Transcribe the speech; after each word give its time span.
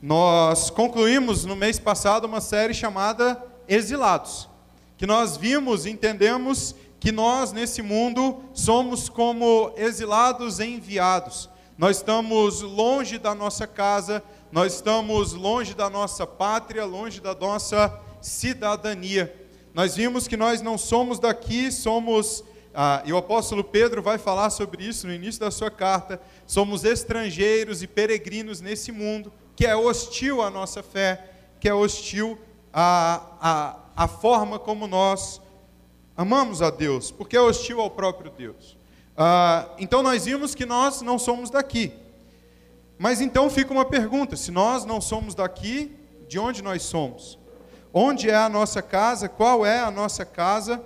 Nós 0.00 0.70
concluímos 0.70 1.44
no 1.44 1.56
mês 1.56 1.80
passado 1.80 2.24
uma 2.24 2.40
série 2.40 2.72
chamada 2.72 3.42
exilados. 3.66 4.48
Que 4.96 5.06
nós 5.06 5.36
vimos 5.36 5.86
e 5.86 5.90
entendemos 5.90 6.74
que 7.00 7.10
nós, 7.10 7.50
nesse 7.50 7.82
mundo, 7.82 8.44
somos 8.54 9.08
como 9.08 9.72
exilados 9.76 10.60
enviados. 10.60 11.50
Nós 11.76 11.96
estamos 11.96 12.60
longe 12.60 13.18
da 13.18 13.34
nossa 13.34 13.66
casa, 13.66 14.22
nós 14.52 14.74
estamos 14.74 15.32
longe 15.32 15.74
da 15.74 15.90
nossa 15.90 16.24
pátria, 16.24 16.84
longe 16.84 17.20
da 17.20 17.34
nossa 17.34 18.00
cidadania. 18.20 19.34
Nós 19.74 19.96
vimos 19.96 20.28
que 20.28 20.36
nós 20.36 20.62
não 20.62 20.78
somos 20.78 21.18
daqui, 21.18 21.72
somos, 21.72 22.44
ah, 22.72 23.02
e 23.04 23.12
o 23.12 23.16
apóstolo 23.16 23.64
Pedro 23.64 24.00
vai 24.00 24.16
falar 24.16 24.50
sobre 24.50 24.84
isso 24.84 25.08
no 25.08 25.12
início 25.12 25.40
da 25.40 25.50
sua 25.50 25.72
carta, 25.72 26.20
somos 26.46 26.84
estrangeiros 26.84 27.82
e 27.82 27.88
peregrinos 27.88 28.60
nesse 28.60 28.92
mundo 28.92 29.32
que 29.58 29.66
é 29.66 29.74
hostil 29.74 30.40
à 30.40 30.48
nossa 30.50 30.84
fé, 30.84 31.32
que 31.58 31.68
é 31.68 31.74
hostil 31.74 32.38
a, 32.72 33.20
a, 33.40 34.04
a 34.04 34.06
forma 34.06 34.56
como 34.56 34.86
nós 34.86 35.40
amamos 36.16 36.62
a 36.62 36.70
Deus, 36.70 37.10
porque 37.10 37.36
é 37.36 37.40
hostil 37.40 37.80
ao 37.80 37.90
próprio 37.90 38.30
Deus. 38.30 38.78
Ah, 39.16 39.68
então 39.76 40.00
nós 40.00 40.26
vimos 40.26 40.54
que 40.54 40.64
nós 40.64 41.02
não 41.02 41.18
somos 41.18 41.50
daqui. 41.50 41.92
Mas 42.96 43.20
então 43.20 43.50
fica 43.50 43.72
uma 43.72 43.84
pergunta: 43.84 44.36
se 44.36 44.52
nós 44.52 44.84
não 44.84 45.00
somos 45.00 45.34
daqui, 45.34 45.90
de 46.28 46.38
onde 46.38 46.62
nós 46.62 46.84
somos? 46.84 47.36
Onde 47.92 48.30
é 48.30 48.36
a 48.36 48.48
nossa 48.48 48.80
casa? 48.80 49.28
Qual 49.28 49.66
é 49.66 49.80
a 49.80 49.90
nossa 49.90 50.24
casa? 50.24 50.80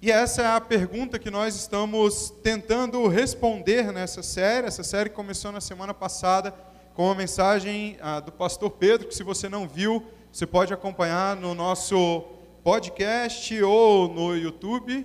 E 0.00 0.08
essa 0.08 0.40
é 0.40 0.46
a 0.46 0.60
pergunta 0.60 1.18
que 1.18 1.32
nós 1.32 1.56
estamos 1.56 2.32
tentando 2.44 3.08
responder 3.08 3.92
nessa 3.92 4.22
série. 4.22 4.68
Essa 4.68 4.84
série 4.84 5.10
começou 5.10 5.50
na 5.50 5.60
semana 5.60 5.92
passada 5.92 6.54
com 6.94 7.10
a 7.10 7.14
mensagem 7.14 7.98
ah, 8.00 8.20
do 8.20 8.30
pastor 8.30 8.70
Pedro, 8.70 9.08
que 9.08 9.14
se 9.14 9.24
você 9.24 9.48
não 9.48 9.66
viu, 9.66 10.06
você 10.32 10.46
pode 10.46 10.72
acompanhar 10.72 11.34
no 11.34 11.52
nosso 11.52 12.24
podcast 12.62 13.60
ou 13.62 14.08
no 14.08 14.36
YouTube. 14.36 15.04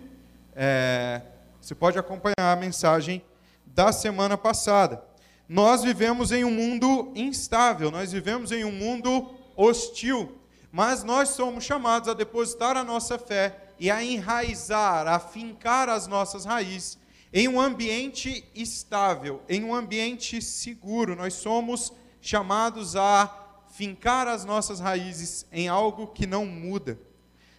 É, 0.56 1.22
você 1.60 1.74
pode 1.74 1.98
acompanhar 1.98 2.36
a 2.38 2.56
mensagem 2.56 3.24
da 3.66 3.92
semana 3.92 4.38
passada. 4.38 5.04
Nós 5.48 5.82
vivemos 5.82 6.32
em 6.32 6.46
um 6.46 6.52
mundo 6.52 7.12
instável, 7.16 7.90
nós 7.90 8.12
vivemos 8.12 8.52
em 8.52 8.64
um 8.64 8.72
mundo 8.72 9.32
hostil, 9.56 10.38
mas 10.72 11.04
nós 11.04 11.30
somos 11.30 11.64
chamados 11.64 12.08
a 12.08 12.14
depositar 12.14 12.78
a 12.78 12.84
nossa 12.84 13.18
fé 13.18 13.58
e 13.80 13.90
a 13.90 14.04
enraizar, 14.04 15.08
a 15.08 15.20
fincar 15.20 15.90
as 15.90 16.06
nossas 16.06 16.46
raízes 16.46 17.00
em 17.32 17.48
um 17.48 17.60
ambiente 17.62 18.44
estável, 18.56 19.42
em 19.48 19.64
um 19.64 19.74
ambiente 19.74 20.42
seguro. 20.42 21.16
Nós 21.16 21.36
somos 21.36 21.94
chamados 22.22 22.96
a 22.96 23.34
fincar 23.72 24.28
as 24.28 24.44
nossas 24.44 24.80
raízes 24.80 25.46
em 25.52 25.68
algo 25.68 26.08
que 26.08 26.26
não 26.26 26.46
muda. 26.46 27.00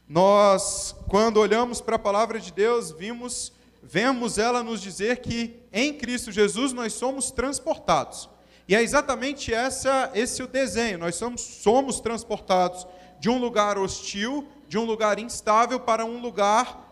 Nós, 0.08 0.94
quando 1.08 1.36
olhamos 1.38 1.80
para 1.80 1.96
a 1.96 1.98
palavra 1.98 2.40
de 2.40 2.52
Deus, 2.52 2.90
vimos, 2.90 3.52
vemos 3.80 4.38
ela 4.38 4.62
nos 4.62 4.82
dizer 4.82 5.18
que 5.20 5.60
em 5.72 5.92
Cristo 5.94 6.32
Jesus 6.32 6.72
nós 6.72 6.92
somos 6.94 7.30
transportados. 7.30 8.28
E 8.66 8.74
é 8.74 8.82
exatamente 8.82 9.54
essa, 9.54 10.10
esse 10.14 10.42
o 10.42 10.48
desenho. 10.48 10.98
Nós 10.98 11.14
somos, 11.14 11.40
somos 11.40 12.00
transportados 12.00 12.86
de 13.20 13.28
um 13.28 13.38
lugar 13.38 13.78
hostil, 13.78 14.48
de 14.68 14.78
um 14.78 14.84
lugar 14.84 15.18
instável, 15.18 15.78
para 15.78 16.04
um 16.04 16.20
lugar 16.20 16.89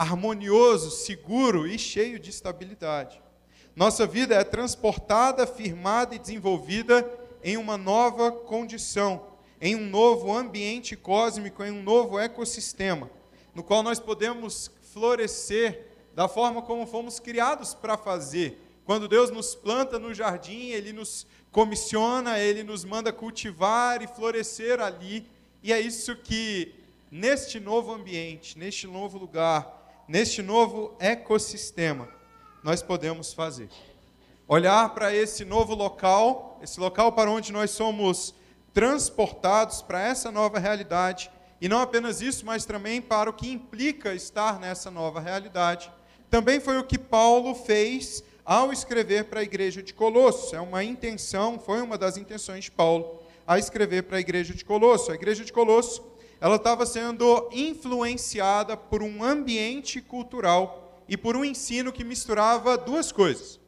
harmonioso, 0.00 0.90
seguro 0.90 1.66
e 1.66 1.78
cheio 1.78 2.18
de 2.18 2.30
estabilidade. 2.30 3.20
Nossa 3.76 4.06
vida 4.06 4.34
é 4.34 4.42
transportada, 4.42 5.46
firmada 5.46 6.14
e 6.14 6.18
desenvolvida 6.18 7.06
em 7.44 7.58
uma 7.58 7.76
nova 7.76 8.32
condição, 8.32 9.26
em 9.60 9.76
um 9.76 9.86
novo 9.86 10.34
ambiente 10.34 10.96
cósmico, 10.96 11.62
em 11.62 11.70
um 11.70 11.82
novo 11.82 12.18
ecossistema, 12.18 13.10
no 13.54 13.62
qual 13.62 13.82
nós 13.82 14.00
podemos 14.00 14.70
florescer 14.90 15.86
da 16.14 16.26
forma 16.26 16.62
como 16.62 16.86
fomos 16.86 17.20
criados 17.20 17.74
para 17.74 17.98
fazer. 17.98 18.58
Quando 18.86 19.06
Deus 19.06 19.30
nos 19.30 19.54
planta 19.54 19.98
no 19.98 20.14
jardim, 20.14 20.68
Ele 20.68 20.94
nos 20.94 21.26
comissiona, 21.52 22.38
Ele 22.38 22.62
nos 22.62 22.86
manda 22.86 23.12
cultivar 23.12 24.00
e 24.00 24.06
florescer 24.06 24.80
ali. 24.80 25.26
E 25.62 25.74
é 25.74 25.78
isso 25.78 26.16
que, 26.16 26.72
neste 27.10 27.60
novo 27.60 27.92
ambiente, 27.92 28.58
neste 28.58 28.86
novo 28.86 29.18
lugar, 29.18 29.79
neste 30.10 30.42
novo 30.42 30.96
ecossistema, 30.98 32.08
nós 32.64 32.82
podemos 32.82 33.32
fazer 33.32 33.68
olhar 34.48 34.92
para 34.92 35.14
esse 35.14 35.44
novo 35.44 35.72
local, 35.72 36.58
esse 36.60 36.80
local 36.80 37.12
para 37.12 37.30
onde 37.30 37.52
nós 37.52 37.70
somos 37.70 38.34
transportados 38.74 39.82
para 39.82 40.02
essa 40.02 40.32
nova 40.32 40.58
realidade, 40.58 41.30
e 41.60 41.68
não 41.68 41.80
apenas 41.80 42.20
isso, 42.20 42.44
mas 42.44 42.64
também 42.64 43.00
para 43.00 43.30
o 43.30 43.32
que 43.32 43.52
implica 43.52 44.12
estar 44.12 44.58
nessa 44.58 44.90
nova 44.90 45.20
realidade. 45.20 45.92
Também 46.28 46.58
foi 46.58 46.76
o 46.76 46.84
que 46.84 46.98
Paulo 46.98 47.54
fez 47.54 48.24
ao 48.44 48.72
escrever 48.72 49.26
para 49.26 49.38
a 49.40 49.44
igreja 49.44 49.80
de 49.80 49.94
Colossos. 49.94 50.52
É 50.52 50.60
uma 50.60 50.82
intenção, 50.82 51.60
foi 51.60 51.80
uma 51.80 51.96
das 51.96 52.16
intenções 52.16 52.64
de 52.64 52.72
Paulo 52.72 53.20
a 53.46 53.60
escrever 53.60 54.02
para 54.02 54.16
a 54.16 54.20
igreja 54.20 54.54
de 54.54 54.64
Colossos. 54.64 55.10
A 55.10 55.14
igreja 55.14 55.44
de 55.44 55.52
Colossos, 55.52 56.02
ela 56.40 56.56
estava 56.56 56.86
sendo 56.86 57.48
influenciada 57.52 58.76
por 58.76 59.02
um 59.02 59.22
ambiente 59.22 60.00
cultural 60.00 61.04
e 61.08 61.16
por 61.16 61.36
um 61.36 61.44
ensino 61.44 61.92
que 61.92 62.04
misturava 62.04 62.78
duas 62.78 63.12
coisas 63.12 63.60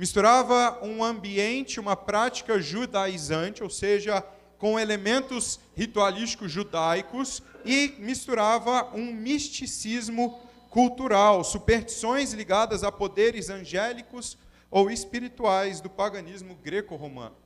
misturava 0.00 0.82
um 0.82 1.04
ambiente, 1.04 1.78
uma 1.78 1.94
prática 1.94 2.58
judaizante, 2.58 3.62
ou 3.62 3.68
seja, 3.68 4.24
com 4.56 4.80
elementos 4.80 5.60
ritualísticos 5.76 6.50
judaicos, 6.50 7.42
e 7.66 7.96
misturava 7.98 8.96
um 8.96 9.12
misticismo 9.12 10.40
cultural, 10.70 11.44
superstições 11.44 12.32
ligadas 12.32 12.82
a 12.82 12.90
poderes 12.90 13.50
angélicos 13.50 14.38
ou 14.70 14.90
espirituais 14.90 15.82
do 15.82 15.90
paganismo 15.90 16.54
greco-romano. 16.54 17.36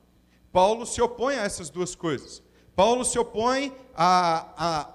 Paulo 0.49 0.85
se 0.85 1.01
opõe 1.01 1.35
a 1.35 1.43
essas 1.43 1.69
duas 1.69 1.93
coisas. 1.93 2.41
Paulo 2.75 3.05
se 3.05 3.17
opõe 3.17 3.75
a, 3.95 4.89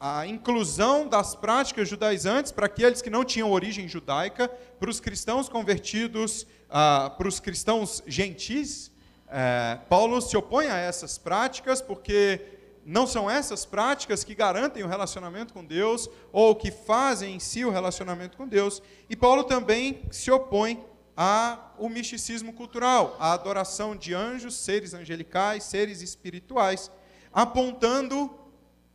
a, 0.00 0.18
a 0.20 0.26
inclusão 0.26 1.06
das 1.08 1.34
práticas 1.34 1.88
judaizantes 1.88 2.52
para 2.52 2.66
aqueles 2.66 3.02
que 3.02 3.10
não 3.10 3.24
tinham 3.24 3.50
origem 3.50 3.88
judaica, 3.88 4.48
para 4.78 4.90
os 4.90 5.00
cristãos 5.00 5.48
convertidos 5.48 6.46
ah, 6.68 7.14
para 7.16 7.28
os 7.28 7.38
cristãos 7.38 8.02
gentis, 8.06 8.90
é, 9.28 9.78
Paulo 9.88 10.20
se 10.20 10.36
opõe 10.36 10.66
a 10.66 10.76
essas 10.76 11.18
práticas 11.18 11.80
porque 11.80 12.40
não 12.84 13.06
são 13.06 13.28
essas 13.28 13.64
práticas 13.64 14.22
que 14.22 14.34
garantem 14.34 14.84
o 14.84 14.88
relacionamento 14.88 15.52
com 15.52 15.64
Deus 15.64 16.08
ou 16.32 16.54
que 16.54 16.70
fazem 16.70 17.34
em 17.34 17.40
si 17.40 17.64
o 17.64 17.70
relacionamento 17.70 18.36
com 18.36 18.46
Deus. 18.46 18.80
E 19.10 19.16
Paulo 19.16 19.42
também 19.44 20.02
se 20.10 20.30
opõe 20.30 20.84
ao 21.16 21.88
misticismo 21.88 22.52
cultural, 22.52 23.16
à 23.18 23.32
adoração 23.32 23.96
de 23.96 24.14
anjos, 24.14 24.54
seres 24.54 24.94
angelicais, 24.94 25.64
seres 25.64 26.02
espirituais, 26.02 26.90
apontando 27.32 28.30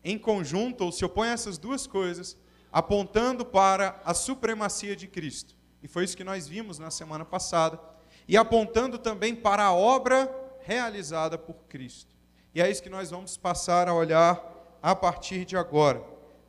em 0.04 0.18
conjunto, 0.18 0.86
ou 0.86 0.92
se 0.92 1.06
opõe 1.06 1.30
a 1.30 1.34
essas 1.34 1.58
duas 1.58 1.86
coisas, 1.86 2.38
apontando 2.72 3.46
para 3.46 4.02
a 4.06 4.14
supremacia 4.14 4.96
de 4.96 5.08
Cristo. 5.08 5.56
E 5.84 5.88
foi 5.88 6.04
isso 6.04 6.18
que 6.18 6.24
nós 6.24 6.48
vimos 6.48 6.80
na 6.80 6.92
semana 6.92 7.26
passada. 7.26 7.80
E 8.28 8.38
apontando 8.38 8.98
também 8.98 9.36
para 9.36 9.64
a 9.64 9.74
obra 9.74 10.30
realizada 10.62 11.38
por 11.38 11.56
Cristo. 11.68 12.16
E 12.54 12.62
é 12.62 12.70
isso 12.70 12.84
que 12.84 12.90
nós 12.90 13.10
vamos 13.10 13.38
passar 13.38 13.88
a 13.88 13.94
olhar 13.94 14.42
a 14.82 14.96
partir 14.96 15.46
de 15.46 15.58
agora. 15.58 16.04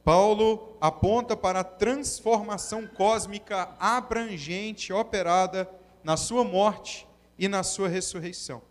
Paulo 0.05 0.76
aponta 0.81 1.37
para 1.37 1.61
a 1.61 1.64
transformação 1.64 2.87
cósmica 2.87 3.69
abrangente 3.78 4.93
operada 4.93 5.69
na 6.02 6.17
sua 6.17 6.43
morte 6.43 7.06
e 7.38 7.46
na 7.46 7.62
sua 7.62 7.88
ressurreição. 7.88 8.62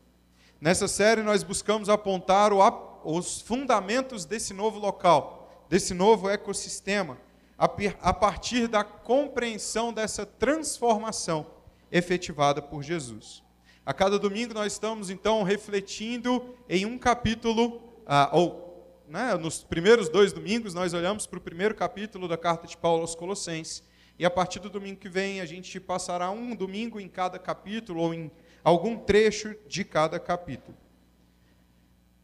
Nessa 0.59 0.87
série, 0.87 1.23
nós 1.23 1.41
buscamos 1.41 1.89
apontar 1.89 2.51
o, 2.53 2.61
os 3.03 3.42
fundamentos 3.42 4.25
desse 4.25 4.53
novo 4.53 4.80
local, 4.80 5.65
desse 5.69 5.94
novo 5.94 6.30
ecossistema, 6.30 7.18
a, 7.57 8.13
partir 8.13 8.68
da 8.68 8.83
compreensão 8.83 9.94
dessa 9.94 10.25
transformação 10.25 11.45
efetivada 11.92 12.62
por 12.62 12.81
Jesus. 12.81 13.44
A 13.86 13.94
cada 13.94 14.18
domingo 14.18 14.53
nós 14.53 14.74
estamos 14.74 15.09
então 15.09 15.44
refletindo 15.44 16.56
em 16.68 16.86
um 16.86 16.98
capítulo, 16.98 17.81
ah, 18.06 18.30
ou 18.33 18.71
né, 19.07 19.36
nos 19.36 19.63
primeiros 19.63 20.09
dois 20.09 20.33
domingos 20.33 20.74
nós 20.74 20.94
olhamos 20.94 21.27
para 21.27 21.38
o 21.38 21.42
primeiro 21.42 21.75
capítulo 21.75 22.27
da 22.27 22.38
carta 22.38 22.65
de 22.65 22.77
Paulo 22.77 23.01
aos 23.01 23.13
Colossenses. 23.13 23.83
E 24.18 24.25
a 24.25 24.30
partir 24.30 24.59
do 24.59 24.69
domingo 24.69 25.00
que 25.00 25.09
vem 25.09 25.42
a 25.42 25.45
gente 25.45 25.80
passará 25.80 26.31
um 26.31 26.56
domingo 26.56 27.00
em 27.00 27.07
cada 27.07 27.38
capítulo 27.38 28.01
ou 28.01 28.13
em 28.13 28.31
algum 28.63 28.98
trecho 28.98 29.56
de 29.68 29.83
cada 29.83 30.19
capítulo. 30.19 30.77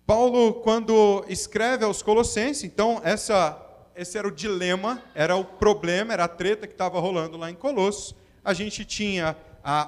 Paulo, 0.08 0.54
quando 0.62 1.26
escreve 1.28 1.84
aos 1.84 2.02
Colossenses, 2.02 2.64
então 2.64 3.02
essa, 3.04 3.62
esse 3.94 4.18
era 4.18 4.26
o 4.26 4.32
dilema, 4.32 5.04
era 5.14 5.36
o 5.36 5.44
problema, 5.44 6.14
era 6.14 6.24
a 6.24 6.30
treta 6.30 6.66
que 6.66 6.72
estava 6.72 6.98
rolando 6.98 7.36
lá 7.36 7.52
em 7.52 7.54
Colossos. 7.54 8.16
A 8.42 8.54
gente 8.54 8.86
tinha 8.86 9.36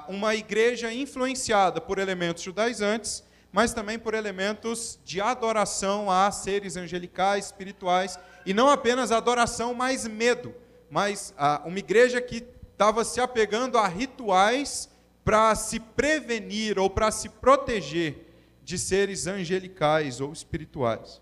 uma 0.10 0.36
igreja 0.36 0.92
influenciada 0.92 1.80
por 1.80 2.00
elementos 2.00 2.44
judaizantes, 2.44 3.24
mas 3.50 3.74
também 3.74 3.98
por 3.98 4.13
elementos 4.13 5.00
de 5.06 5.21
adoração 5.21 6.12
a 6.12 6.30
seres 6.31 6.75
angelicais, 6.75 7.45
espirituais, 7.45 8.19
e 8.45 8.54
não 8.54 8.69
apenas 8.69 9.13
adoração, 9.13 9.74
mas 9.74 10.06
medo. 10.06 10.54
Mas 10.92 11.33
uma 11.63 11.80
igreja 11.80 12.19
que 12.19 12.45
estava 12.74 13.06
se 13.06 13.21
apegando 13.21 13.77
a 13.77 13.88
rituais 13.88 14.89
para 15.24 15.56
se 15.56 15.80
prevenir 15.80 16.77
ou 16.77 16.89
para 16.89 17.10
se 17.10 17.30
proteger 17.30 18.29
de 18.69 18.77
seres 18.77 19.25
angelicais 19.25 20.21
ou 20.21 20.31
espirituais. 20.31 21.19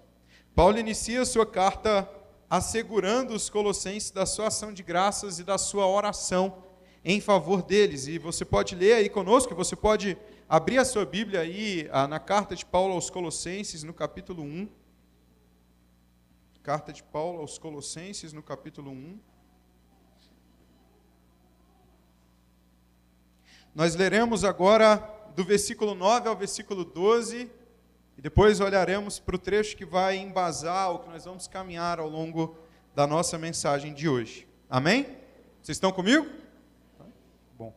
Paulo 0.53 0.77
inicia 0.77 1.23
sua 1.23 1.45
carta 1.45 2.05
assegurando 2.49 3.33
os 3.33 3.49
colossenses 3.49 4.11
da 4.11 4.25
sua 4.25 4.47
ação 4.47 4.73
de 4.73 4.83
graças 4.83 5.39
e 5.39 5.45
da 5.45 5.57
sua 5.57 5.87
oração 5.87 6.61
em 7.05 7.21
favor 7.21 7.61
deles. 7.63 8.05
E 8.05 8.19
você 8.19 8.43
pode 8.43 8.75
ler 8.75 8.95
aí 8.95 9.07
conosco, 9.07 9.55
você 9.55 9.77
pode 9.77 10.17
abrir 10.49 10.77
a 10.77 10.83
sua 10.83 11.05
Bíblia 11.05 11.39
aí 11.39 11.87
ah, 11.93 12.05
na 12.05 12.19
carta 12.19 12.53
de 12.53 12.65
Paulo 12.65 12.93
aos 12.93 13.09
Colossenses, 13.09 13.81
no 13.81 13.93
capítulo 13.93 14.43
1. 14.43 14.67
Carta 16.61 16.91
de 16.91 17.01
Paulo 17.01 17.39
aos 17.39 17.57
Colossenses, 17.57 18.33
no 18.33 18.43
capítulo 18.43 18.91
1. 18.91 19.19
Nós 23.73 23.95
leremos 23.95 24.43
agora 24.43 25.16
do 25.37 25.43
versículo 25.43 25.93
9 25.93 26.27
ao 26.27 26.35
versículo 26.35 26.83
12, 26.83 27.47
e 28.17 28.21
depois 28.23 28.59
olharemos 28.59 29.19
para 29.19 29.35
o 29.35 29.37
trecho 29.39 29.77
que 29.77 29.85
vai 29.85 30.17
embasar 30.17 30.91
o 30.91 30.97
que 30.97 31.09
nós 31.09 31.25
vamos 31.25 31.47
caminhar 31.47 31.99
ao 31.99 32.09
longo 32.09 32.57
da 32.95 33.05
nossa 33.05 33.37
mensagem 33.37 33.93
de 33.93 34.09
hoje. 34.09 34.47
Amém? 34.67 35.03
Vocês 35.61 35.75
estão 35.75 35.91
comigo? 35.91 36.27
Bom. 37.55 37.71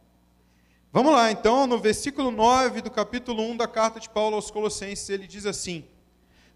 Vamos 0.90 1.12
lá, 1.12 1.30
então, 1.30 1.66
no 1.66 1.78
versículo 1.78 2.30
9 2.30 2.80
do 2.80 2.90
capítulo 2.90 3.42
1 3.42 3.58
da 3.58 3.68
carta 3.68 4.00
de 4.00 4.08
Paulo 4.08 4.36
aos 4.36 4.50
Colossenses, 4.50 5.10
ele 5.10 5.26
diz 5.26 5.44
assim: 5.44 5.84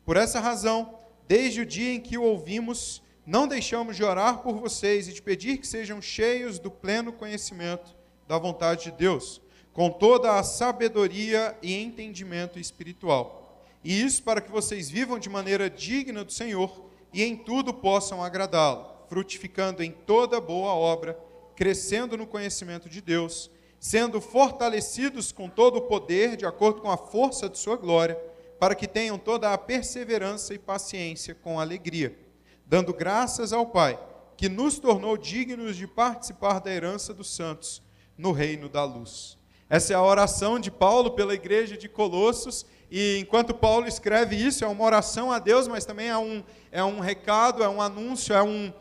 Por 0.07 0.17
essa 0.17 0.41
razão, 0.41 0.99
desde 1.29 1.61
o 1.61 1.67
dia 1.67 1.93
em 1.93 2.01
que 2.01 2.17
o 2.17 2.23
ouvimos, 2.23 3.03
não 3.27 3.47
deixamos 3.47 3.95
de 3.95 4.03
orar 4.03 4.39
por 4.39 4.55
vocês 4.55 5.07
e 5.07 5.13
de 5.13 5.21
pedir 5.21 5.59
que 5.59 5.67
sejam 5.67 6.01
cheios 6.01 6.59
do 6.59 6.71
pleno 6.71 7.13
conhecimento 7.13 7.95
da 8.27 8.39
vontade 8.39 8.85
de 8.85 8.93
Deus, 8.93 9.44
com 9.75 9.91
toda 9.91 10.39
a 10.39 10.43
sabedoria 10.45 11.59
e 11.61 11.75
entendimento 11.75 12.61
espiritual. 12.61 13.61
E 13.83 14.01
isso 14.01 14.23
para 14.23 14.41
que 14.41 14.51
vocês 14.51 14.89
vivam 14.89 15.19
de 15.19 15.29
maneira 15.29 15.69
digna 15.69 16.25
do 16.25 16.33
Senhor 16.33 16.87
e 17.13 17.23
em 17.25 17.37
tudo 17.37 17.75
possam 17.75 18.23
agradá-lo, 18.23 18.87
frutificando 19.09 19.83
em 19.83 19.91
toda 19.91 20.41
boa 20.41 20.73
obra, 20.73 21.19
crescendo 21.57 22.17
no 22.17 22.27
conhecimento 22.27 22.89
de 22.89 23.01
Deus, 23.01 23.51
sendo 23.81 24.21
fortalecidos 24.21 25.33
com 25.33 25.49
todo 25.49 25.77
o 25.77 25.83
poder, 25.83 26.37
de 26.37 26.47
acordo 26.47 26.81
com 26.81 26.91
a 26.91 26.97
força 26.97 27.49
de 27.49 27.59
Sua 27.59 27.77
glória, 27.77 28.17
para 28.61 28.77
que 28.77 28.87
tenham 28.87 29.19
toda 29.19 29.53
a 29.53 29.59
perseverança 29.59 30.55
e 30.55 30.59
paciência 30.59 31.35
com 31.35 31.59
alegria, 31.59 32.17
dando 32.65 32.95
graças 32.95 33.53
ao 33.53 33.67
Pai, 33.67 33.99
que 34.37 34.49
nos 34.49 34.79
tornou 34.79 35.17
dignos 35.17 35.77
de 35.77 35.87
participar 35.87 36.61
da 36.61 36.73
herança 36.73 37.13
dos 37.13 37.35
santos 37.35 37.83
no 38.17 38.31
reino 38.31 38.69
da 38.69 38.85
luz. 38.85 39.37
Essa 39.75 39.93
é 39.93 39.97
a 39.97 40.03
oração 40.05 40.61
de 40.61 40.71
Paulo 40.71 41.11
pela 41.11 41.35
igreja 41.35 41.77
de 41.77 41.89
Colossos, 41.89 42.65
e 42.89 43.19
enquanto 43.19 43.53
Paulo 43.53 43.89
escreve 43.89 44.37
isso, 44.37 44.65
é 44.65 44.69
uma 44.69 44.85
oração 44.85 45.33
a 45.33 45.41
Deus, 45.41 45.67
mas 45.67 45.85
também 45.85 46.09
é 46.09 46.17
um, 46.17 46.45
é 46.71 46.85
um 46.85 47.01
recado, 47.01 47.61
é 47.61 47.69
um 47.69 47.83
anúncio, 47.83 48.33
é, 48.33 48.41
um, 48.41 48.73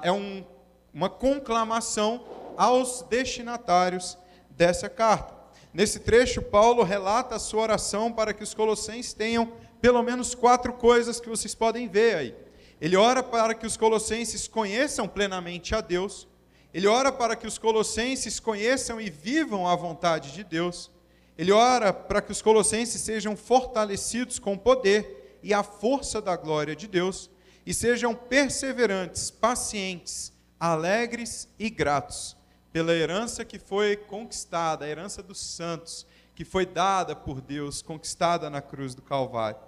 é 0.00 0.10
um, 0.10 0.42
uma 0.90 1.10
conclamação 1.10 2.24
aos 2.56 3.02
destinatários 3.02 4.16
dessa 4.48 4.88
carta. 4.88 5.34
Nesse 5.70 6.00
trecho, 6.00 6.40
Paulo 6.40 6.82
relata 6.82 7.34
a 7.34 7.38
sua 7.38 7.64
oração 7.64 8.10
para 8.10 8.32
que 8.32 8.42
os 8.42 8.54
colossenses 8.54 9.12
tenham 9.12 9.52
pelo 9.82 10.02
menos 10.02 10.34
quatro 10.34 10.72
coisas 10.72 11.20
que 11.20 11.28
vocês 11.28 11.54
podem 11.54 11.88
ver 11.88 12.14
aí. 12.16 12.34
Ele 12.80 12.96
ora 12.96 13.22
para 13.22 13.52
que 13.52 13.66
os 13.66 13.76
colossenses 13.76 14.48
conheçam 14.48 15.06
plenamente 15.06 15.74
a 15.74 15.82
Deus, 15.82 16.26
ele 16.72 16.86
ora 16.86 17.10
para 17.10 17.34
que 17.34 17.46
os 17.46 17.58
colossenses 17.58 18.38
conheçam 18.38 19.00
e 19.00 19.08
vivam 19.08 19.66
a 19.66 19.74
vontade 19.74 20.32
de 20.32 20.44
Deus. 20.44 20.90
Ele 21.36 21.52
ora 21.52 21.92
para 21.92 22.20
que 22.20 22.32
os 22.32 22.42
colossenses 22.42 23.00
sejam 23.00 23.36
fortalecidos 23.36 24.38
com 24.38 24.54
o 24.54 24.58
poder 24.58 25.38
e 25.42 25.54
a 25.54 25.62
força 25.62 26.20
da 26.20 26.36
glória 26.36 26.76
de 26.76 26.86
Deus 26.86 27.30
e 27.64 27.72
sejam 27.72 28.14
perseverantes, 28.14 29.30
pacientes, 29.30 30.32
alegres 30.58 31.48
e 31.58 31.70
gratos 31.70 32.36
pela 32.72 32.92
herança 32.92 33.44
que 33.44 33.58
foi 33.58 33.96
conquistada, 33.96 34.84
a 34.84 34.88
herança 34.88 35.22
dos 35.22 35.40
santos, 35.40 36.06
que 36.34 36.44
foi 36.44 36.66
dada 36.66 37.16
por 37.16 37.40
Deus, 37.40 37.82
conquistada 37.82 38.50
na 38.50 38.60
cruz 38.60 38.94
do 38.94 39.02
Calvário. 39.02 39.60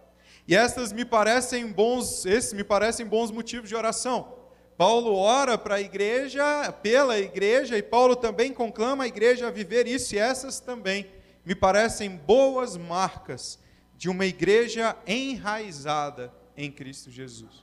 E 0.47 0.55
estas 0.55 0.93
me 0.93 1.05
parecem 1.05 1.73
bons, 1.73 2.27
esses 2.27 2.53
me 2.53 2.63
parecem 2.63 3.07
bons 3.07 3.31
motivos 3.31 3.69
de 3.69 3.75
oração. 3.75 4.40
Paulo 4.81 5.15
ora 5.15 5.59
para 5.59 5.75
a 5.75 5.81
igreja, 5.83 6.73
pela 6.73 7.19
igreja, 7.19 7.77
e 7.77 7.83
Paulo 7.83 8.17
também 8.17 8.51
conclama 8.51 9.05
a 9.05 9.07
igreja 9.07 9.47
a 9.47 9.51
viver 9.51 9.87
isso, 9.87 10.15
e 10.15 10.19
essas 10.19 10.59
também 10.59 11.07
me 11.45 11.55
parecem 11.55 12.17
boas 12.17 12.79
marcas 12.79 13.59
de 13.95 14.09
uma 14.09 14.25
igreja 14.25 14.97
enraizada 15.07 16.33
em 16.57 16.73
Cristo 16.73 17.11
Jesus. 17.11 17.63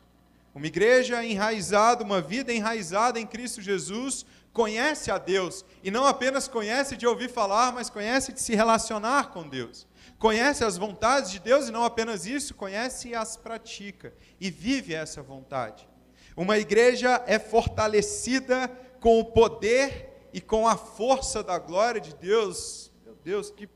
Uma 0.53 0.67
igreja 0.67 1.25
enraizada, 1.25 2.03
uma 2.03 2.21
vida 2.21 2.53
enraizada 2.53 3.19
em 3.19 3.25
Cristo 3.25 3.63
Jesus, 3.63 4.23
conhece 4.53 5.09
a 5.09 5.17
Deus, 5.17 5.65
e 5.83 5.89
não 5.89 6.05
apenas 6.05 6.47
conhece 6.47 6.95
de 6.95 7.07
ouvir 7.07 7.31
falar, 7.31 7.73
mas 7.73 7.89
conhece 7.89 8.31
de 8.31 8.39
se 8.39 8.53
relacionar 8.53 9.31
com 9.31 9.49
Deus. 9.49 9.87
Conhece 10.19 10.63
as 10.63 10.77
vontades 10.77 11.31
de 11.31 11.39
Deus 11.39 11.67
e 11.67 11.71
não 11.71 11.83
apenas 11.83 12.27
isso, 12.27 12.53
conhece 12.53 13.07
e 13.07 13.15
as 13.15 13.35
pratica, 13.35 14.13
e 14.39 14.51
vive 14.51 14.93
essa 14.93 15.23
vontade. 15.23 15.96
Uma 16.37 16.59
igreja 16.59 17.23
é 17.25 17.39
fortalecida 17.39 18.67
com 19.01 19.19
o 19.19 19.25
poder 19.25 20.29
e 20.31 20.39
com 20.39 20.67
a 20.67 20.77
força 20.77 21.41
da 21.41 21.57
glória 21.57 21.99
de 21.99 22.13
Deus. 22.13 22.91
Meu 23.03 23.15
Deus, 23.15 23.49
que, 23.49 23.67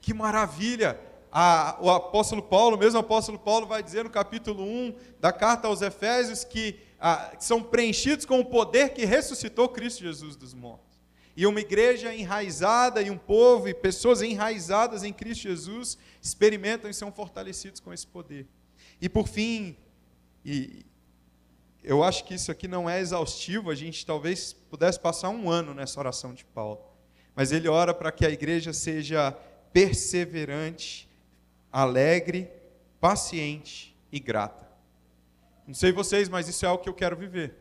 que 0.00 0.14
maravilha! 0.14 1.00
A, 1.32 1.76
o 1.80 1.90
apóstolo 1.90 2.44
Paulo, 2.44 2.78
mesmo 2.78 2.96
o 2.96 3.00
apóstolo 3.00 3.36
Paulo, 3.36 3.66
vai 3.66 3.82
dizer 3.82 4.04
no 4.04 4.10
capítulo 4.10 4.62
1 4.62 4.94
da 5.18 5.32
carta 5.32 5.66
aos 5.66 5.82
Efésios 5.82 6.44
que, 6.44 6.78
a, 7.00 7.34
que 7.36 7.44
são 7.44 7.60
preenchidos 7.60 8.24
com 8.24 8.38
o 8.38 8.44
poder 8.44 8.90
que 8.90 9.04
ressuscitou 9.04 9.68
Cristo 9.68 10.04
Jesus 10.04 10.36
dos 10.36 10.54
mortos. 10.54 11.00
E 11.36 11.44
uma 11.44 11.60
igreja 11.60 12.14
enraizada 12.14 13.02
e 13.02 13.10
um 13.10 13.18
povo 13.18 13.68
e 13.68 13.74
pessoas 13.74 14.22
enraizadas 14.22 15.02
em 15.02 15.12
Cristo 15.12 15.42
Jesus 15.42 15.98
experimentam 16.22 16.88
e 16.88 16.94
são 16.94 17.10
fortalecidos 17.10 17.80
com 17.80 17.92
esse 17.92 18.06
poder. 18.06 18.46
E 19.00 19.08
por 19.08 19.26
fim, 19.26 19.76
e, 20.44 20.85
eu 21.86 22.02
acho 22.02 22.24
que 22.24 22.34
isso 22.34 22.50
aqui 22.50 22.66
não 22.66 22.90
é 22.90 22.98
exaustivo, 22.98 23.70
a 23.70 23.74
gente 23.74 24.04
talvez 24.04 24.52
pudesse 24.52 24.98
passar 24.98 25.28
um 25.28 25.48
ano 25.48 25.72
nessa 25.72 26.00
oração 26.00 26.34
de 26.34 26.44
Paulo. 26.44 26.80
Mas 27.32 27.52
ele 27.52 27.68
ora 27.68 27.94
para 27.94 28.10
que 28.10 28.26
a 28.26 28.30
igreja 28.30 28.72
seja 28.72 29.30
perseverante, 29.72 31.08
alegre, 31.70 32.50
paciente 33.00 33.96
e 34.10 34.18
grata. 34.18 34.66
Não 35.64 35.74
sei 35.74 35.92
vocês, 35.92 36.28
mas 36.28 36.48
isso 36.48 36.66
é 36.66 36.68
algo 36.68 36.82
que 36.82 36.88
eu 36.88 36.94
quero 36.94 37.16
viver. 37.16 37.54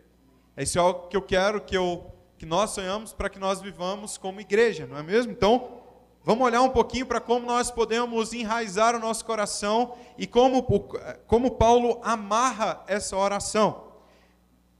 Isso 0.57 0.79
é 0.79 0.81
algo 0.81 1.07
que 1.07 1.15
eu 1.15 1.21
quero 1.21 1.61
que, 1.61 1.77
eu, 1.77 2.11
que 2.35 2.47
nós 2.47 2.71
sonhamos 2.71 3.13
para 3.13 3.29
que 3.29 3.37
nós 3.37 3.61
vivamos 3.61 4.17
como 4.17 4.41
igreja, 4.41 4.87
não 4.87 4.97
é 4.97 5.03
mesmo? 5.03 5.31
Então, 5.31 5.81
vamos 6.23 6.43
olhar 6.43 6.63
um 6.63 6.69
pouquinho 6.69 7.05
para 7.05 7.21
como 7.21 7.45
nós 7.45 7.69
podemos 7.69 8.33
enraizar 8.33 8.95
o 8.95 8.99
nosso 8.99 9.23
coração 9.23 9.95
e 10.17 10.25
como, 10.25 10.63
como 11.27 11.51
Paulo 11.51 11.99
amarra 12.03 12.83
essa 12.87 13.15
oração. 13.15 13.84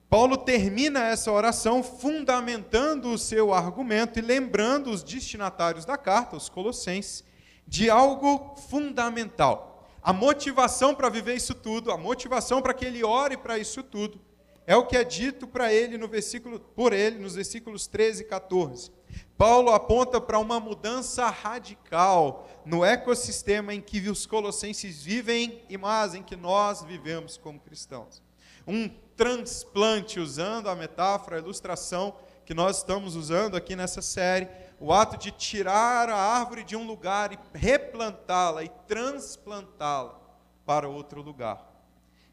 Paulo 0.09 0.37
termina 0.37 1.03
essa 1.07 1.31
oração 1.31 1.83
fundamentando 1.83 3.09
o 3.09 3.17
seu 3.17 3.53
argumento 3.53 4.19
e 4.19 4.21
lembrando 4.21 4.89
os 4.89 5.03
destinatários 5.03 5.83
da 5.83 5.97
carta, 5.97 6.35
os 6.35 6.47
colossenses, 6.47 7.23
de 7.67 7.89
algo 7.89 8.55
fundamental. 8.69 9.89
A 10.01 10.13
motivação 10.13 10.93
para 10.93 11.09
viver 11.09 11.35
isso 11.35 11.55
tudo, 11.55 11.91
a 11.91 11.97
motivação 11.97 12.61
para 12.61 12.73
que 12.73 12.85
ele 12.85 13.03
ore 13.03 13.35
para 13.35 13.57
isso 13.57 13.81
tudo, 13.81 14.21
é 14.67 14.75
o 14.75 14.85
que 14.85 14.97
é 14.97 15.03
dito 15.03 15.47
para 15.47 15.73
ele 15.73 15.97
no 15.97 16.07
versículo 16.07 16.59
por 16.59 16.93
ele 16.93 17.19
nos 17.19 17.35
versículos 17.35 17.87
13 17.87 18.23
e 18.23 18.25
14. 18.25 18.91
Paulo 19.37 19.71
aponta 19.71 20.19
para 20.19 20.39
uma 20.39 20.59
mudança 20.59 21.27
radical 21.27 22.47
no 22.65 22.83
ecossistema 22.83 23.73
em 23.73 23.81
que 23.81 24.07
os 24.09 24.25
colossenses 24.25 25.03
vivem 25.03 25.61
e 25.69 25.77
mais 25.77 26.15
em 26.15 26.23
que 26.23 26.35
nós 26.35 26.83
vivemos 26.83 27.37
como 27.37 27.59
cristãos. 27.59 28.23
Um 28.67 28.89
transplante, 29.15 30.19
usando 30.19 30.69
a 30.69 30.75
metáfora, 30.75 31.37
a 31.37 31.39
ilustração 31.39 32.15
que 32.45 32.53
nós 32.53 32.77
estamos 32.77 33.15
usando 33.15 33.55
aqui 33.55 33.75
nessa 33.75 34.01
série, 34.01 34.47
o 34.79 34.93
ato 34.93 35.17
de 35.17 35.31
tirar 35.31 36.09
a 36.09 36.15
árvore 36.15 36.63
de 36.63 36.75
um 36.75 36.85
lugar 36.85 37.33
e 37.33 37.39
replantá-la 37.53 38.63
e 38.63 38.69
transplantá-la 38.87 40.19
para 40.65 40.87
outro 40.87 41.21
lugar. 41.21 41.73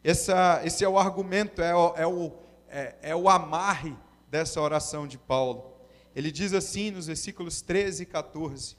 Essa, 0.04 0.60
esse 0.64 0.84
é 0.84 0.88
o 0.88 0.98
argumento, 0.98 1.62
é 1.62 1.74
o, 1.74 1.94
é, 1.96 2.06
o, 2.06 2.32
é, 2.68 2.96
é 3.02 3.16
o 3.16 3.28
amarre 3.28 3.96
dessa 4.28 4.60
oração 4.60 5.06
de 5.06 5.16
Paulo. 5.16 5.72
Ele 6.14 6.30
diz 6.30 6.52
assim 6.52 6.90
nos 6.90 7.06
versículos 7.06 7.62
13 7.62 8.02
e 8.02 8.06
14: 8.06 8.76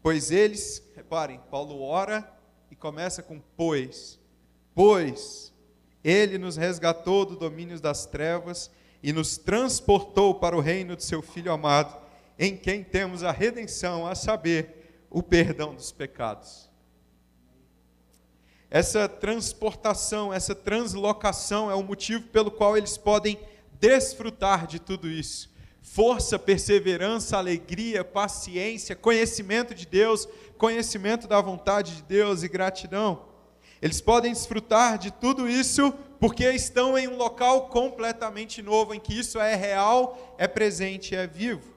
Pois 0.00 0.30
eles, 0.30 0.82
reparem, 0.94 1.40
Paulo 1.50 1.82
ora 1.82 2.26
e 2.70 2.76
começa 2.76 3.22
com 3.22 3.42
pois, 3.56 4.18
pois 4.74 5.51
ele 6.04 6.38
nos 6.38 6.56
resgatou 6.56 7.24
do 7.24 7.36
domínio 7.36 7.80
das 7.80 8.06
trevas 8.06 8.70
e 9.02 9.12
nos 9.12 9.36
transportou 9.36 10.34
para 10.34 10.56
o 10.56 10.60
reino 10.60 10.96
de 10.96 11.04
seu 11.04 11.22
Filho 11.22 11.52
amado, 11.52 11.96
em 12.38 12.56
quem 12.56 12.82
temos 12.82 13.22
a 13.22 13.30
redenção, 13.30 14.06
a 14.06 14.14
saber, 14.14 15.06
o 15.10 15.22
perdão 15.22 15.74
dos 15.74 15.92
pecados. 15.92 16.70
Essa 18.70 19.06
transportação, 19.06 20.32
essa 20.32 20.54
translocação 20.54 21.70
é 21.70 21.74
o 21.74 21.82
motivo 21.82 22.22
pelo 22.28 22.50
qual 22.50 22.76
eles 22.76 22.96
podem 22.96 23.38
desfrutar 23.78 24.66
de 24.66 24.78
tudo 24.78 25.10
isso. 25.10 25.52
Força, 25.82 26.38
perseverança, 26.38 27.36
alegria, 27.36 28.02
paciência, 28.02 28.96
conhecimento 28.96 29.74
de 29.74 29.84
Deus, 29.84 30.26
conhecimento 30.56 31.28
da 31.28 31.40
vontade 31.40 31.96
de 31.96 32.02
Deus 32.04 32.42
e 32.42 32.48
gratidão. 32.48 33.31
Eles 33.82 34.00
podem 34.00 34.32
desfrutar 34.32 34.96
de 34.96 35.10
tudo 35.10 35.48
isso 35.48 35.92
porque 36.20 36.48
estão 36.52 36.96
em 36.96 37.08
um 37.08 37.16
local 37.16 37.68
completamente 37.68 38.62
novo, 38.62 38.94
em 38.94 39.00
que 39.00 39.18
isso 39.18 39.40
é 39.40 39.56
real, 39.56 40.36
é 40.38 40.46
presente, 40.46 41.16
é 41.16 41.26
vivo. 41.26 41.74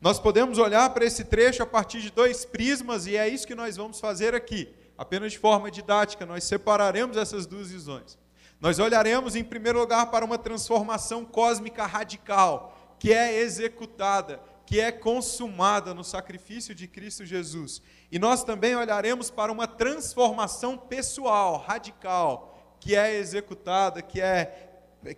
Nós 0.00 0.18
podemos 0.18 0.58
olhar 0.58 0.90
para 0.90 1.04
esse 1.04 1.24
trecho 1.24 1.62
a 1.62 1.66
partir 1.66 2.00
de 2.00 2.10
dois 2.10 2.44
prismas, 2.44 3.06
e 3.06 3.16
é 3.16 3.28
isso 3.28 3.46
que 3.46 3.54
nós 3.54 3.76
vamos 3.76 4.00
fazer 4.00 4.34
aqui. 4.34 4.68
Apenas 4.98 5.32
de 5.32 5.38
forma 5.38 5.70
didática, 5.70 6.26
nós 6.26 6.42
separaremos 6.42 7.16
essas 7.16 7.46
duas 7.46 7.70
visões. 7.70 8.18
Nós 8.60 8.80
olharemos, 8.80 9.36
em 9.36 9.44
primeiro 9.44 9.78
lugar, 9.78 10.10
para 10.10 10.24
uma 10.24 10.38
transformação 10.38 11.24
cósmica 11.24 11.86
radical, 11.86 12.96
que 12.98 13.12
é 13.12 13.38
executada, 13.40 14.40
que 14.66 14.80
é 14.80 14.90
consumada 14.90 15.94
no 15.94 16.02
sacrifício 16.02 16.74
de 16.74 16.88
Cristo 16.88 17.24
Jesus. 17.24 17.80
E 18.10 18.18
nós 18.18 18.44
também 18.44 18.76
olharemos 18.76 19.30
para 19.30 19.50
uma 19.50 19.66
transformação 19.66 20.76
pessoal, 20.78 21.58
radical, 21.58 22.76
que 22.80 22.94
é 22.94 23.16
executada, 23.16 24.00
que 24.00 24.20
é, 24.20 24.70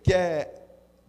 que 0.03 0.13
é 0.13 0.65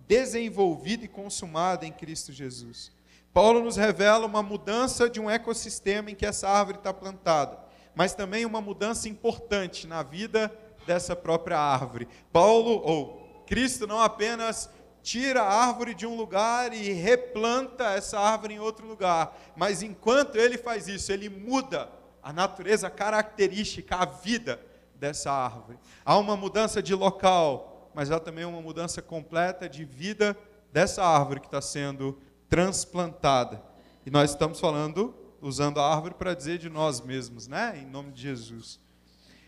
desenvolvida 0.07 1.05
e 1.05 1.09
consumada 1.09 1.87
em 1.87 1.93
Cristo 1.93 2.33
Jesus. 2.33 2.93
Paulo 3.33 3.63
nos 3.63 3.77
revela 3.77 4.27
uma 4.27 4.43
mudança 4.43 5.09
de 5.09 5.21
um 5.21 5.31
ecossistema 5.31 6.11
em 6.11 6.15
que 6.15 6.27
essa 6.27 6.49
árvore 6.49 6.79
está 6.79 6.93
plantada, 6.93 7.59
mas 7.95 8.13
também 8.13 8.45
uma 8.45 8.61
mudança 8.61 9.09
importante 9.09 9.87
na 9.87 10.03
vida 10.03 10.53
dessa 10.87 11.15
própria 11.15 11.59
árvore. 11.59 12.09
Paulo, 12.33 12.83
ou 12.85 13.45
Cristo, 13.47 13.87
não 13.87 14.01
apenas 14.01 14.69
tira 15.03 15.43
a 15.43 15.67
árvore 15.67 15.95
de 15.95 16.07
um 16.07 16.17
lugar 16.17 16.73
e 16.73 16.93
replanta 16.93 17.85
essa 17.91 18.19
árvore 18.19 18.55
em 18.55 18.59
outro 18.59 18.87
lugar. 18.87 19.37
Mas 19.57 19.83
enquanto 19.83 20.37
ele 20.37 20.59
faz 20.59 20.89
isso, 20.89 21.13
ele 21.13 21.29
muda 21.29 21.91
a 22.23 22.33
natureza 22.33 22.91
característica, 22.91 23.97
a 23.97 24.05
vida 24.05 24.61
dessa 24.95 25.33
árvore. 25.33 25.79
Há 26.05 26.17
uma 26.19 26.37
mudança 26.37 26.83
de 26.83 26.95
local, 26.95 27.91
mas 27.95 28.11
há 28.11 28.21
também 28.21 28.45
uma 28.45 28.61
mudança 28.61 29.01
completa 29.01 29.69
de 29.69 29.85
vida 29.85 30.37
dessa 30.73 31.03
árvore 31.03 31.41
que 31.41 31.47
está 31.47 31.61
sendo 31.61 32.21
transplantada. 32.49 33.63
E 34.05 34.11
nós 34.11 34.31
estamos 34.31 34.61
falando, 34.61 35.15
usando 35.41 35.81
a 35.81 35.95
árvore 35.95 36.15
para 36.15 36.35
dizer 36.35 36.59
de 36.59 36.69
nós 36.69 37.01
mesmos, 37.01 37.47
né? 37.47 37.79
Em 37.83 37.87
nome 37.87 38.13
de 38.13 38.23
Jesus. 38.23 38.79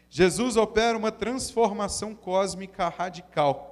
Jesus 0.09 0.56
opera 0.56 0.97
uma 0.97 1.11
transformação 1.11 2.14
cósmica 2.14 2.88
radical 2.88 3.72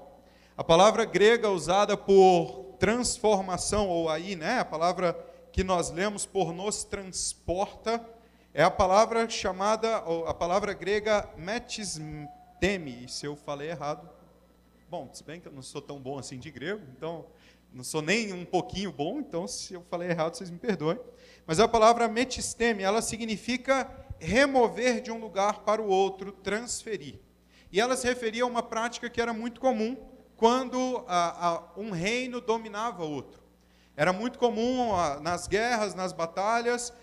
a 0.61 0.63
palavra 0.63 1.07
grega 1.07 1.49
usada 1.49 1.97
por 1.97 2.77
transformação, 2.79 3.89
ou 3.89 4.11
aí, 4.11 4.37
né, 4.37 4.59
a 4.59 4.65
palavra 4.65 5.15
que 5.51 5.65
nós 5.65 5.91
lemos 5.91 6.27
por 6.27 6.53
nos 6.53 6.85
transporta, 6.85 8.07
é 8.53 8.63
a 8.63 8.71
palavra 8.71 9.27
chamada, 9.27 10.05
ou 10.05 10.27
a 10.27 10.35
palavra 10.35 10.75
grega 10.75 11.27
metisteme, 11.35 13.05
e 13.05 13.09
se 13.09 13.25
eu 13.25 13.37
falei 13.37 13.71
errado, 13.71 14.07
bom, 14.91 15.09
se 15.15 15.25
bem 15.25 15.41
que 15.41 15.49
eu 15.49 15.53
não 15.53 15.63
sou 15.63 15.81
tão 15.81 15.99
bom 15.99 16.19
assim 16.19 16.39
de 16.39 16.51
grego, 16.51 16.83
então 16.95 17.25
não 17.73 17.83
sou 17.83 18.03
nem 18.03 18.31
um 18.35 18.45
pouquinho 18.45 18.93
bom, 18.93 19.19
então 19.19 19.49
se 19.49 19.73
eu 19.73 19.83
falei 19.89 20.11
errado, 20.11 20.35
vocês 20.35 20.51
me 20.51 20.59
perdoem. 20.59 21.01
Mas 21.47 21.59
a 21.59 21.67
palavra 21.67 22.07
metisteme, 22.07 22.83
ela 22.83 23.01
significa 23.01 23.91
remover 24.19 25.01
de 25.01 25.11
um 25.11 25.19
lugar 25.19 25.61
para 25.61 25.81
o 25.81 25.89
outro, 25.89 26.33
transferir. 26.33 27.19
E 27.73 27.81
ela 27.81 27.97
se 27.97 28.07
referia 28.07 28.43
a 28.43 28.47
uma 28.47 28.63
prática 28.63 29.09
que 29.09 29.23
era 29.23 29.33
muito 29.33 29.59
comum 29.59 30.10
quando 30.41 31.05
a, 31.07 31.49
a, 31.49 31.63
um 31.77 31.91
reino 31.91 32.41
dominava 32.41 33.05
outro. 33.05 33.43
Era 33.95 34.11
muito 34.11 34.39
comum 34.39 34.97
a, 34.97 35.21
nas 35.21 35.47
guerras, 35.47 35.95
nas 35.95 36.15
batalhas, 36.15 36.95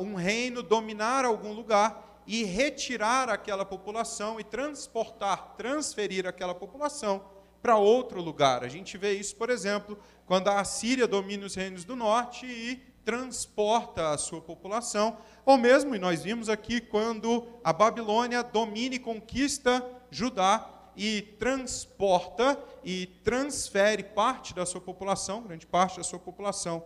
um 0.00 0.16
reino 0.16 0.64
dominar 0.64 1.24
algum 1.24 1.52
lugar 1.52 2.20
e 2.26 2.42
retirar 2.42 3.28
aquela 3.28 3.64
população 3.64 4.40
e 4.40 4.42
transportar, 4.42 5.54
transferir 5.56 6.26
aquela 6.26 6.56
população 6.56 7.22
para 7.62 7.76
outro 7.76 8.20
lugar. 8.20 8.64
A 8.64 8.68
gente 8.68 8.98
vê 8.98 9.12
isso, 9.12 9.36
por 9.36 9.48
exemplo, 9.48 9.96
quando 10.26 10.48
a 10.48 10.58
Assíria 10.58 11.06
domina 11.06 11.46
os 11.46 11.54
reinos 11.54 11.84
do 11.84 11.94
norte 11.94 12.46
e 12.46 12.82
transporta 13.04 14.10
a 14.10 14.18
sua 14.18 14.40
população, 14.40 15.18
ou 15.44 15.56
mesmo, 15.56 15.94
e 15.94 16.00
nós 16.00 16.24
vimos 16.24 16.48
aqui, 16.48 16.80
quando 16.80 17.46
a 17.62 17.72
Babilônia 17.72 18.42
domina 18.42 18.96
e 18.96 18.98
conquista 18.98 19.88
Judá 20.10 20.81
e 20.96 21.22
transporta 21.38 22.58
e 22.84 23.06
transfere 23.24 24.02
parte 24.02 24.54
da 24.54 24.66
sua 24.66 24.80
população, 24.80 25.42
grande 25.42 25.66
parte 25.66 25.96
da 25.96 26.04
sua 26.04 26.18
população, 26.18 26.84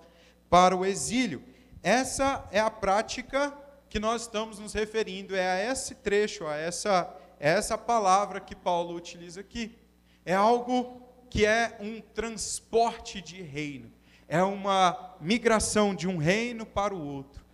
para 0.49 0.77
o 0.77 0.85
exílio. 0.85 1.43
Essa 1.83 2.47
é 2.51 2.61
a 2.61 2.71
prática 2.71 3.57
que 3.89 3.99
nós 3.99 4.23
estamos 4.23 4.59
nos 4.59 4.73
referindo, 4.73 5.35
é 5.35 5.49
a 5.49 5.73
esse 5.73 5.95
trecho, 5.97 6.47
a 6.47 6.57
essa, 6.57 7.03
a 7.41 7.49
essa 7.49 7.79
palavra 7.79 8.41
que 8.41 8.55
Paulo 8.55 8.95
utiliza 8.95 9.41
aqui. 9.41 9.77
É 10.25 10.35
algo 10.35 11.03
que 11.31 11.45
é 11.45 11.77
um 11.81 12.01
transporte 12.01 13.21
de 13.21 13.43
reino, 13.43 13.93
é 14.29 14.43
uma 14.43 15.17
migração 15.21 15.95
de 15.95 16.09
um 16.09 16.17
reino 16.17 16.65
para 16.65 16.95
o 16.95 17.07
outro. 17.07 17.45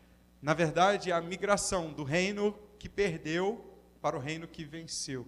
Na 0.41 0.55
verdade, 0.55 1.11
é 1.11 1.15
a 1.15 1.21
migração 1.21 1.93
do 1.93 2.03
reino 2.03 2.59
que 2.79 2.89
perdeu 2.89 3.65
para 4.01 4.17
o 4.17 4.21
reino 4.21 4.49
que 4.49 4.65
venceu 4.65 5.27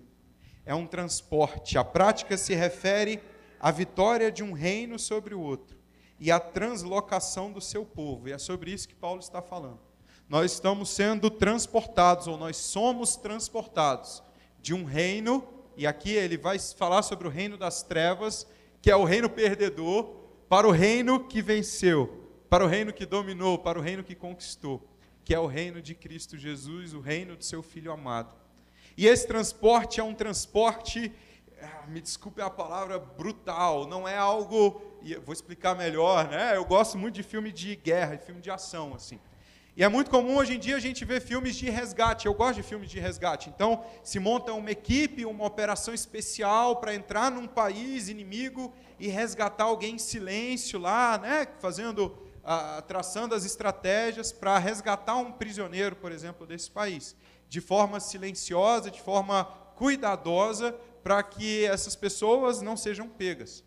é 0.67 0.75
um 0.75 0.87
transporte. 0.87 1.79
A 1.79 1.85
prática 1.85 2.37
se 2.37 2.55
refere 2.55 3.21
à 3.61 3.71
vitória 3.71 4.31
de 4.31 4.43
um 4.43 4.53
reino 4.53 4.99
sobre 4.99 5.35
o 5.35 5.41
outro 5.41 5.77
e 6.19 6.31
à 6.31 6.39
translocação 6.39 7.53
do 7.53 7.61
seu 7.61 7.85
povo. 7.85 8.29
E 8.29 8.33
é 8.33 8.39
sobre 8.39 8.71
isso 8.71 8.89
que 8.89 8.95
Paulo 8.95 9.21
está 9.21 9.43
falando. 9.43 9.81
Nós 10.29 10.53
estamos 10.53 10.89
sendo 10.89 11.31
transportados, 11.31 12.27
ou 12.27 12.39
nós 12.39 12.57
somos 12.57 13.15
transportados 13.15 14.23
de 14.61 14.73
um 14.73 14.85
reino, 14.85 15.47
e 15.77 15.87
aqui 15.87 16.13
ele 16.13 16.39
vai 16.39 16.59
falar 16.59 17.03
sobre 17.03 17.29
o 17.29 17.31
reino 17.31 17.59
das 17.59 17.83
trevas, 17.83 18.47
que 18.81 18.91
é 18.91 18.97
o 18.97 19.05
reino 19.05 19.29
perdedor, 19.29 20.25
para 20.49 20.67
o 20.67 20.71
reino 20.71 21.27
que 21.27 21.43
venceu, 21.43 22.31
para 22.49 22.65
o 22.65 22.69
reino 22.69 22.93
que 22.93 23.05
dominou, 23.05 23.59
para 23.59 23.79
o 23.79 23.83
reino 23.83 24.03
que 24.03 24.15
conquistou, 24.15 24.83
que 25.25 25.35
é 25.35 25.39
o 25.39 25.47
reino 25.47 25.83
de 25.83 25.95
Cristo 25.95 26.39
Jesus, 26.39 26.95
o 26.95 27.01
reino 27.01 27.37
do 27.37 27.45
seu 27.45 27.63
Filho 27.63 27.93
amado. 27.93 28.44
E 28.97 29.07
esse 29.07 29.27
transporte 29.27 30.01
é 30.01 30.05
um 30.05 30.15
transporte, 30.15 31.13
ah, 31.61 31.87
me 31.89 32.01
desculpe 32.01 32.41
a 32.41 32.49
palavra, 32.49 32.99
brutal, 32.99 33.87
não 33.87 34.07
é 34.07 34.17
algo, 34.17 34.81
vou 35.25 35.33
explicar 35.33 35.75
melhor, 35.75 36.29
né? 36.29 36.57
Eu 36.57 36.65
gosto 36.65 36.97
muito 36.97 37.15
de 37.15 37.23
filme 37.23 37.51
de 37.51 37.75
guerra, 37.75 38.15
de 38.17 38.25
filme 38.25 38.41
de 38.41 38.51
ação, 38.51 38.95
assim. 38.95 39.19
E 39.77 39.83
é 39.83 39.89
muito 39.89 40.09
comum 40.09 40.37
hoje 40.37 40.55
em 40.55 40.59
dia 40.59 40.77
a 40.77 40.81
gente 40.81 41.05
ver 41.05 41.21
filmes 41.21 41.57
de 41.57 41.69
resgate. 41.69 42.27
Eu 42.27 42.35
gosto 42.35 42.55
de 42.55 42.63
filmes 42.63 42.89
de 42.89 43.01
resgate. 43.01 43.51
Então, 43.51 43.85
se 44.05 44.21
monta 44.21 44.53
uma 44.53 44.71
equipe, 44.71 45.27
uma 45.27 45.45
operação 45.45 45.93
especial 45.93 46.77
para 46.77 46.95
entrar 46.95 47.29
num 47.29 47.49
país 47.49 48.09
inimigo 48.09 48.73
e 49.01 49.09
resgatar 49.09 49.65
alguém 49.65 49.97
em 49.97 49.99
silêncio 49.99 50.79
lá, 50.79 51.19
né? 51.19 51.49
Fazendo 51.59 52.17
traçando 52.87 53.35
as 53.35 53.45
estratégias 53.45 54.33
para 54.33 54.59
resgatar 54.59 55.17
um 55.17 55.33
prisioneiro, 55.33 55.97
por 55.97 56.13
exemplo, 56.13 56.47
desse 56.47 56.71
país, 56.71 57.17
de 57.49 57.61
forma 57.61 58.01
silenciosa, 58.01 58.91
de 58.91 59.01
forma 59.01 59.45
cuidadosa, 59.77 60.73
para 61.03 61.23
que 61.23 61.65
essas 61.65 61.95
pessoas 61.95 62.63
não 62.63 62.77
sejam 62.77 63.09
pegas. 63.09 63.63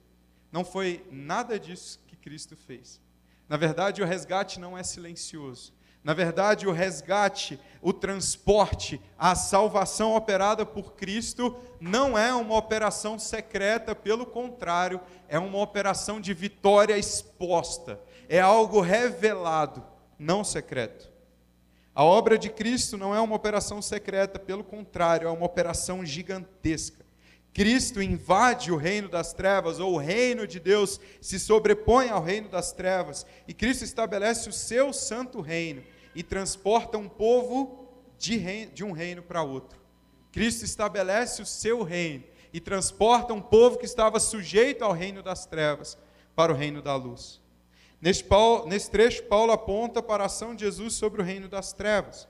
Não 0.52 0.64
foi 0.66 1.06
nada 1.12 1.60
disso 1.60 2.00
que 2.08 2.16
Cristo 2.16 2.56
fez. 2.56 3.02
Na 3.48 3.58
verdade, 3.58 4.02
o 4.02 4.06
resgate 4.06 4.60
não 4.60 4.78
é 4.78 4.84
silencioso. 4.84 5.74
Na 6.04 6.14
verdade, 6.14 6.68
o 6.68 6.72
resgate, 6.72 7.60
o 7.82 7.92
transporte, 7.92 9.02
a 9.18 9.36
salvação 9.36 10.16
operada 10.16 10.66
por 10.66 10.94
Cristo 10.94 11.56
não 11.82 12.18
é 12.18 12.34
uma 12.34 12.56
operação 12.56 13.20
secreta, 13.20 13.94
pelo 13.94 14.26
contrário, 14.26 15.02
é 15.28 15.38
uma 15.38 15.60
operação 15.60 16.22
de 16.22 16.34
vitória 16.34 16.98
exposta. 16.98 18.00
É 18.30 18.40
algo 18.40 18.82
revelado, 18.82 19.84
não 20.18 20.44
secreto. 20.44 21.10
A 21.96 22.04
obra 22.04 22.38
de 22.38 22.50
Cristo 22.50 22.98
não 22.98 23.16
é 23.16 23.20
uma 23.20 23.36
operação 23.36 23.82
secreta, 23.82 24.38
pelo 24.38 24.64
contrário, 24.64 25.28
é 25.28 25.32
uma 25.32 25.46
operação 25.46 26.06
gigantesca. 26.06 27.06
Cristo 27.54 28.00
invade 28.04 28.72
o 28.72 28.76
reino 28.76 29.10
das 29.10 29.34
trevas, 29.34 29.80
ou 29.80 29.94
o 29.94 29.98
reino 29.98 30.46
de 30.46 30.60
Deus 30.60 31.00
se 31.20 31.40
sobrepõe 31.40 32.10
ao 32.10 32.22
reino 32.22 32.50
das 32.50 32.72
trevas, 32.72 33.26
e 33.48 33.54
Cristo 33.54 33.84
estabelece 33.84 34.48
o 34.48 34.54
seu 34.54 34.94
santo 34.94 35.42
reino 35.42 35.84
e 36.14 36.22
transporta 36.22 37.00
um 37.00 37.10
povo 37.10 37.88
de, 38.18 38.38
reino, 38.38 38.72
de 38.74 38.84
um 38.84 38.92
reino 38.92 39.24
para 39.24 39.42
outro. 39.42 39.80
Cristo 40.32 40.66
estabelece 40.66 41.42
o 41.42 41.48
seu 41.48 41.82
reino 41.82 42.24
e 42.54 42.60
transporta 42.60 43.34
um 43.34 43.42
povo 43.42 43.80
que 43.80 43.86
estava 43.86 44.20
sujeito 44.20 44.84
ao 44.84 44.92
reino 44.92 45.24
das 45.24 45.48
trevas 45.48 45.98
para 46.36 46.52
o 46.52 46.56
reino 46.56 46.80
da 46.80 46.96
luz. 46.96 47.42
Neste, 48.02 48.24
Paulo, 48.24 48.68
nesse 48.68 48.92
trecho, 48.92 49.24
Paulo 49.24 49.52
aponta 49.52 50.02
para 50.02 50.24
a 50.24 50.26
ação 50.28 50.56
de 50.56 50.66
Jesus 50.66 50.94
sobre 50.94 51.22
o 51.22 51.26
reino 51.26 51.48
das 51.48 51.74
trevas. 51.74 52.28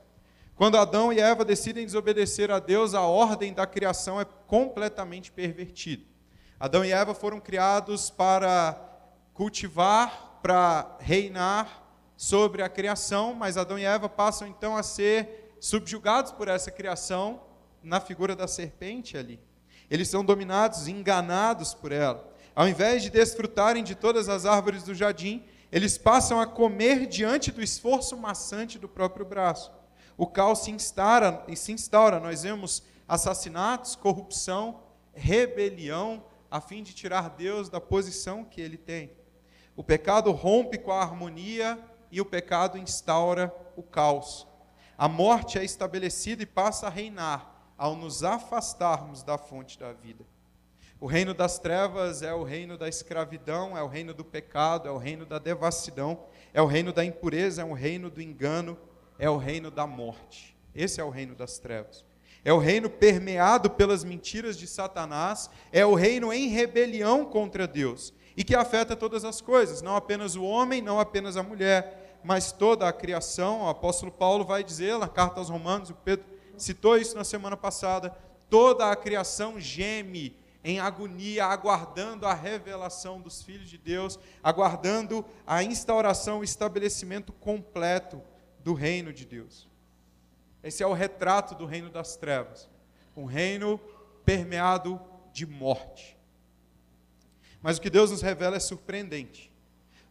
Quando 0.56 0.76
Adão 0.76 1.12
e 1.12 1.20
Eva 1.20 1.44
decidem 1.44 1.84
desobedecer 1.84 2.50
a 2.50 2.58
Deus, 2.58 2.94
a 2.94 3.02
ordem 3.02 3.52
da 3.52 3.66
criação 3.66 4.20
é 4.20 4.24
completamente 4.24 5.30
pervertida. 5.30 6.04
Adão 6.58 6.84
e 6.84 6.90
Eva 6.90 7.14
foram 7.14 7.38
criados 7.38 8.10
para 8.10 8.76
cultivar, 9.34 10.40
para 10.42 10.96
reinar, 10.98 11.88
sobre 12.18 12.64
a 12.64 12.68
criação, 12.68 13.32
mas 13.32 13.56
Adão 13.56 13.78
e 13.78 13.84
Eva 13.84 14.08
passam 14.08 14.48
então 14.48 14.76
a 14.76 14.82
ser 14.82 15.54
subjugados 15.60 16.32
por 16.32 16.48
essa 16.48 16.68
criação 16.68 17.40
na 17.80 18.00
figura 18.00 18.34
da 18.34 18.48
serpente 18.48 19.16
ali. 19.16 19.38
Eles 19.88 20.08
são 20.08 20.24
dominados, 20.24 20.88
enganados 20.88 21.72
por 21.72 21.92
ela. 21.92 22.28
Ao 22.56 22.68
invés 22.68 23.04
de 23.04 23.10
desfrutarem 23.10 23.84
de 23.84 23.94
todas 23.94 24.28
as 24.28 24.44
árvores 24.44 24.82
do 24.82 24.96
jardim, 24.96 25.44
eles 25.70 25.98
passam 25.98 26.40
a 26.40 26.46
comer 26.46 27.06
diante 27.06 27.52
do 27.52 27.62
esforço 27.62 28.16
maçante 28.16 28.78
do 28.78 28.88
próprio 28.88 29.26
braço. 29.26 29.72
O 30.16 30.26
caos 30.26 30.60
se 30.60 30.70
instaura, 30.70 31.44
se 31.54 31.72
instaura. 31.72 32.18
Nós 32.18 32.42
vemos 32.42 32.82
assassinatos, 33.06 33.94
corrupção, 33.94 34.80
rebelião, 35.12 36.24
a 36.50 36.60
fim 36.60 36.82
de 36.82 36.94
tirar 36.94 37.30
Deus 37.30 37.68
da 37.68 37.80
posição 37.80 38.44
que 38.44 38.60
ele 38.60 38.78
tem. 38.78 39.12
O 39.76 39.84
pecado 39.84 40.32
rompe 40.32 40.78
com 40.78 40.90
a 40.90 41.02
harmonia 41.02 41.78
e 42.10 42.20
o 42.20 42.24
pecado 42.24 42.78
instaura 42.78 43.54
o 43.76 43.82
caos. 43.82 44.46
A 44.96 45.08
morte 45.08 45.58
é 45.58 45.64
estabelecida 45.64 46.42
e 46.42 46.46
passa 46.46 46.86
a 46.86 46.90
reinar 46.90 47.72
ao 47.76 47.94
nos 47.94 48.24
afastarmos 48.24 49.22
da 49.22 49.38
fonte 49.38 49.78
da 49.78 49.92
vida. 49.92 50.24
O 51.00 51.06
reino 51.06 51.32
das 51.32 51.60
trevas 51.60 52.22
é 52.22 52.34
o 52.34 52.42
reino 52.42 52.76
da 52.76 52.88
escravidão, 52.88 53.78
é 53.78 53.82
o 53.82 53.86
reino 53.86 54.12
do 54.12 54.24
pecado, 54.24 54.88
é 54.88 54.90
o 54.90 54.96
reino 54.96 55.24
da 55.24 55.38
devassidão, 55.38 56.24
é 56.52 56.60
o 56.60 56.66
reino 56.66 56.92
da 56.92 57.04
impureza, 57.04 57.62
é 57.62 57.64
o 57.64 57.72
reino 57.72 58.10
do 58.10 58.20
engano, 58.20 58.76
é 59.16 59.30
o 59.30 59.36
reino 59.36 59.70
da 59.70 59.86
morte. 59.86 60.56
Esse 60.74 61.00
é 61.00 61.04
o 61.04 61.08
reino 61.08 61.36
das 61.36 61.60
trevas. 61.60 62.04
É 62.44 62.52
o 62.52 62.58
reino 62.58 62.90
permeado 62.90 63.70
pelas 63.70 64.02
mentiras 64.02 64.58
de 64.58 64.66
Satanás, 64.66 65.48
é 65.70 65.86
o 65.86 65.94
reino 65.94 66.32
em 66.32 66.48
rebelião 66.48 67.24
contra 67.24 67.64
Deus 67.64 68.12
e 68.36 68.42
que 68.42 68.56
afeta 68.56 68.96
todas 68.96 69.24
as 69.24 69.40
coisas, 69.40 69.80
não 69.80 69.94
apenas 69.94 70.34
o 70.34 70.42
homem, 70.42 70.82
não 70.82 70.98
apenas 70.98 71.36
a 71.36 71.44
mulher, 71.44 72.18
mas 72.24 72.50
toda 72.50 72.88
a 72.88 72.92
criação. 72.92 73.62
O 73.62 73.68
apóstolo 73.68 74.10
Paulo 74.10 74.44
vai 74.44 74.64
dizer 74.64 74.98
na 74.98 75.08
carta 75.08 75.38
aos 75.38 75.48
Romanos, 75.48 75.90
o 75.90 75.94
Pedro 75.94 76.26
citou 76.56 76.96
isso 76.96 77.16
na 77.16 77.22
semana 77.22 77.56
passada, 77.56 78.16
toda 78.50 78.90
a 78.90 78.96
criação 78.96 79.60
geme 79.60 80.36
em 80.62 80.80
agonia, 80.80 81.46
aguardando 81.46 82.26
a 82.26 82.34
revelação 82.34 83.20
dos 83.20 83.42
filhos 83.42 83.68
de 83.68 83.78
Deus, 83.78 84.18
aguardando 84.42 85.24
a 85.46 85.62
instauração, 85.62 86.40
o 86.40 86.44
estabelecimento 86.44 87.32
completo 87.32 88.20
do 88.64 88.74
reino 88.74 89.12
de 89.12 89.24
Deus. 89.24 89.68
Esse 90.62 90.82
é 90.82 90.86
o 90.86 90.92
retrato 90.92 91.54
do 91.54 91.64
reino 91.64 91.90
das 91.90 92.16
trevas, 92.16 92.68
um 93.16 93.24
reino 93.24 93.80
permeado 94.24 95.00
de 95.32 95.46
morte. 95.46 96.16
Mas 97.62 97.78
o 97.78 97.80
que 97.80 97.90
Deus 97.90 98.10
nos 98.10 98.22
revela 98.22 98.56
é 98.56 98.60
surpreendente. 98.60 99.50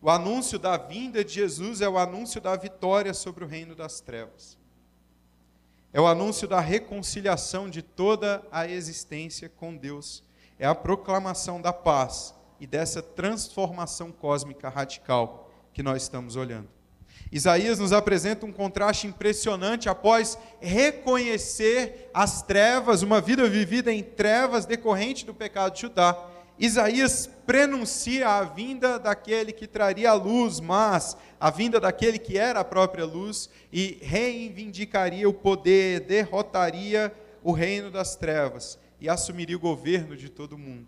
O 0.02 0.10
anúncio 0.10 0.60
da 0.60 0.78
vinda 0.78 1.24
de 1.24 1.34
Jesus 1.34 1.82
é 1.82 1.90
o 1.90 1.98
anúncio 1.98 2.40
da 2.40 2.56
vitória 2.56 3.14
sobre 3.14 3.44
o 3.44 3.48
reino 3.48 3.76
das 3.76 4.00
trevas. 4.00 4.58
É 5.92 6.00
o 6.00 6.08
anúncio 6.08 6.48
da 6.48 6.60
reconciliação 6.60 7.70
de 7.70 7.82
toda 7.82 8.46
a 8.52 8.68
existência 8.68 9.50
com 9.50 9.76
Deus. 9.76 10.24
É 10.60 10.66
a 10.66 10.76
proclamação 10.76 11.62
da 11.62 11.72
paz 11.72 12.34
e 12.60 12.66
dessa 12.66 13.02
transformação 13.02 14.12
cósmica 14.12 14.70
radical 14.70 15.52
que 15.74 15.84
nós 15.84 16.04
estamos 16.04 16.36
olhando. 16.36 16.68
Isaías 17.32 17.80
nos 17.80 17.92
apresenta 17.92 18.46
um 18.46 18.52
contraste 18.52 19.08
impressionante 19.08 19.90
após 19.90 20.38
reconhecer 20.60 22.10
as 22.14 22.42
trevas, 22.42 23.02
uma 23.02 23.20
vida 23.20 23.48
vivida 23.50 23.92
em 23.92 24.02
trevas 24.02 24.66
decorrente 24.66 25.26
do 25.26 25.34
pecado 25.34 25.74
de 25.74 25.82
Judá 25.82 26.18
Isaías 26.60 27.30
prenuncia 27.46 28.28
a 28.28 28.44
vinda 28.44 28.98
daquele 28.98 29.54
que 29.54 29.68
traria 29.68 30.10
a 30.10 30.16
luz, 30.16 30.60
mas 30.60 31.16
a 31.40 31.52
vinda 31.52 31.80
daquele 31.80 32.18
que 32.18 32.38
era 32.38 32.62
a 32.62 32.66
própria 32.66 33.06
luz 33.06 33.48
e 33.72 34.00
reivindicaria 34.02 35.30
o 35.30 35.34
poder, 35.34 36.00
derrotaria 36.02 37.14
o 37.44 37.52
reino 37.52 37.92
das 37.92 38.16
trevas 38.16 38.80
e 39.00 39.10
assumiria 39.10 39.56
o 39.56 39.60
governo 39.60 40.16
de 40.16 40.30
todo 40.30 40.58
mundo. 40.58 40.88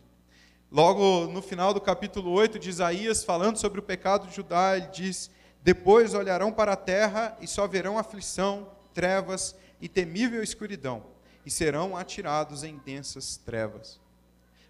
Logo 0.72 1.26
no 1.28 1.41
final 1.41 1.74
do 1.74 1.82
capítulo 1.82 2.32
8 2.32 2.60
de 2.60 2.69
Isaías, 2.69 3.24
falando 3.24 3.58
sobre 3.58 3.80
o 3.80 3.84
pecado 3.84 4.28
de 4.28 4.36
Judá, 4.36 4.78
ele 4.78 4.88
diz: 4.88 5.32
Depois 5.63 6.13
olharão 6.13 6.52
para 6.52 6.74
a 6.74 6.78
terra 6.78 7.36
e 7.41 7.48
só 7.48 7.67
verão 7.67 7.98
aflição, 7.98 8.69
trevas 8.93 9.56
e 9.82 9.89
temível 9.89 10.43
escuridão, 10.43 11.04
e 11.45 11.50
serão 11.50 11.98
atirados 11.98 12.63
em 12.63 12.78
densas 12.78 13.38
trevas. 13.38 14.00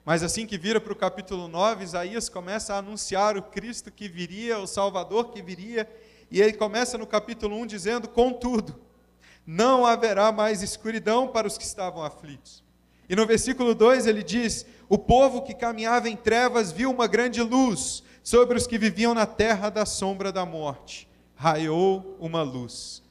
Mas 0.05 0.23
assim 0.23 0.45
que 0.45 0.57
vira 0.57 0.79
para 0.79 0.93
o 0.93 0.95
capítulo 0.95 1.47
9, 1.47 1.83
Isaías 1.83 2.29
começa 2.29 2.73
a 2.73 2.77
anunciar 2.77 3.37
o 3.37 3.43
Cristo 3.43 3.91
que 3.91 4.07
viria, 4.07 4.57
o 4.57 4.67
Salvador 4.67 5.31
que 5.31 5.41
viria, 5.41 5.87
e 6.31 6.41
ele 6.41 6.53
começa 6.53 6.97
no 6.97 7.05
capítulo 7.05 7.57
1 7.57 7.65
dizendo: 7.67 8.07
Contudo, 8.07 8.79
não 9.45 9.85
haverá 9.85 10.31
mais 10.31 10.61
escuridão 10.61 11.27
para 11.27 11.47
os 11.47 11.57
que 11.57 11.65
estavam 11.65 12.03
aflitos. 12.03 12.63
E 13.09 13.15
no 13.15 13.25
versículo 13.25 13.73
2 13.73 14.05
ele 14.05 14.21
diz: 14.21 14.65
O 14.87 14.97
povo 14.97 15.41
que 15.41 15.55
caminhava 15.55 16.07
em 16.07 16.15
trevas 16.15 16.71
viu 16.71 16.91
uma 16.91 17.07
grande 17.07 17.41
luz 17.41 18.03
sobre 18.21 18.55
os 18.55 18.67
que 18.67 18.77
viviam 18.77 19.15
na 19.15 19.25
terra 19.25 19.69
da 19.69 19.85
sombra 19.85 20.31
da 20.31 20.45
morte. 20.45 21.09
Raiou 21.35 22.15
uma 22.19 22.43
luz. 22.43 23.01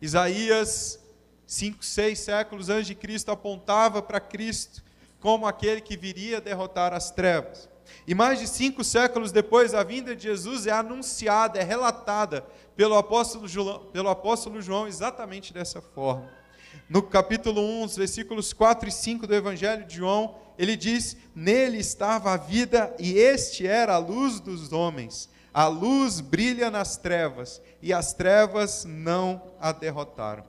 Isaías, 0.00 1.00
cinco, 1.44 1.84
seis 1.84 2.20
séculos 2.20 2.68
antes 2.68 2.86
de 2.86 2.94
Cristo, 2.94 3.32
apontava 3.32 4.00
para 4.00 4.20
Cristo 4.20 4.84
como 5.18 5.46
aquele 5.46 5.80
que 5.80 5.96
viria 5.96 6.40
derrotar 6.40 6.92
as 6.92 7.10
trevas. 7.10 7.68
E 8.06 8.14
mais 8.14 8.38
de 8.38 8.46
cinco 8.46 8.84
séculos 8.84 9.32
depois, 9.32 9.74
a 9.74 9.82
vinda 9.82 10.14
de 10.14 10.22
Jesus 10.22 10.66
é 10.66 10.70
anunciada, 10.70 11.58
é 11.58 11.64
relatada 11.64 12.46
pelo 12.76 12.96
apóstolo 12.96 13.48
João, 13.48 13.86
pelo 13.86 14.08
apóstolo 14.08 14.62
João 14.62 14.86
exatamente 14.86 15.52
dessa 15.52 15.80
forma. 15.80 16.30
No 16.88 17.02
capítulo 17.02 17.60
1, 17.82 17.88
versículos 17.88 18.52
4 18.52 18.88
e 18.88 18.92
5 18.92 19.26
do 19.26 19.34
Evangelho 19.34 19.86
de 19.86 19.96
João, 19.96 20.36
ele 20.58 20.76
diz: 20.76 21.16
Nele 21.34 21.78
estava 21.78 22.32
a 22.32 22.36
vida, 22.36 22.94
e 22.98 23.18
este 23.18 23.66
era 23.66 23.94
a 23.94 23.98
luz 23.98 24.40
dos 24.40 24.72
homens. 24.72 25.28
A 25.52 25.66
luz 25.66 26.20
brilha 26.20 26.70
nas 26.70 26.96
trevas, 26.96 27.60
e 27.80 27.92
as 27.92 28.12
trevas 28.12 28.84
não 28.84 29.42
a 29.60 29.72
derrotaram. 29.72 30.44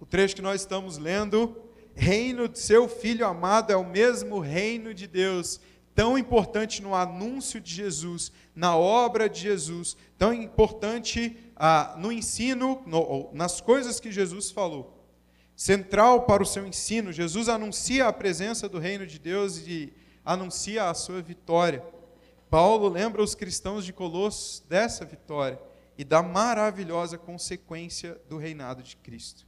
O 0.00 0.06
trecho 0.06 0.36
que 0.36 0.42
nós 0.42 0.60
estamos 0.60 0.98
lendo 0.98 1.56
reino 1.94 2.48
de 2.48 2.58
seu 2.58 2.88
filho 2.88 3.26
amado 3.26 3.72
é 3.72 3.76
o 3.76 3.86
mesmo 3.86 4.40
reino 4.40 4.92
de 4.92 5.06
Deus, 5.06 5.60
tão 5.94 6.18
importante 6.18 6.82
no 6.82 6.94
anúncio 6.94 7.60
de 7.60 7.72
Jesus, 7.72 8.32
na 8.54 8.76
obra 8.76 9.28
de 9.28 9.40
Jesus, 9.40 9.96
tão 10.18 10.32
importante 10.32 11.36
ah, 11.56 11.94
no 11.98 12.10
ensino, 12.10 12.82
no, 12.86 13.30
nas 13.32 13.60
coisas 13.60 14.00
que 14.00 14.10
Jesus 14.10 14.50
falou. 14.50 15.04
Central 15.56 16.22
para 16.22 16.42
o 16.42 16.46
seu 16.46 16.66
ensino, 16.66 17.12
Jesus 17.12 17.48
anuncia 17.48 18.08
a 18.08 18.12
presença 18.12 18.68
do 18.68 18.78
reino 18.78 19.06
de 19.06 19.20
Deus 19.20 19.58
e 19.58 19.92
anuncia 20.24 20.90
a 20.90 20.94
sua 20.94 21.22
vitória. 21.22 21.84
Paulo 22.50 22.88
lembra 22.88 23.22
os 23.22 23.34
cristãos 23.34 23.84
de 23.84 23.92
Colossos 23.92 24.64
dessa 24.68 25.04
vitória 25.04 25.60
e 25.96 26.04
da 26.04 26.22
maravilhosa 26.22 27.16
consequência 27.16 28.20
do 28.28 28.36
reinado 28.36 28.82
de 28.82 28.96
Cristo. 28.96 29.46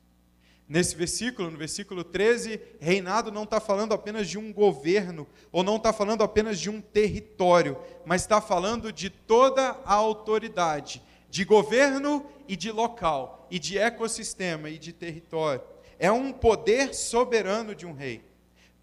Nesse 0.69 0.97
versículo, 0.97 1.49
no 1.49 1.57
versículo 1.57 2.03
13, 2.03 2.61
reinado 2.81 3.31
não 3.31 3.45
está 3.45 3.61
falando 3.61 3.95
apenas 3.95 4.29
de 4.29 4.37
um 4.37 4.53
governo, 4.53 5.27
ou 5.53 5.63
não 5.63 5.77
está 5.77 5.93
falando 5.93 6.25
apenas 6.25 6.59
de 6.59 6.69
um 6.69 6.81
território, 6.81 7.79
mas 8.05 8.23
está 8.23 8.41
falando 8.41 8.93
de 8.93 9.09
toda 9.09 9.81
a 9.85 9.95
autoridade, 9.95 11.01
de 11.31 11.45
governo 11.45 12.27
e 12.49 12.57
de 12.57 12.73
local, 12.73 13.47
e 13.49 13.61
de 13.61 13.79
ecossistema 13.79 14.69
e 14.69 14.77
de 14.77 14.93
território. 14.93 15.63
É 16.01 16.11
um 16.11 16.33
poder 16.33 16.95
soberano 16.95 17.73
de 17.73 17.87
um 17.87 17.93
rei. 17.93 18.25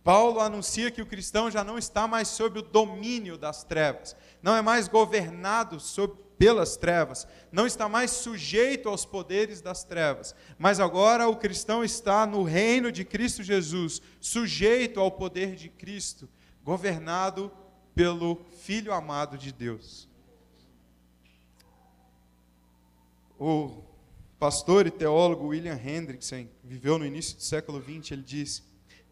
Paulo 0.03 0.39
anuncia 0.39 0.89
que 0.89 1.01
o 1.01 1.05
cristão 1.05 1.51
já 1.51 1.63
não 1.65 1.77
está 1.77 2.07
mais 2.07 2.29
sob 2.29 2.59
o 2.59 2.63
domínio 2.63 3.37
das 3.37 3.63
trevas, 3.63 4.15
não 4.41 4.55
é 4.55 4.61
mais 4.61 4.87
governado 4.87 5.79
sob, 5.81 6.13
pelas 6.43 6.75
trevas, 6.75 7.25
não 7.53 7.65
está 7.65 7.87
mais 7.87 8.11
sujeito 8.11 8.89
aos 8.89 9.05
poderes 9.05 9.61
das 9.61 9.85
trevas, 9.85 10.35
mas 10.57 10.77
agora 10.77 11.25
o 11.29 11.37
cristão 11.37 11.85
está 11.85 12.25
no 12.25 12.43
reino 12.43 12.91
de 12.91 13.05
Cristo 13.05 13.41
Jesus, 13.41 14.01
sujeito 14.19 14.99
ao 14.99 15.09
poder 15.09 15.55
de 15.55 15.69
Cristo, 15.69 16.27
governado 16.61 17.49
pelo 17.95 18.41
Filho 18.59 18.91
amado 18.91 19.37
de 19.37 19.53
Deus. 19.53 20.09
O 23.39 23.81
pastor 24.37 24.85
e 24.85 24.91
teólogo 24.91 25.47
William 25.47 25.79
Hendrickson 25.81 26.45
viveu 26.61 26.99
no 26.99 27.05
início 27.05 27.37
do 27.37 27.43
século 27.43 27.81
XX, 27.81 28.11
ele 28.11 28.21
diz 28.21 28.61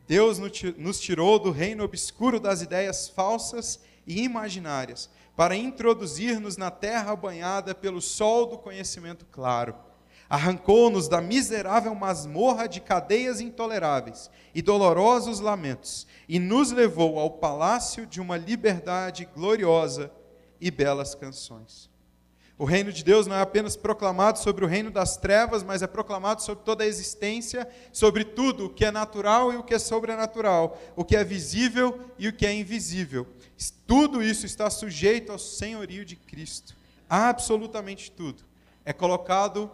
Deus 0.06 0.38
nos 0.38 1.00
tirou 1.00 1.40
do 1.40 1.50
reino 1.50 1.86
obscuro 1.86 2.42
das 2.42 2.62
ideias 2.62 3.08
falsas 3.08 3.80
e 4.06 4.22
imaginárias 4.22 5.10
para 5.42 5.56
introduzir-nos 5.56 6.56
na 6.56 6.70
terra 6.70 7.16
banhada 7.16 7.74
pelo 7.74 8.00
sol 8.00 8.46
do 8.46 8.60
conhecimento 8.60 9.26
claro. 9.26 9.74
Arrancou-nos 10.30 11.08
da 11.08 11.20
miserável 11.20 11.96
masmorra 11.96 12.68
de 12.68 12.80
cadeias 12.80 13.42
intoleráveis 13.42 14.30
e 14.54 14.62
dolorosos 14.62 15.40
lamentos 15.40 16.06
e 16.30 16.38
nos 16.38 16.72
levou 16.72 17.18
ao 17.18 17.32
palácio 17.32 18.06
de 18.06 18.22
uma 18.22 18.38
liberdade 18.38 19.28
gloriosa 19.34 20.12
e 20.60 20.70
belas 20.70 21.16
canções. 21.16 21.91
O 22.62 22.66
reino 22.66 22.94
de 22.94 23.04
Deus 23.04 23.26
não 23.26 23.36
é 23.36 23.42
apenas 23.42 23.76
proclamado 23.76 24.38
sobre 24.38 24.64
o 24.64 24.68
reino 24.68 24.92
das 24.92 25.18
trevas, 25.18 25.64
mas 25.64 25.82
é 25.82 25.88
proclamado 25.88 26.44
sobre 26.44 26.64
toda 26.64 26.84
a 26.84 26.88
existência, 26.88 27.68
sobre 27.92 28.24
tudo 28.24 28.68
o 28.68 28.70
que 28.70 28.86
é 28.86 28.92
natural 28.92 29.52
e 29.52 29.56
o 29.58 29.64
que 29.64 29.74
é 29.74 29.80
sobrenatural, 29.80 30.80
o 30.96 31.04
que 31.04 31.16
é 31.16 31.24
visível 31.24 32.00
e 32.20 32.28
o 32.28 32.34
que 32.34 32.46
é 32.46 32.54
invisível. 32.54 33.26
Tudo 33.88 34.22
isso 34.22 34.46
está 34.46 34.70
sujeito 34.70 35.32
ao 35.32 35.40
senhorio 35.40 36.06
de 36.06 36.16
Cristo. 36.16 36.78
Absolutamente 37.10 38.12
tudo 38.12 38.44
é 38.86 38.94
colocado 38.94 39.72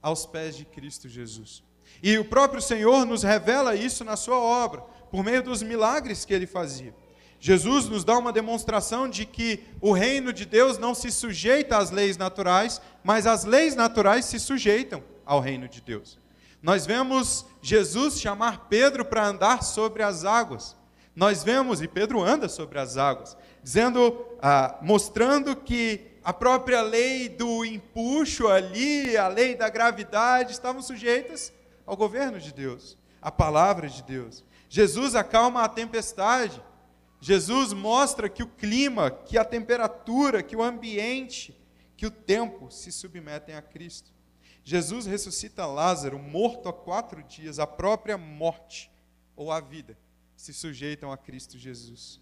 aos 0.00 0.24
pés 0.24 0.56
de 0.56 0.64
Cristo 0.64 1.10
Jesus. 1.10 1.62
E 2.02 2.16
o 2.16 2.24
próprio 2.24 2.62
Senhor 2.62 3.04
nos 3.04 3.22
revela 3.22 3.76
isso 3.76 4.02
na 4.02 4.16
sua 4.16 4.38
obra, 4.38 4.80
por 5.10 5.22
meio 5.22 5.42
dos 5.42 5.62
milagres 5.62 6.24
que 6.24 6.32
ele 6.32 6.46
fazia. 6.46 6.94
Jesus 7.40 7.88
nos 7.88 8.04
dá 8.04 8.18
uma 8.18 8.32
demonstração 8.32 9.08
de 9.08 9.24
que 9.24 9.64
o 9.80 9.92
reino 9.92 10.30
de 10.30 10.44
Deus 10.44 10.76
não 10.76 10.94
se 10.94 11.10
sujeita 11.10 11.78
às 11.78 11.90
leis 11.90 12.18
naturais, 12.18 12.82
mas 13.02 13.26
as 13.26 13.44
leis 13.44 13.74
naturais 13.74 14.26
se 14.26 14.38
sujeitam 14.38 15.02
ao 15.24 15.40
reino 15.40 15.66
de 15.66 15.80
Deus. 15.80 16.18
Nós 16.62 16.84
vemos 16.84 17.46
Jesus 17.62 18.20
chamar 18.20 18.66
Pedro 18.68 19.06
para 19.06 19.26
andar 19.26 19.62
sobre 19.62 20.02
as 20.02 20.26
águas. 20.26 20.76
Nós 21.16 21.42
vemos, 21.42 21.80
e 21.80 21.88
Pedro 21.88 22.22
anda 22.22 22.46
sobre 22.46 22.78
as 22.78 22.98
águas, 22.98 23.34
dizendo, 23.62 24.22
ah, 24.42 24.78
mostrando 24.82 25.56
que 25.56 26.10
a 26.22 26.34
própria 26.34 26.82
lei 26.82 27.28
do 27.28 27.64
empuxo 27.64 28.48
ali, 28.48 29.16
a 29.16 29.28
lei 29.28 29.54
da 29.54 29.70
gravidade, 29.70 30.52
estavam 30.52 30.82
sujeitas 30.82 31.50
ao 31.86 31.96
governo 31.96 32.38
de 32.38 32.52
Deus, 32.52 32.98
à 33.22 33.30
palavra 33.30 33.88
de 33.88 34.02
Deus. 34.02 34.44
Jesus 34.68 35.14
acalma 35.14 35.62
a 35.64 35.68
tempestade. 35.68 36.62
Jesus 37.20 37.72
mostra 37.72 38.28
que 38.28 38.42
o 38.42 38.48
clima, 38.48 39.10
que 39.10 39.36
a 39.36 39.44
temperatura, 39.44 40.42
que 40.42 40.56
o 40.56 40.62
ambiente, 40.62 41.54
que 41.96 42.06
o 42.06 42.10
tempo 42.10 42.70
se 42.70 42.90
submetem 42.90 43.54
a 43.54 43.60
Cristo. 43.60 44.10
Jesus 44.64 45.06
ressuscita 45.06 45.66
Lázaro, 45.66 46.18
morto 46.18 46.68
há 46.68 46.72
quatro 46.72 47.22
dias, 47.22 47.58
a 47.58 47.66
própria 47.66 48.16
morte 48.16 48.90
ou 49.36 49.52
a 49.52 49.60
vida 49.60 49.98
se 50.36 50.54
sujeitam 50.54 51.12
a 51.12 51.18
Cristo 51.18 51.58
Jesus. 51.58 52.20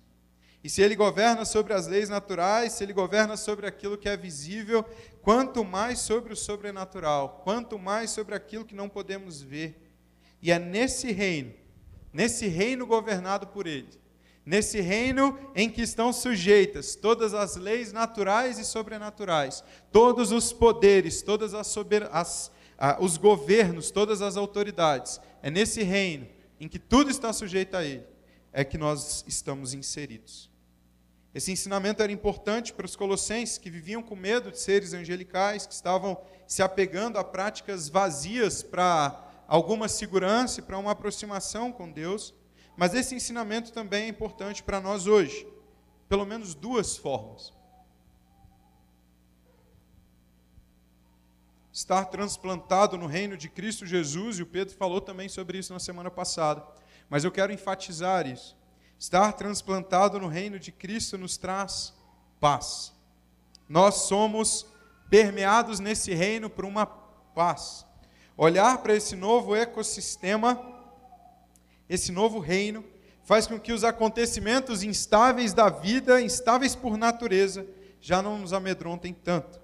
E 0.63 0.69
se 0.69 0.83
ele 0.83 0.97
governa 0.97 1.45
sobre 1.45 1.73
as 1.73 1.87
leis 1.87 2.09
naturais, 2.09 2.73
se 2.73 2.83
ele 2.83 2.93
governa 2.93 3.37
sobre 3.37 3.67
aquilo 3.67 3.97
que 3.97 4.09
é 4.09 4.17
visível, 4.17 4.85
quanto 5.23 5.65
mais 5.65 6.01
sobre 6.01 6.33
o 6.33 6.37
sobrenatural, 6.37 7.43
quanto 7.45 7.79
mais 7.79 8.11
sobre 8.11 8.35
aquilo 8.35 8.65
que 8.65 8.75
não 8.75 8.89
podemos 8.89 9.41
ver. 9.41 9.93
E 10.43 10.51
é 10.51 10.59
nesse 10.59 11.13
reino, 11.13 11.55
nesse 12.13 12.49
reino 12.49 12.87
governado 12.87 13.47
por 13.47 13.69
ele, 13.69 13.89
nesse 14.49 14.81
reino 14.81 15.39
em 15.55 15.69
que 15.69 15.83
estão 15.83 16.11
sujeitas 16.11 16.95
todas 16.95 17.35
as 17.35 17.55
leis 17.57 17.93
naturais 17.93 18.59
e 18.59 18.65
sobrenaturais, 18.65 19.63
todos 19.93 20.33
os 20.33 20.55
poderes, 20.55 21.21
todas 21.21 21.53
as, 21.53 21.67
sober... 21.67 22.09
as 22.11 22.51
os 23.01 23.17
governos, 23.17 23.91
todas 23.91 24.23
as 24.23 24.37
autoridades. 24.37 25.21
É 25.43 25.51
nesse 25.51 25.83
reino 25.83 26.27
em 26.61 26.69
que 26.69 26.79
tudo 26.79 27.11
está 27.11 27.33
sujeito 27.33 27.77
a 27.77 27.85
ele, 27.85 28.07
é 28.53 28.65
que 28.65 28.79
nós 28.79 29.25
estamos 29.27 29.75
inseridos. 29.75 30.49
Esse 31.35 31.53
ensinamento 31.53 32.03
era 32.03 32.11
importante 32.11 32.73
para 32.73 32.87
os 32.87 32.97
colossenses 32.97 33.59
que 33.59 33.69
viviam 33.69 34.03
com 34.03 34.17
medo 34.17 34.51
de 34.51 34.59
seres 34.59 34.95
angelicais, 34.95 35.67
que 35.67 35.75
estavam 35.75 36.17
se 36.47 36.63
apegando 36.63 37.19
a 37.19 37.25
práticas 37.25 37.89
vazias 37.89 38.63
para 38.63 39.45
alguma 39.47 39.89
segurança 39.89 40.61
e 40.61 40.63
para 40.63 40.79
uma 40.79 40.93
aproximação 40.93 41.71
com 41.71 41.91
Deus. 41.91 42.33
Mas 42.79 42.95
esse 42.95 43.13
ensinamento 43.13 43.73
também 43.73 44.05
é 44.05 44.09
importante 44.09 44.63
para 44.63 44.81
nós 44.81 45.09
hoje, 45.09 45.45
pelo 46.09 46.25
menos 46.25 46.55
duas 46.55 46.97
formas. 46.97 47.53
Estar 51.73 52.05
transplantado 52.05 52.97
no 52.97 53.09
reino 53.09 53.37
de 53.37 53.49
Cristo 53.49 53.85
Jesus, 53.85 54.39
e 54.39 54.45
o 54.45 54.47
Pedro 54.47 54.77
falou 54.77 55.01
também 55.01 55.29
sobre 55.29 55.59
isso 55.59 55.73
na 55.73 55.81
semana 55.81 56.09
passada, 56.09 56.65
mas 57.11 57.25
eu 57.25 57.33
quero 57.33 57.53
enfatizar 57.53 58.29
isso. 58.29 58.57
Estar 58.97 59.33
transplantado 59.33 60.21
no 60.21 60.29
reino 60.29 60.57
de 60.57 60.71
Cristo 60.71 61.19
nos 61.19 61.37
traz 61.37 61.93
paz. 62.39 62.93
Nós 63.69 64.03
somos 64.03 64.65
permeados 65.11 65.81
nesse 65.81 66.15
reino 66.15 66.49
por 66.49 66.65
uma 66.65 66.87
paz. 66.87 67.85
Olhar 68.37 68.79
para 68.79 68.95
esse 68.95 69.17
novo 69.17 69.57
ecossistema 69.57 70.78
esse 71.89 72.13
novo 72.13 72.39
reino 72.39 72.85
faz 73.25 73.47
com 73.47 73.59
que 73.59 73.73
os 73.73 73.85
acontecimentos 73.85 74.83
instáveis 74.83 75.53
da 75.53 75.69
vida, 75.69 76.21
instáveis 76.21 76.75
por 76.75 76.97
natureza, 76.97 77.67
já 78.01 78.23
não 78.23 78.39
nos 78.39 78.53
amedrontem 78.53 79.13
tanto. 79.13 79.61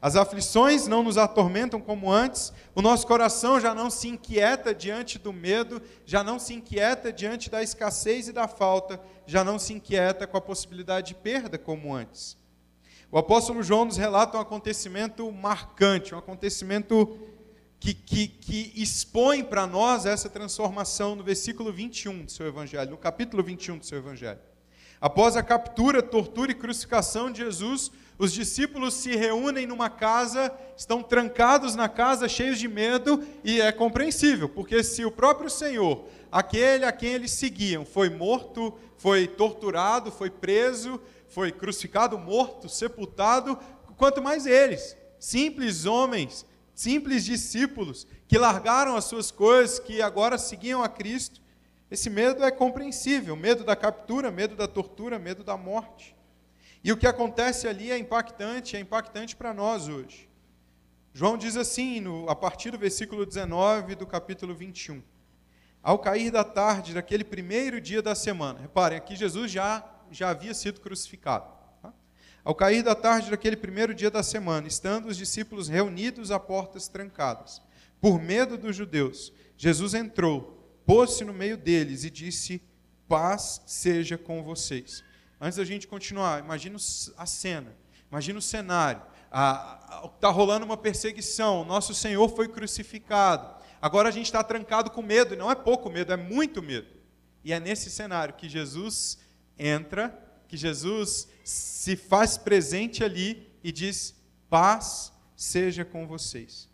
As 0.00 0.16
aflições 0.16 0.88
não 0.88 1.04
nos 1.04 1.16
atormentam 1.16 1.80
como 1.80 2.10
antes, 2.10 2.52
o 2.74 2.82
nosso 2.82 3.06
coração 3.06 3.60
já 3.60 3.72
não 3.72 3.88
se 3.88 4.08
inquieta 4.08 4.74
diante 4.74 5.16
do 5.16 5.32
medo, 5.32 5.80
já 6.04 6.24
não 6.24 6.40
se 6.40 6.54
inquieta 6.54 7.12
diante 7.12 7.48
da 7.48 7.62
escassez 7.62 8.26
e 8.26 8.32
da 8.32 8.48
falta, 8.48 9.00
já 9.26 9.44
não 9.44 9.60
se 9.60 9.72
inquieta 9.72 10.26
com 10.26 10.36
a 10.36 10.40
possibilidade 10.40 11.08
de 11.08 11.14
perda 11.14 11.56
como 11.56 11.94
antes. 11.94 12.36
O 13.12 13.18
apóstolo 13.18 13.62
João 13.62 13.84
nos 13.84 13.96
relata 13.96 14.38
um 14.38 14.40
acontecimento 14.40 15.30
marcante, 15.30 16.14
um 16.14 16.18
acontecimento 16.18 17.18
que, 17.82 17.92
que, 17.92 18.28
que 18.28 18.72
expõe 18.76 19.42
para 19.42 19.66
nós 19.66 20.06
essa 20.06 20.28
transformação 20.28 21.16
no 21.16 21.24
versículo 21.24 21.72
21 21.72 22.26
do 22.26 22.30
seu 22.30 22.46
Evangelho, 22.46 22.92
no 22.92 22.96
capítulo 22.96 23.42
21 23.42 23.78
do 23.78 23.84
seu 23.84 23.98
Evangelho. 23.98 24.38
Após 25.00 25.36
a 25.36 25.42
captura, 25.42 26.00
tortura 26.00 26.52
e 26.52 26.54
crucificação 26.54 27.32
de 27.32 27.42
Jesus, 27.42 27.90
os 28.16 28.32
discípulos 28.32 28.94
se 28.94 29.16
reúnem 29.16 29.66
numa 29.66 29.90
casa, 29.90 30.54
estão 30.76 31.02
trancados 31.02 31.74
na 31.74 31.88
casa, 31.88 32.28
cheios 32.28 32.60
de 32.60 32.68
medo, 32.68 33.20
e 33.42 33.60
é 33.60 33.72
compreensível, 33.72 34.48
porque 34.48 34.84
se 34.84 35.04
o 35.04 35.10
próprio 35.10 35.50
Senhor, 35.50 36.04
aquele 36.30 36.84
a 36.84 36.92
quem 36.92 37.14
eles 37.14 37.32
seguiam, 37.32 37.84
foi 37.84 38.08
morto, 38.08 38.78
foi 38.96 39.26
torturado, 39.26 40.12
foi 40.12 40.30
preso, 40.30 41.00
foi 41.26 41.50
crucificado, 41.50 42.16
morto, 42.16 42.68
sepultado, 42.68 43.58
quanto 43.96 44.22
mais 44.22 44.46
eles, 44.46 44.96
simples 45.18 45.84
homens, 45.84 46.46
simples 46.74 47.24
discípulos 47.24 48.06
que 48.26 48.38
largaram 48.38 48.96
as 48.96 49.04
suas 49.04 49.30
coisas, 49.30 49.78
que 49.78 50.00
agora 50.00 50.38
seguiam 50.38 50.82
a 50.82 50.88
Cristo. 50.88 51.40
Esse 51.90 52.08
medo 52.08 52.42
é 52.44 52.50
compreensível: 52.50 53.36
medo 53.36 53.64
da 53.64 53.76
captura, 53.76 54.30
medo 54.30 54.56
da 54.56 54.66
tortura, 54.66 55.18
medo 55.18 55.44
da 55.44 55.56
morte. 55.56 56.16
E 56.84 56.90
o 56.90 56.96
que 56.96 57.06
acontece 57.06 57.68
ali 57.68 57.90
é 57.90 57.98
impactante, 57.98 58.76
é 58.76 58.80
impactante 58.80 59.36
para 59.36 59.54
nós 59.54 59.88
hoje. 59.88 60.28
João 61.14 61.36
diz 61.36 61.56
assim, 61.56 62.00
no, 62.00 62.28
a 62.28 62.34
partir 62.34 62.70
do 62.70 62.78
versículo 62.78 63.26
19 63.26 63.94
do 63.94 64.06
capítulo 64.06 64.54
21. 64.54 65.02
Ao 65.82 65.98
cair 65.98 66.30
da 66.30 66.42
tarde 66.42 66.94
daquele 66.94 67.22
primeiro 67.22 67.80
dia 67.80 68.00
da 68.00 68.14
semana, 68.14 68.60
reparem, 68.60 68.96
aqui 68.96 69.14
Jesus 69.14 69.50
já, 69.50 69.84
já 70.10 70.30
havia 70.30 70.54
sido 70.54 70.80
crucificado. 70.80 71.61
Ao 72.44 72.54
cair 72.54 72.82
da 72.82 72.94
tarde 72.94 73.30
daquele 73.30 73.56
primeiro 73.56 73.94
dia 73.94 74.10
da 74.10 74.22
semana, 74.22 74.66
estando 74.66 75.06
os 75.06 75.16
discípulos 75.16 75.68
reunidos 75.68 76.32
a 76.32 76.40
portas 76.40 76.88
trancadas, 76.88 77.62
por 78.00 78.20
medo 78.20 78.58
dos 78.58 78.74
judeus, 78.74 79.32
Jesus 79.56 79.94
entrou, 79.94 80.80
pôs-se 80.84 81.24
no 81.24 81.32
meio 81.32 81.56
deles 81.56 82.02
e 82.02 82.10
disse: 82.10 82.60
Paz 83.06 83.62
seja 83.64 84.18
com 84.18 84.42
vocês. 84.42 85.04
Antes 85.40 85.56
da 85.56 85.64
gente 85.64 85.86
continuar, 85.86 86.42
imagina 86.42 86.76
a 87.16 87.26
cena, 87.26 87.76
imagina 88.10 88.40
o 88.40 88.42
cenário. 88.42 89.02
Está 90.14 90.28
rolando 90.30 90.66
uma 90.66 90.76
perseguição, 90.76 91.64
nosso 91.64 91.94
Senhor 91.94 92.28
foi 92.28 92.48
crucificado. 92.48 93.62
Agora 93.80 94.08
a 94.08 94.12
gente 94.12 94.26
está 94.26 94.42
trancado 94.42 94.90
com 94.90 95.00
medo, 95.00 95.34
e 95.34 95.36
não 95.36 95.50
é 95.50 95.54
pouco 95.54 95.88
medo, 95.88 96.12
é 96.12 96.16
muito 96.16 96.60
medo. 96.60 96.88
E 97.44 97.52
é 97.52 97.60
nesse 97.60 97.88
cenário 97.88 98.34
que 98.34 98.48
Jesus 98.48 99.18
entra, 99.56 100.16
que 100.48 100.56
Jesus 100.56 101.28
se 101.44 101.96
faz 101.96 102.36
presente 102.36 103.02
ali 103.02 103.48
e 103.62 103.72
diz: 103.72 104.14
Paz 104.48 105.12
seja 105.36 105.84
com 105.84 106.06
vocês. 106.06 106.68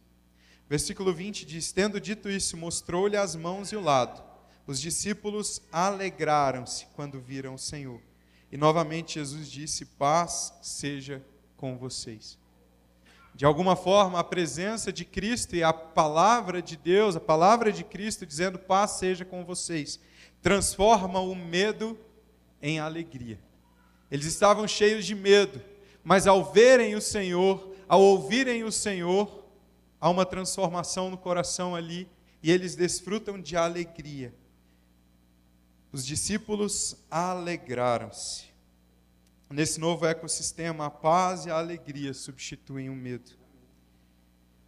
Versículo 0.69 1.13
20 1.13 1.47
diz: 1.47 1.73
Tendo 1.73 2.01
dito 2.01 2.29
isso, 2.29 2.57
mostrou-lhe 2.57 3.17
as 3.17 3.35
mãos 3.35 3.73
e 3.73 3.77
o 3.77 3.81
lado. 3.81 4.23
Os 4.67 4.81
discípulos 4.81 5.63
alegraram-se 5.73 6.87
quando 6.95 7.21
viram 7.21 7.55
o 7.55 7.59
Senhor. 7.59 8.01
E 8.53 8.57
novamente 8.57 9.15
Jesus 9.15 9.51
disse: 9.51 9.85
Paz 9.85 10.53
seja 10.61 11.25
com 11.57 11.77
vocês. 11.79 12.39
De 13.35 13.45
alguma 13.45 13.77
forma, 13.77 14.19
a 14.19 14.25
presença 14.25 14.93
de 14.93 15.05
Cristo 15.05 15.55
e 15.55 15.63
a 15.63 15.73
palavra 15.73 16.61
de 16.61 16.77
Deus, 16.77 17.17
a 17.17 17.21
palavra 17.21 17.73
de 17.73 17.85
Cristo 17.85 18.27
dizendo: 18.27 18.59
Paz 18.59 18.93
seja 18.93 19.25
com 19.25 19.45
vocês, 19.45 20.01
transforma 20.43 21.21
o 21.21 21.35
medo 21.35 21.99
em 22.61 22.79
alegria. 22.79 23.39
Eles 24.11 24.27
estavam 24.27 24.67
cheios 24.67 25.05
de 25.05 25.15
medo, 25.15 25.61
mas 26.03 26.27
ao 26.27 26.53
verem 26.53 26.95
o 26.95 27.01
Senhor, 27.01 27.75
ao 27.89 28.01
ouvirem 28.01 28.65
o 28.65 28.73
Senhor, 28.73 29.45
há 30.01 30.09
uma 30.09 30.25
transformação 30.25 31.11
no 31.11 31.19
coração 31.19 31.75
ali 31.75 32.09
e 32.43 32.51
eles 32.51 32.75
desfrutam 32.75 33.41
de 33.41 33.57
alegria. 33.57 34.35
Os 35.93 36.05
discípulos 36.05 36.97
alegraram-se. 37.11 38.47
Nesse 39.51 39.81
novo 39.81 40.05
ecossistema, 40.05 40.87
a 40.87 40.91
paz 40.91 41.47
e 41.47 41.51
a 41.51 41.59
alegria 41.59 42.13
substituem 42.13 42.91
o 42.91 42.95
medo. 42.95 43.31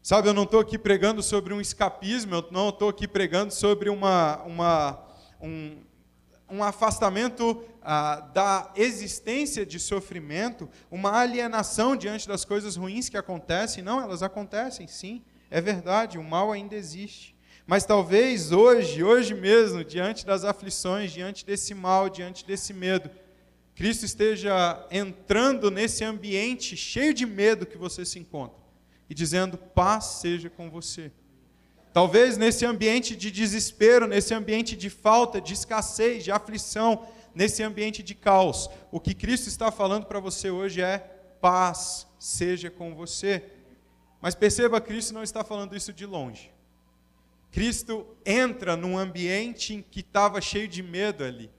Sabe, 0.03 0.29
eu 0.29 0.35
não 0.35 0.45
estou 0.45 0.59
aqui 0.59 0.79
pregando 0.79 1.23
sobre 1.23 1.53
um 1.53 1.61
escapismo, 1.61 2.35
eu 2.35 2.49
não 2.51 2.71
estou 2.71 2.89
aqui 2.89 3.07
pregando 3.07 3.53
sobre 3.53 3.91
uma, 3.91 4.43
uma, 4.45 5.07
um, 5.39 5.77
um 6.51 6.63
afastamento 6.63 7.65
ah, 7.83 8.21
da 8.33 8.73
existência 8.77 9.65
de 9.65 9.79
sofrimento, 9.79 10.69
uma 10.91 11.19
alienação 11.19 11.97
diante 11.97 12.27
das 12.27 12.45
coisas 12.45 12.77
ruins 12.77 13.09
que 13.09 13.17
acontecem. 13.17 13.83
Não, 13.83 14.01
elas 14.01 14.23
acontecem, 14.23 14.87
sim, 14.87 15.23
é 15.51 15.61
verdade, 15.61 16.19
o 16.19 16.23
mal 16.23 16.53
ainda 16.53 16.75
existe. 16.75 17.35
Mas 17.67 17.85
talvez 17.85 18.51
hoje, 18.51 19.03
hoje 19.03 19.35
mesmo, 19.35 19.85
diante 19.85 20.27
das 20.27 20.45
aflições, 20.45 21.13
diante 21.13 21.47
desse 21.47 21.73
mal, 21.75 22.09
diante 22.09 22.45
desse 22.45 22.73
medo, 22.73 23.11
Cristo 23.75 24.05
esteja 24.05 24.87
entrando 24.91 25.71
nesse 25.71 26.05
ambiente 26.05 26.77
cheio 26.77 27.15
de 27.15 27.25
medo 27.25 27.65
que 27.65 27.79
você 27.79 28.05
se 28.05 28.19
encontra 28.19 28.59
e 29.09 29.15
dizendo: 29.15 29.57
paz 29.57 30.05
seja 30.21 30.51
com 30.51 30.71
você. 30.71 31.13
Talvez 31.93 32.37
nesse 32.37 32.65
ambiente 32.65 33.17
de 33.17 33.31
desespero, 33.31 34.07
nesse 34.07 34.33
ambiente 34.33 34.77
de 34.77 34.89
falta, 34.89 35.41
de 35.41 35.55
escassez, 35.55 36.23
de 36.23 36.31
aflição, 36.31 37.07
nesse 37.35 37.63
ambiente 37.63 38.03
de 38.03 38.15
caos, 38.15 38.69
o 38.91 39.01
que 39.01 39.15
Cristo 39.15 39.49
está 39.49 39.71
falando 39.71 40.07
para 40.07 40.21
você 40.21 40.51
hoje 40.51 40.81
é 40.81 40.99
paz 41.41 42.07
seja 42.19 42.71
com 42.71 42.95
você. 42.95 43.43
Mas 44.21 44.35
perceba, 44.35 44.81
Cristo 44.81 45.15
não 45.15 45.23
está 45.23 45.43
falando 45.43 45.75
isso 45.75 45.93
de 45.93 46.05
longe. 46.05 46.53
Cristo 47.51 48.07
entra 48.25 48.77
num 48.77 48.97
ambiente 48.97 49.85
que 49.91 50.01
estava 50.01 50.41
cheio 50.41 50.69
de 50.69 50.83
medo 50.83 51.25
ali. 51.25 51.51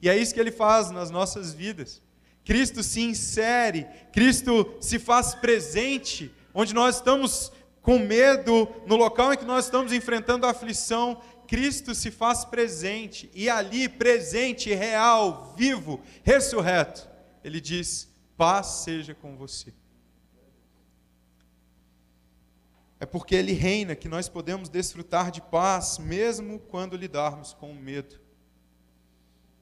E 0.00 0.08
é 0.08 0.16
isso 0.16 0.32
que 0.32 0.40
ele 0.40 0.52
faz 0.52 0.90
nas 0.90 1.10
nossas 1.10 1.52
vidas. 1.52 2.00
Cristo 2.44 2.82
se 2.82 3.00
insere, 3.00 3.86
Cristo 4.12 4.76
se 4.80 4.98
faz 4.98 5.34
presente, 5.34 6.32
onde 6.54 6.74
nós 6.74 6.96
estamos 6.96 7.50
com 7.84 7.98
medo, 7.98 8.66
no 8.86 8.96
local 8.96 9.34
em 9.34 9.36
que 9.36 9.44
nós 9.44 9.66
estamos 9.66 9.92
enfrentando 9.92 10.46
a 10.46 10.50
aflição, 10.50 11.20
Cristo 11.46 11.94
se 11.94 12.10
faz 12.10 12.42
presente, 12.42 13.30
e 13.34 13.50
ali, 13.50 13.90
presente, 13.90 14.72
real, 14.72 15.54
vivo, 15.54 16.00
ressurreto, 16.22 17.06
ele 17.44 17.60
diz: 17.60 18.10
paz 18.38 18.66
seja 18.84 19.14
com 19.14 19.36
você. 19.36 19.72
É 22.98 23.04
porque 23.04 23.34
ele 23.34 23.52
reina 23.52 23.94
que 23.94 24.08
nós 24.08 24.30
podemos 24.30 24.70
desfrutar 24.70 25.30
de 25.30 25.42
paz, 25.42 25.98
mesmo 25.98 26.58
quando 26.58 26.96
lidarmos 26.96 27.52
com 27.52 27.74
medo. 27.74 28.18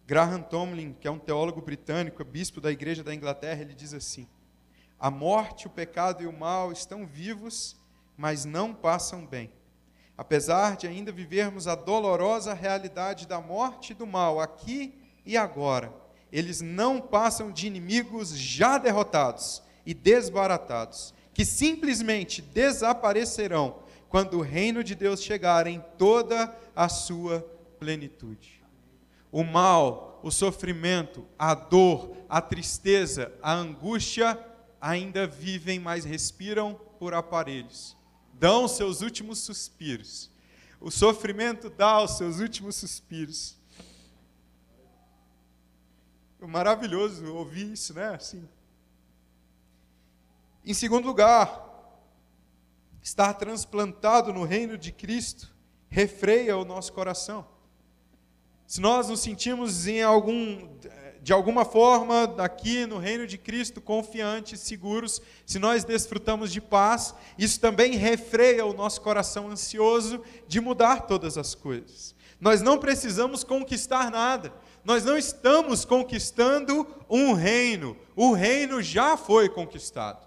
Graham 0.07 0.43
Tomlin, 0.43 0.93
que 0.93 1.09
é 1.09 1.11
um 1.11 1.19
teólogo 1.19 1.61
britânico, 1.61 2.25
bispo 2.25 2.61
da 2.61 2.71
Igreja 2.71 3.03
da 3.03 3.13
Inglaterra, 3.13 3.63
ele 3.63 3.75
diz 3.75 3.93
assim: 3.93 4.29
A 4.97 5.11
morte, 5.11 5.67
o 5.67 5.71
pecado 5.71 6.23
e 6.23 6.27
o 6.29 6.33
mal 6.33 6.71
estão 6.71 7.05
vivos 7.05 7.82
mas 8.23 8.45
não 8.45 8.73
passam 8.73 9.27
bem. 9.27 9.51
Apesar 10.17 10.77
de 10.77 10.87
ainda 10.87 11.11
vivermos 11.11 11.67
a 11.67 11.75
dolorosa 11.75 12.55
realidade 12.55 13.27
da 13.27 13.41
morte 13.41 13.91
e 13.91 13.95
do 13.97 14.07
mal 14.07 14.39
aqui 14.39 14.95
e 15.27 15.37
agora, 15.37 15.93
eles 16.31 16.61
não 16.61 17.01
passam 17.01 17.51
de 17.51 17.67
inimigos 17.67 18.31
já 18.39 18.79
derrotados 18.79 19.61
e 19.85 19.93
desbaratados, 19.93 21.13
que 21.35 21.45
simplesmente 21.45 22.41
desaparecerão 22.41 23.81
quando 24.09 24.39
o 24.39 24.43
reino 24.43 24.85
de 24.85 24.95
Deus 24.95 25.21
chegar 25.21 25.67
em 25.67 25.83
toda 25.99 26.57
a 26.77 26.89
sua 26.89 27.45
plenitude. 27.81 28.63
O 29.33 29.43
mal, 29.43 30.21
o 30.23 30.31
sofrimento, 30.31 31.27
a 31.37 31.55
dor, 31.55 32.17
a 32.29 32.41
tristeza, 32.41 33.33
a 33.43 33.53
angústia 33.53 34.39
ainda 34.81 35.27
vivem, 35.27 35.81
mas 35.81 36.05
respiram 36.05 36.81
por 37.01 37.15
aparelhos 37.15 38.01
dão 38.43 38.65
os 38.65 38.73
seus 38.73 39.03
últimos 39.03 39.39
suspiros. 39.39 40.29
O 40.81 40.91
sofrimento 40.91 41.71
dá 41.71 42.03
os 42.03 42.19
seus 42.19 42.41
últimos 42.41 42.75
suspiros. 42.75 43.57
Maravilhoso 46.41 47.33
ouvir 47.33 47.73
isso, 47.73 47.95
né? 47.95 48.17
Assim. 48.17 48.49
Em 50.65 50.75
segundo 50.75 51.07
lugar, 51.07 51.71
estar 53.01 53.33
transplantado 53.35 54.33
no 54.33 54.43
reino 54.43 54.77
de 54.77 54.91
Cristo 54.91 55.55
refreia 55.89 56.57
o 56.57 56.65
nosso 56.65 56.93
coração. 56.93 57.47
Se 58.67 58.81
nós 58.81 59.09
nos 59.09 59.21
sentimos 59.21 59.87
em 59.87 60.03
algum 60.03 60.69
de 61.23 61.33
alguma 61.33 61.65
forma, 61.65 62.35
aqui 62.39 62.85
no 62.85 62.99
reino 62.99 63.29
de 63.29 63.39
Cristo, 63.39 63.81
confiantes, 63.81 64.59
seguros, 64.59 65.23
se 65.47 65.57
nós 65.57 65.85
desfrutamos 65.85 66.53
de 66.53 66.61
paz, 66.61 67.15
isso 67.39 67.61
também 67.61 67.93
refreia 67.93 68.67
o 68.67 68.73
nosso 68.73 69.01
coração 69.01 69.49
ansioso 69.49 70.21
de 70.49 70.61
mudar 70.61 71.03
todas 71.03 71.39
as 71.39 71.55
coisas. 71.55 72.13
Nós 72.41 72.61
não 72.61 72.77
precisamos 72.77 73.45
conquistar 73.45 74.11
nada, 74.11 74.53
nós 74.85 75.05
não 75.05 75.17
estamos 75.17 75.85
conquistando 75.85 76.85
um 77.09 77.35
reino, 77.35 77.97
o 78.17 78.33
reino 78.33 78.83
já 78.83 79.17
foi 79.17 79.49
conquistado. 79.49 80.27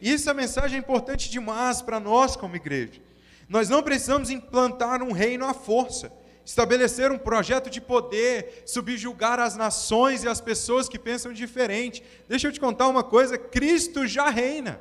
Isso 0.00 0.30
é 0.30 0.32
mensagem 0.32 0.78
importante 0.78 1.30
demais 1.30 1.82
para 1.82 2.00
nós 2.00 2.34
como 2.34 2.56
igreja. 2.56 3.02
Nós 3.46 3.68
não 3.68 3.82
precisamos 3.82 4.30
implantar 4.30 5.02
um 5.02 5.12
reino 5.12 5.44
à 5.44 5.52
força 5.52 6.10
estabelecer 6.50 7.12
um 7.12 7.18
projeto 7.18 7.70
de 7.70 7.80
poder, 7.80 8.64
subjugar 8.66 9.38
as 9.38 9.54
nações 9.54 10.24
e 10.24 10.28
as 10.28 10.40
pessoas 10.40 10.88
que 10.88 10.98
pensam 10.98 11.32
diferente. 11.32 12.02
Deixa 12.28 12.48
eu 12.48 12.52
te 12.52 12.58
contar 12.58 12.88
uma 12.88 13.04
coisa: 13.04 13.38
Cristo 13.38 14.04
já 14.04 14.28
reina. 14.28 14.80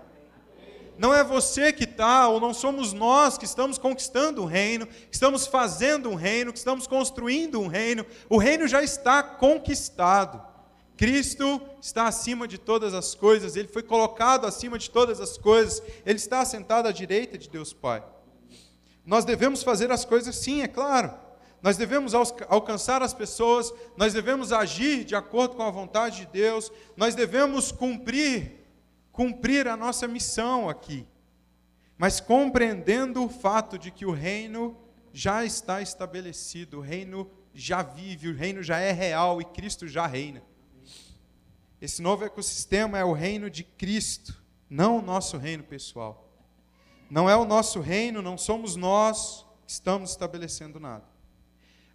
Não 0.97 1.13
é 1.13 1.23
você 1.23 1.71
que 1.71 1.84
está, 1.84 2.27
ou 2.27 2.39
não 2.39 2.55
somos 2.55 2.91
nós 2.91 3.38
que 3.38 3.45
estamos 3.45 3.77
conquistando 3.77 4.41
um 4.41 4.45
reino, 4.45 4.88
que 4.88 5.13
estamos 5.13 5.45
fazendo 5.45 6.10
um 6.10 6.15
reino, 6.15 6.51
que 6.51 6.58
estamos 6.58 6.88
construindo 6.88 7.62
um 7.62 7.67
reino. 7.67 8.03
O 8.27 8.38
reino 8.38 8.67
já 8.67 8.82
está 8.84 9.21
conquistado. 9.21 10.43
Cristo 10.97 11.62
está 11.79 12.08
acima 12.08 12.47
de 12.47 12.58
todas 12.58 12.95
as 12.95 13.13
coisas, 13.13 13.55
ele 13.55 13.67
foi 13.67 13.84
colocado 13.84 14.45
acima 14.45 14.77
de 14.77 14.89
todas 14.89 15.21
as 15.21 15.38
coisas, 15.38 15.82
ele 16.03 16.17
está 16.17 16.43
sentado 16.43 16.88
à 16.88 16.91
direita 16.91 17.38
de 17.38 17.47
Deus 17.47 17.71
Pai. 17.71 18.03
Nós 19.05 19.23
devemos 19.23 19.63
fazer 19.63 19.91
as 19.91 20.03
coisas 20.03 20.36
sim, 20.36 20.63
é 20.63 20.67
claro 20.67 21.29
nós 21.62 21.76
devemos 21.76 22.13
alcançar 22.13 23.02
as 23.02 23.13
pessoas, 23.13 23.74
nós 23.98 24.13
devemos 24.13 24.54
agir 24.54 25.04
de 25.04 25.15
acordo 25.15 25.56
com 25.56 25.63
a 25.63 25.72
vontade 25.72 26.22
de 26.22 26.26
Deus, 26.28 26.72
nós 26.95 27.15
devemos 27.15 27.72
cumprir, 27.72 28.65
cumprir 29.12 29.67
a 29.67 29.76
nossa 29.76 30.08
missão 30.08 30.69
aqui. 30.69 31.06
Mas 31.98 32.22
compreendendo 32.22 33.24
o 33.24 33.30
fato 33.30 33.78
de 33.78 33.91
que 33.91 34.06
o 34.06 34.12
reino 34.12 34.78
já 35.12 35.43
está 35.43 35.82
estabelecido, 35.82 36.78
o 36.78 36.82
reino 36.82 37.30
já 37.54 37.82
vive, 37.82 38.30
o 38.30 38.36
reino 38.36 38.63
já 38.63 38.80
é 38.80 38.91
real 38.93 39.41
e 39.41 39.45
Cristo 39.45 39.86
já 39.86 40.08
reina. 40.08 40.41
Esse 41.82 42.02
novo 42.02 42.24
ecossistema 42.24 42.98
é 42.98 43.04
o 43.04 43.12
reino 43.12 43.50
de 43.50 43.63
Cristo, 43.63 44.41
não 44.69 45.00
o 45.00 45.02
nosso 45.02 45.38
reino 45.38 45.63
pessoal. 45.63 46.26
Não 47.10 47.30
é 47.30 47.36
o 47.36 47.43
nosso 47.43 47.82
reino, 47.82 48.22
não 48.22 48.38
somos 48.38 48.76
nós 48.76 49.45
que 49.65 49.72
estamos 49.72 50.12
estabelecendo 50.12 50.80
nada. 50.80 51.18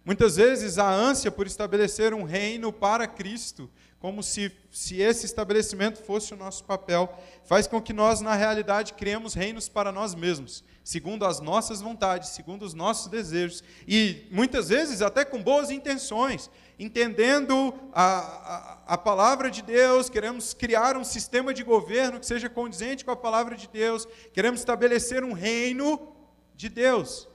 Muitas 0.05 0.35
vezes 0.35 0.77
a 0.77 0.87
ânsia 0.87 1.31
por 1.31 1.47
estabelecer 1.47 2.13
um 2.13 2.23
reino 2.23 2.71
para 2.71 3.07
Cristo, 3.07 3.67
como 3.99 4.21
se, 4.21 4.51
se 4.71 5.01
esse 5.01 5.25
estabelecimento 5.25 5.97
fosse 6.03 6.31
o 6.31 6.37
nosso 6.37 6.63
papel, 6.63 7.11
faz 7.43 7.65
com 7.65 7.81
que 7.81 7.91
nós, 7.91 8.21
na 8.21 8.35
realidade, 8.35 8.93
criemos 8.93 9.33
reinos 9.33 9.67
para 9.67 9.91
nós 9.91 10.13
mesmos, 10.13 10.63
segundo 10.83 11.25
as 11.25 11.39
nossas 11.39 11.81
vontades, 11.81 12.29
segundo 12.29 12.63
os 12.63 12.75
nossos 12.75 13.07
desejos, 13.07 13.63
e 13.87 14.27
muitas 14.29 14.69
vezes 14.69 15.01
até 15.01 15.25
com 15.25 15.41
boas 15.41 15.71
intenções, 15.71 16.51
entendendo 16.77 17.73
a, 17.91 18.03
a, 18.05 18.93
a, 18.93 18.97
palavra 18.99 19.49
de 19.49 19.63
Deus, 19.63 20.07
queremos 20.07 20.53
criar 20.53 20.97
um 20.97 21.03
sistema 21.03 21.51
de 21.51 21.63
governo 21.63 22.19
que 22.19 22.27
seja 22.27 22.47
condizente 22.47 23.03
com 23.03 23.11
a 23.11 23.15
palavra 23.15 23.55
de 23.55 23.67
Deus, 23.67 24.07
queremos 24.33 24.59
estabelecer 24.59 25.23
um 25.23 25.33
reino 25.33 26.15
de 26.53 26.69
Deus, 26.69 27.27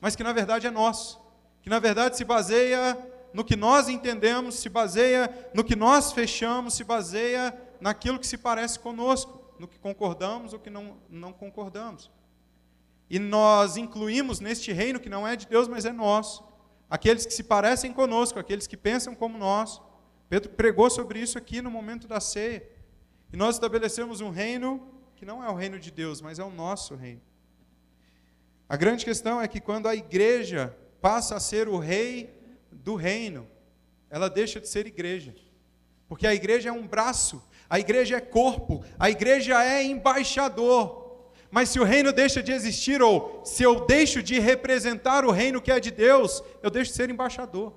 mas 0.00 0.14
que 0.16 0.22
na 0.22 0.32
verdade 0.32 0.66
é 0.66 0.70
nosso, 0.70 1.19
que 1.62 1.70
na 1.70 1.78
verdade 1.78 2.16
se 2.16 2.24
baseia 2.24 2.96
no 3.32 3.44
que 3.44 3.56
nós 3.56 3.88
entendemos, 3.88 4.56
se 4.56 4.68
baseia 4.68 5.50
no 5.54 5.62
que 5.62 5.76
nós 5.76 6.12
fechamos, 6.12 6.74
se 6.74 6.84
baseia 6.84 7.56
naquilo 7.80 8.18
que 8.18 8.26
se 8.26 8.36
parece 8.36 8.78
conosco, 8.78 9.40
no 9.58 9.68
que 9.68 9.78
concordamos 9.78 10.52
ou 10.52 10.58
que 10.58 10.70
não, 10.70 10.96
não 11.08 11.32
concordamos. 11.32 12.10
E 13.08 13.18
nós 13.18 13.76
incluímos 13.76 14.40
neste 14.40 14.72
reino 14.72 15.00
que 15.00 15.08
não 15.08 15.26
é 15.26 15.36
de 15.36 15.46
Deus, 15.46 15.68
mas 15.68 15.84
é 15.84 15.92
nosso 15.92 16.50
aqueles 16.90 17.24
que 17.24 17.32
se 17.32 17.44
parecem 17.44 17.92
conosco, 17.92 18.38
aqueles 18.38 18.66
que 18.66 18.76
pensam 18.76 19.14
como 19.14 19.38
nós. 19.38 19.80
Pedro 20.28 20.50
pregou 20.50 20.90
sobre 20.90 21.20
isso 21.20 21.38
aqui 21.38 21.62
no 21.62 21.70
momento 21.70 22.08
da 22.08 22.20
ceia. 22.20 22.68
E 23.32 23.36
nós 23.36 23.54
estabelecemos 23.54 24.20
um 24.20 24.30
reino 24.30 24.92
que 25.14 25.24
não 25.24 25.42
é 25.42 25.48
o 25.48 25.54
reino 25.54 25.78
de 25.78 25.90
Deus, 25.90 26.20
mas 26.20 26.40
é 26.40 26.44
o 26.44 26.50
nosso 26.50 26.96
reino. 26.96 27.22
A 28.68 28.76
grande 28.76 29.04
questão 29.04 29.40
é 29.40 29.46
que 29.46 29.60
quando 29.60 29.86
a 29.86 29.94
igreja 29.94 30.76
passa 31.00 31.36
a 31.36 31.40
ser 31.40 31.68
o 31.68 31.78
rei 31.78 32.30
do 32.70 32.94
reino, 32.94 33.46
ela 34.08 34.28
deixa 34.28 34.60
de 34.60 34.68
ser 34.68 34.86
igreja. 34.86 35.34
Porque 36.08 36.26
a 36.26 36.34
igreja 36.34 36.68
é 36.68 36.72
um 36.72 36.86
braço, 36.86 37.42
a 37.68 37.78
igreja 37.78 38.16
é 38.16 38.20
corpo, 38.20 38.84
a 38.98 39.08
igreja 39.08 39.62
é 39.62 39.82
embaixador. 39.84 41.00
Mas 41.50 41.68
se 41.68 41.80
o 41.80 41.84
reino 41.84 42.12
deixa 42.12 42.42
de 42.42 42.52
existir, 42.52 43.02
ou 43.02 43.42
se 43.44 43.62
eu 43.62 43.86
deixo 43.86 44.22
de 44.22 44.38
representar 44.38 45.24
o 45.24 45.30
reino 45.30 45.60
que 45.60 45.70
é 45.70 45.80
de 45.80 45.90
Deus, 45.90 46.42
eu 46.62 46.70
deixo 46.70 46.90
de 46.90 46.96
ser 46.96 47.10
embaixador. 47.10 47.72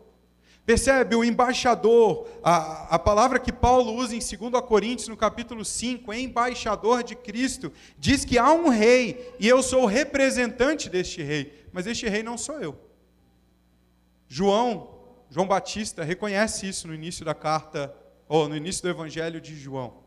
Percebe? 0.65 1.15
O 1.15 1.23
embaixador, 1.25 2.27
a, 2.41 2.95
a 2.95 2.99
palavra 2.99 3.39
que 3.39 3.51
Paulo 3.51 3.93
usa 3.95 4.15
em 4.15 4.19
2 4.19 4.63
Coríntios, 4.65 5.09
no 5.09 5.17
capítulo 5.17 5.65
5, 5.65 6.13
embaixador 6.13 7.03
de 7.03 7.15
Cristo, 7.15 7.71
diz 7.97 8.23
que 8.23 8.37
há 8.37 8.53
um 8.53 8.69
rei 8.69 9.33
e 9.39 9.47
eu 9.47 9.61
sou 9.61 9.83
o 9.83 9.87
representante 9.87 10.89
deste 10.89 11.21
rei, 11.21 11.67
mas 11.73 11.85
este 11.85 12.07
rei 12.07 12.23
não 12.23 12.37
sou 12.37 12.61
eu. 12.61 12.79
João, 14.35 14.89
João 15.29 15.47
Batista, 15.47 16.03
reconhece 16.03 16.67
isso 16.67 16.87
no 16.87 16.95
início 16.95 17.23
da 17.23 17.35
carta, 17.35 17.95
ou 18.27 18.49
no 18.49 18.57
início 18.57 18.81
do 18.81 18.89
evangelho 18.89 19.39
de 19.39 19.55
João. 19.55 20.05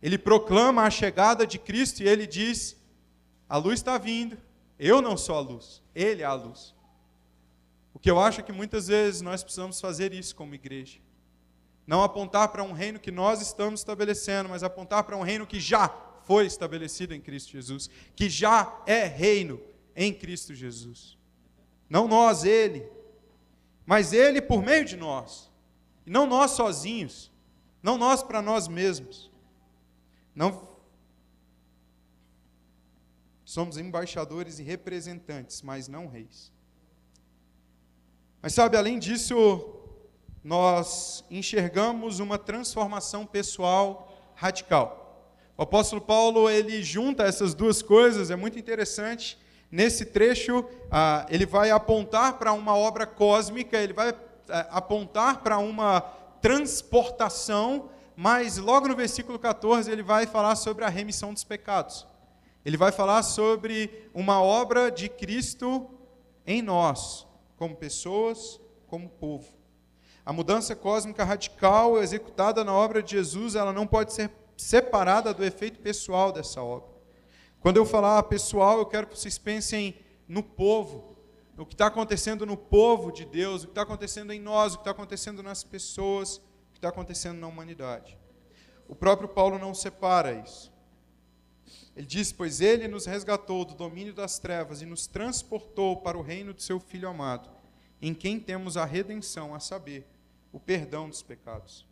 Ele 0.00 0.16
proclama 0.16 0.84
a 0.84 0.90
chegada 0.90 1.46
de 1.46 1.58
Cristo 1.58 2.02
e 2.02 2.08
ele 2.08 2.26
diz: 2.26 2.82
a 3.46 3.58
luz 3.58 3.78
está 3.78 3.98
vindo. 3.98 4.38
Eu 4.78 5.02
não 5.02 5.18
sou 5.18 5.36
a 5.36 5.40
luz, 5.40 5.82
Ele 5.94 6.22
é 6.22 6.24
a 6.24 6.32
luz. 6.32 6.74
O 7.92 7.98
que 7.98 8.10
eu 8.10 8.18
acho 8.18 8.40
é 8.40 8.42
que 8.42 8.52
muitas 8.52 8.86
vezes 8.86 9.20
nós 9.20 9.42
precisamos 9.42 9.78
fazer 9.82 10.14
isso 10.14 10.34
como 10.34 10.54
igreja. 10.54 10.98
Não 11.86 12.02
apontar 12.02 12.48
para 12.48 12.62
um 12.62 12.72
reino 12.72 12.98
que 12.98 13.10
nós 13.10 13.42
estamos 13.42 13.80
estabelecendo, 13.80 14.48
mas 14.48 14.62
apontar 14.62 15.04
para 15.04 15.16
um 15.16 15.22
reino 15.22 15.46
que 15.46 15.60
já 15.60 15.90
foi 16.22 16.46
estabelecido 16.46 17.14
em 17.14 17.20
Cristo 17.20 17.52
Jesus, 17.52 17.90
que 18.16 18.30
já 18.30 18.82
é 18.86 19.04
reino 19.04 19.60
em 19.94 20.14
Cristo 20.14 20.54
Jesus. 20.54 21.18
Não 21.90 22.08
nós, 22.08 22.44
Ele, 22.44 22.96
mas 23.88 24.12
Ele 24.12 24.42
por 24.42 24.62
meio 24.62 24.84
de 24.84 24.98
nós. 24.98 25.50
E 26.04 26.10
não 26.10 26.26
nós 26.26 26.50
sozinhos, 26.50 27.32
não 27.82 27.96
nós 27.96 28.22
para 28.22 28.42
nós 28.42 28.68
mesmos. 28.68 29.30
Não 30.34 30.68
Somos 33.46 33.78
embaixadores 33.78 34.58
e 34.58 34.62
representantes, 34.62 35.62
mas 35.62 35.88
não 35.88 36.06
reis. 36.06 36.52
Mas 38.42 38.52
sabe, 38.52 38.76
além 38.76 38.98
disso, 38.98 39.74
nós 40.44 41.24
enxergamos 41.30 42.20
uma 42.20 42.36
transformação 42.36 43.24
pessoal 43.24 44.12
radical. 44.34 45.32
O 45.56 45.62
apóstolo 45.62 46.02
Paulo, 46.02 46.50
ele 46.50 46.82
junta 46.82 47.22
essas 47.22 47.54
duas 47.54 47.80
coisas, 47.80 48.30
é 48.30 48.36
muito 48.36 48.58
interessante. 48.58 49.38
Nesse 49.70 50.06
trecho, 50.06 50.64
ah, 50.90 51.26
ele 51.28 51.44
vai 51.44 51.70
apontar 51.70 52.38
para 52.38 52.52
uma 52.52 52.74
obra 52.74 53.06
cósmica, 53.06 53.76
ele 53.76 53.92
vai 53.92 54.14
ah, 54.48 54.66
apontar 54.70 55.42
para 55.42 55.58
uma 55.58 56.00
transportação, 56.40 57.90
mas 58.16 58.56
logo 58.56 58.88
no 58.88 58.96
versículo 58.96 59.38
14 59.38 59.90
ele 59.90 60.02
vai 60.02 60.26
falar 60.26 60.56
sobre 60.56 60.84
a 60.84 60.88
remissão 60.88 61.34
dos 61.34 61.44
pecados. 61.44 62.06
Ele 62.64 62.76
vai 62.76 62.90
falar 62.90 63.22
sobre 63.22 64.10
uma 64.14 64.42
obra 64.42 64.90
de 64.90 65.08
Cristo 65.08 65.88
em 66.46 66.62
nós, 66.62 67.26
como 67.56 67.76
pessoas, 67.76 68.60
como 68.86 69.08
povo. 69.08 69.46
A 70.24 70.32
mudança 70.32 70.74
cósmica 70.74 71.24
radical 71.24 72.02
executada 72.02 72.64
na 72.64 72.72
obra 72.72 73.02
de 73.02 73.12
Jesus, 73.12 73.54
ela 73.54 73.72
não 73.72 73.86
pode 73.86 74.12
ser 74.12 74.30
separada 74.56 75.32
do 75.32 75.44
efeito 75.44 75.78
pessoal 75.78 76.32
dessa 76.32 76.62
obra. 76.62 76.97
Quando 77.60 77.76
eu 77.76 77.84
falar 77.84 78.22
pessoal, 78.24 78.78
eu 78.78 78.86
quero 78.86 79.06
que 79.06 79.18
vocês 79.18 79.36
pensem 79.36 79.98
no 80.28 80.42
povo, 80.42 81.16
no 81.56 81.66
que 81.66 81.74
está 81.74 81.86
acontecendo 81.86 82.46
no 82.46 82.56
povo 82.56 83.10
de 83.10 83.24
Deus, 83.24 83.62
o 83.62 83.66
que 83.66 83.72
está 83.72 83.82
acontecendo 83.82 84.32
em 84.32 84.40
nós, 84.40 84.74
o 84.74 84.76
que 84.76 84.82
está 84.82 84.92
acontecendo 84.92 85.42
nas 85.42 85.64
pessoas, 85.64 86.36
o 86.36 86.72
que 86.72 86.78
está 86.78 86.88
acontecendo 86.88 87.38
na 87.38 87.48
humanidade. 87.48 88.16
O 88.86 88.94
próprio 88.94 89.28
Paulo 89.28 89.58
não 89.58 89.74
separa 89.74 90.32
isso. 90.32 90.72
Ele 91.96 92.06
diz: 92.06 92.30
Pois 92.30 92.60
ele 92.60 92.86
nos 92.86 93.06
resgatou 93.06 93.64
do 93.64 93.74
domínio 93.74 94.14
das 94.14 94.38
trevas 94.38 94.80
e 94.80 94.86
nos 94.86 95.08
transportou 95.08 95.96
para 95.96 96.16
o 96.16 96.22
reino 96.22 96.54
de 96.54 96.62
seu 96.62 96.78
Filho 96.78 97.08
amado, 97.08 97.50
em 98.00 98.14
quem 98.14 98.38
temos 98.38 98.76
a 98.76 98.84
redenção, 98.84 99.52
a 99.52 99.58
saber, 99.58 100.06
o 100.52 100.60
perdão 100.60 101.08
dos 101.08 101.22
pecados. 101.22 101.84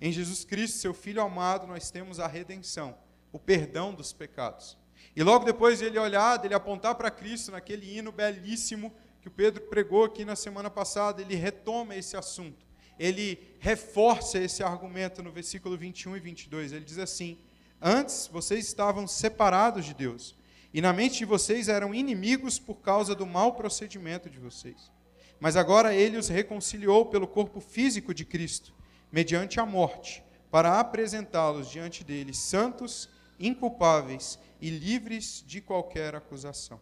Em 0.00 0.10
Jesus 0.10 0.42
Cristo, 0.42 0.78
seu 0.78 0.94
Filho 0.94 1.22
amado, 1.22 1.66
nós 1.66 1.90
temos 1.90 2.18
a 2.18 2.26
redenção, 2.26 2.96
o 3.30 3.38
perdão 3.38 3.94
dos 3.94 4.12
pecados. 4.12 4.80
E 5.14 5.22
logo 5.22 5.44
depois 5.44 5.78
de 5.78 5.84
ele 5.84 5.98
olhar, 5.98 6.38
de 6.38 6.46
ele 6.46 6.54
apontar 6.54 6.94
para 6.94 7.10
Cristo, 7.10 7.52
naquele 7.52 7.98
hino 7.98 8.10
belíssimo 8.10 8.92
que 9.20 9.28
o 9.28 9.30
Pedro 9.30 9.62
pregou 9.62 10.04
aqui 10.04 10.24
na 10.24 10.34
semana 10.34 10.70
passada, 10.70 11.20
ele 11.20 11.34
retoma 11.34 11.94
esse 11.94 12.16
assunto. 12.16 12.66
Ele 12.98 13.38
reforça 13.58 14.38
esse 14.38 14.62
argumento 14.62 15.22
no 15.22 15.30
versículo 15.30 15.76
21 15.76 16.16
e 16.16 16.20
22. 16.20 16.72
Ele 16.72 16.84
diz 16.84 16.98
assim: 16.98 17.38
Antes 17.80 18.26
vocês 18.26 18.66
estavam 18.66 19.06
separados 19.06 19.84
de 19.84 19.94
Deus, 19.94 20.36
e 20.72 20.80
na 20.80 20.92
mente 20.92 21.18
de 21.18 21.24
vocês 21.24 21.68
eram 21.68 21.94
inimigos 21.94 22.58
por 22.58 22.76
causa 22.76 23.14
do 23.14 23.26
mau 23.26 23.54
procedimento 23.54 24.30
de 24.30 24.38
vocês. 24.38 24.90
Mas 25.38 25.56
agora 25.56 25.94
ele 25.94 26.16
os 26.16 26.28
reconciliou 26.28 27.06
pelo 27.06 27.26
corpo 27.26 27.60
físico 27.60 28.14
de 28.14 28.24
Cristo, 28.24 28.72
mediante 29.10 29.58
a 29.58 29.66
morte, 29.66 30.22
para 30.50 30.78
apresentá-los 30.78 31.68
diante 31.68 32.04
dele 32.04 32.32
santos, 32.32 33.08
inculpáveis 33.46 34.38
e 34.60 34.70
livres 34.70 35.44
de 35.46 35.60
qualquer 35.60 36.14
acusação. 36.14 36.80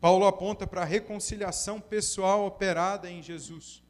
Paulo 0.00 0.26
aponta 0.26 0.66
para 0.66 0.82
a 0.82 0.86
reconciliação 0.86 1.80
pessoal 1.80 2.46
operada 2.46 3.10
em 3.10 3.20
Jesus. 3.20 3.82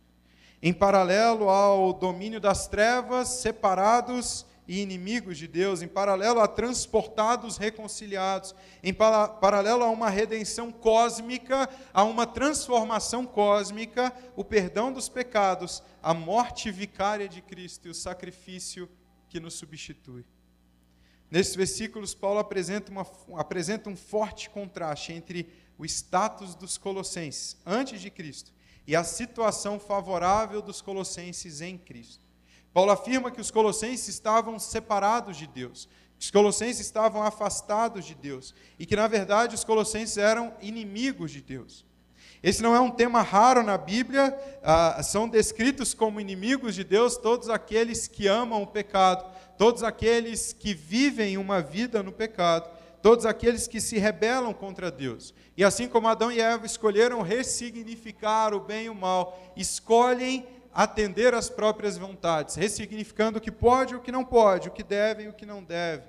Em 0.62 0.72
paralelo 0.72 1.50
ao 1.50 1.92
domínio 1.92 2.40
das 2.40 2.66
trevas, 2.66 3.28
separados 3.28 4.46
e 4.66 4.80
inimigos 4.80 5.38
de 5.38 5.46
Deus, 5.46 5.82
em 5.82 5.88
paralelo 5.88 6.40
a 6.40 6.48
transportados 6.48 7.56
reconciliados, 7.56 8.54
em 8.82 8.92
paralelo 8.92 9.84
a 9.84 9.90
uma 9.90 10.10
redenção 10.10 10.72
cósmica, 10.72 11.68
a 11.92 12.04
uma 12.04 12.26
transformação 12.26 13.26
cósmica, 13.26 14.12
o 14.34 14.44
perdão 14.44 14.92
dos 14.92 15.08
pecados, 15.08 15.82
a 16.02 16.12
morte 16.12 16.70
vicária 16.70 17.28
de 17.28 17.40
Cristo 17.40 17.86
e 17.86 17.90
o 17.90 17.94
sacrifício 17.94 18.88
que 19.28 19.38
nos 19.38 19.54
substitui. 19.54 20.24
Nesses 21.30 21.54
versículos, 21.54 22.14
Paulo 22.14 22.38
apresenta, 22.38 22.90
uma, 22.90 23.06
apresenta 23.36 23.90
um 23.90 23.96
forte 23.96 24.48
contraste 24.48 25.12
entre 25.12 25.48
o 25.76 25.84
status 25.84 26.54
dos 26.54 26.78
colossenses 26.78 27.56
antes 27.66 28.00
de 28.00 28.10
Cristo 28.10 28.52
e 28.86 28.96
a 28.96 29.04
situação 29.04 29.78
favorável 29.78 30.62
dos 30.62 30.80
colossenses 30.80 31.60
em 31.60 31.76
Cristo. 31.76 32.26
Paulo 32.72 32.90
afirma 32.90 33.30
que 33.30 33.40
os 33.40 33.50
colossenses 33.50 34.08
estavam 34.08 34.58
separados 34.58 35.36
de 35.36 35.46
Deus, 35.46 35.88
que 36.18 36.24
os 36.24 36.30
colossenses 36.30 36.80
estavam 36.80 37.22
afastados 37.22 38.04
de 38.04 38.14
Deus 38.14 38.54
e 38.78 38.86
que, 38.86 38.96
na 38.96 39.06
verdade, 39.06 39.54
os 39.54 39.64
colossenses 39.64 40.16
eram 40.16 40.54
inimigos 40.60 41.30
de 41.30 41.42
Deus. 41.42 41.84
Esse 42.42 42.62
não 42.62 42.74
é 42.74 42.80
um 42.80 42.90
tema 42.90 43.20
raro 43.20 43.62
na 43.62 43.76
Bíblia, 43.76 44.36
ah, 44.62 45.02
são 45.02 45.28
descritos 45.28 45.92
como 45.92 46.20
inimigos 46.20 46.74
de 46.74 46.84
Deus 46.84 47.16
todos 47.16 47.48
aqueles 47.48 48.06
que 48.06 48.26
amam 48.28 48.62
o 48.62 48.66
pecado, 48.66 49.24
todos 49.58 49.82
aqueles 49.82 50.52
que 50.52 50.72
vivem 50.72 51.36
uma 51.36 51.60
vida 51.60 52.02
no 52.02 52.12
pecado, 52.12 52.70
todos 53.02 53.26
aqueles 53.26 53.66
que 53.66 53.80
se 53.80 53.98
rebelam 53.98 54.54
contra 54.54 54.90
Deus. 54.90 55.34
E 55.56 55.64
assim 55.64 55.88
como 55.88 56.08
Adão 56.08 56.30
e 56.30 56.40
Eva 56.40 56.64
escolheram 56.64 57.20
ressignificar 57.22 58.54
o 58.54 58.60
bem 58.60 58.86
e 58.86 58.90
o 58.90 58.94
mal, 58.94 59.52
escolhem 59.56 60.46
atender 60.72 61.34
às 61.34 61.50
próprias 61.50 61.98
vontades, 61.98 62.54
ressignificando 62.54 63.38
o 63.38 63.40
que 63.40 63.50
pode 63.50 63.94
e 63.94 63.96
o 63.96 64.00
que 64.00 64.12
não 64.12 64.24
pode, 64.24 64.68
o 64.68 64.72
que 64.72 64.84
deve 64.84 65.24
e 65.24 65.28
o 65.28 65.32
que 65.32 65.44
não 65.44 65.62
deve. 65.62 66.04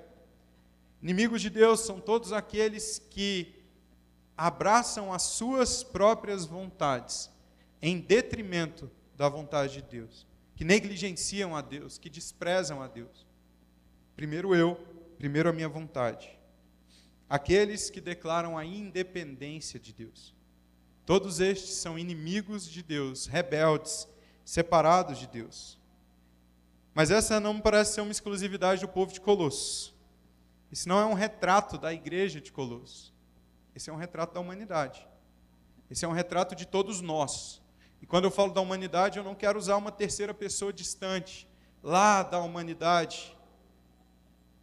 Inimigos 1.02 1.42
de 1.42 1.50
Deus 1.50 1.80
são 1.80 1.98
todos 1.98 2.32
aqueles 2.32 3.02
que 3.10 3.54
abraçam 4.36 5.12
as 5.12 5.22
suas 5.22 5.82
próprias 5.82 6.44
vontades 6.44 7.30
em 7.82 7.98
detrimento 7.98 8.90
da 9.16 9.28
vontade 9.28 9.74
de 9.74 9.82
Deus, 9.82 10.26
que 10.54 10.64
negligenciam 10.64 11.56
a 11.56 11.60
Deus, 11.60 11.98
que 11.98 12.08
desprezam 12.08 12.80
a 12.80 12.86
Deus. 12.86 13.29
Primeiro 14.20 14.54
eu, 14.54 14.78
primeiro 15.16 15.48
a 15.48 15.52
minha 15.52 15.66
vontade. 15.66 16.38
Aqueles 17.26 17.88
que 17.88 18.02
declaram 18.02 18.58
a 18.58 18.66
independência 18.66 19.80
de 19.80 19.94
Deus. 19.94 20.34
Todos 21.06 21.40
estes 21.40 21.76
são 21.76 21.98
inimigos 21.98 22.68
de 22.68 22.82
Deus, 22.82 23.24
rebeldes, 23.24 24.06
separados 24.44 25.18
de 25.18 25.26
Deus. 25.26 25.80
Mas 26.92 27.10
essa 27.10 27.40
não 27.40 27.58
parece 27.62 27.94
ser 27.94 28.02
uma 28.02 28.10
exclusividade 28.10 28.82
do 28.82 28.88
povo 28.88 29.10
de 29.10 29.22
Colosso. 29.22 29.96
Isso 30.70 30.86
não 30.86 31.00
é 31.00 31.06
um 31.06 31.14
retrato 31.14 31.78
da 31.78 31.90
igreja 31.90 32.42
de 32.42 32.52
Colosso. 32.52 33.14
Esse 33.74 33.88
é 33.88 33.92
um 33.92 33.96
retrato 33.96 34.34
da 34.34 34.40
humanidade. 34.40 35.08
Esse 35.90 36.04
é 36.04 36.08
um 36.08 36.12
retrato 36.12 36.54
de 36.54 36.66
todos 36.66 37.00
nós. 37.00 37.62
E 38.02 38.06
quando 38.06 38.24
eu 38.24 38.30
falo 38.30 38.52
da 38.52 38.60
humanidade, 38.60 39.16
eu 39.16 39.24
não 39.24 39.34
quero 39.34 39.58
usar 39.58 39.78
uma 39.78 39.90
terceira 39.90 40.34
pessoa 40.34 40.74
distante, 40.74 41.48
lá 41.82 42.22
da 42.22 42.38
humanidade. 42.38 43.39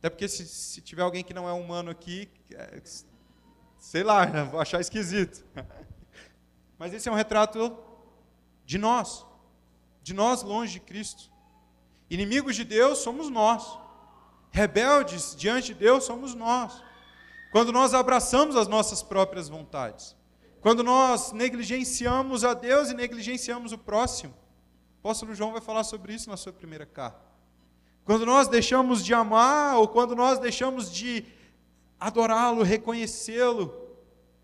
Até 0.08 0.12
porque 0.12 0.30
se, 0.30 0.48
se 0.48 0.80
tiver 0.80 1.02
alguém 1.02 1.22
que 1.22 1.34
não 1.34 1.50
é 1.50 1.52
humano 1.52 1.92
aqui, 1.92 2.30
é, 2.54 2.82
sei 3.78 4.04
lá, 4.04 4.26
vou 4.50 4.62
achar 4.62 4.80
esquisito. 4.80 5.46
Mas 6.80 6.94
esse 6.94 7.10
é 7.10 7.12
um 7.12 7.16
retrato 7.16 7.78
de 8.66 8.78
nós, 8.78 9.26
de 10.02 10.14
nós 10.14 10.44
longe 10.44 10.74
de 10.74 10.80
Cristo. 10.80 11.30
Inimigos 12.10 12.56
de 12.56 12.64
Deus 12.64 13.00
somos 13.00 13.30
nós. 13.30 13.78
Rebeldes 14.50 15.36
diante 15.36 15.74
de 15.74 15.74
Deus 15.74 16.06
somos 16.06 16.34
nós. 16.34 16.82
Quando 17.52 17.74
nós 17.74 17.94
abraçamos 17.94 18.56
as 18.56 18.70
nossas 18.70 19.04
próprias 19.04 19.50
vontades, 19.50 20.16
quando 20.62 20.84
nós 20.84 21.34
negligenciamos 21.34 22.46
a 22.46 22.54
Deus 22.54 22.90
e 22.90 22.94
negligenciamos 22.94 23.74
o 23.74 23.78
próximo. 23.78 24.34
O 24.34 25.00
apóstolo 25.00 25.36
João 25.36 25.52
vai 25.52 25.60
falar 25.60 25.84
sobre 25.84 26.14
isso 26.14 26.30
na 26.30 26.38
sua 26.38 26.54
primeira 26.54 26.86
carta. 26.86 27.27
Quando 28.08 28.26
nós 28.26 28.48
deixamos 28.48 29.04
de 29.04 29.14
amar 29.14 29.76
ou 29.76 29.86
quando 29.86 30.16
nós 30.16 30.40
deixamos 30.40 30.90
de 30.90 31.26
adorá-lo, 32.00 32.64
reconhecê-lo, 32.64 33.70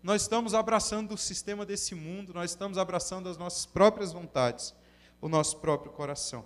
nós 0.02 0.20
estamos 0.20 0.52
abraçando 0.52 1.14
o 1.14 1.16
sistema 1.16 1.64
desse 1.64 1.94
mundo, 1.94 2.34
nós 2.34 2.50
estamos 2.50 2.76
abraçando 2.76 3.26
as 3.26 3.38
nossas 3.38 3.64
próprias 3.64 4.12
vontades, 4.12 4.74
o 5.18 5.30
nosso 5.30 5.56
próprio 5.60 5.90
coração. 5.90 6.44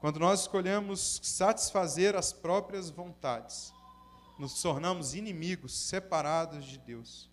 Quando 0.00 0.18
nós 0.18 0.40
escolhemos 0.40 1.20
satisfazer 1.22 2.16
as 2.16 2.32
próprias 2.32 2.90
vontades, 2.90 3.72
nos 4.40 4.60
tornamos 4.60 5.14
inimigos, 5.14 5.72
separados 5.72 6.64
de 6.64 6.78
Deus. 6.78 7.30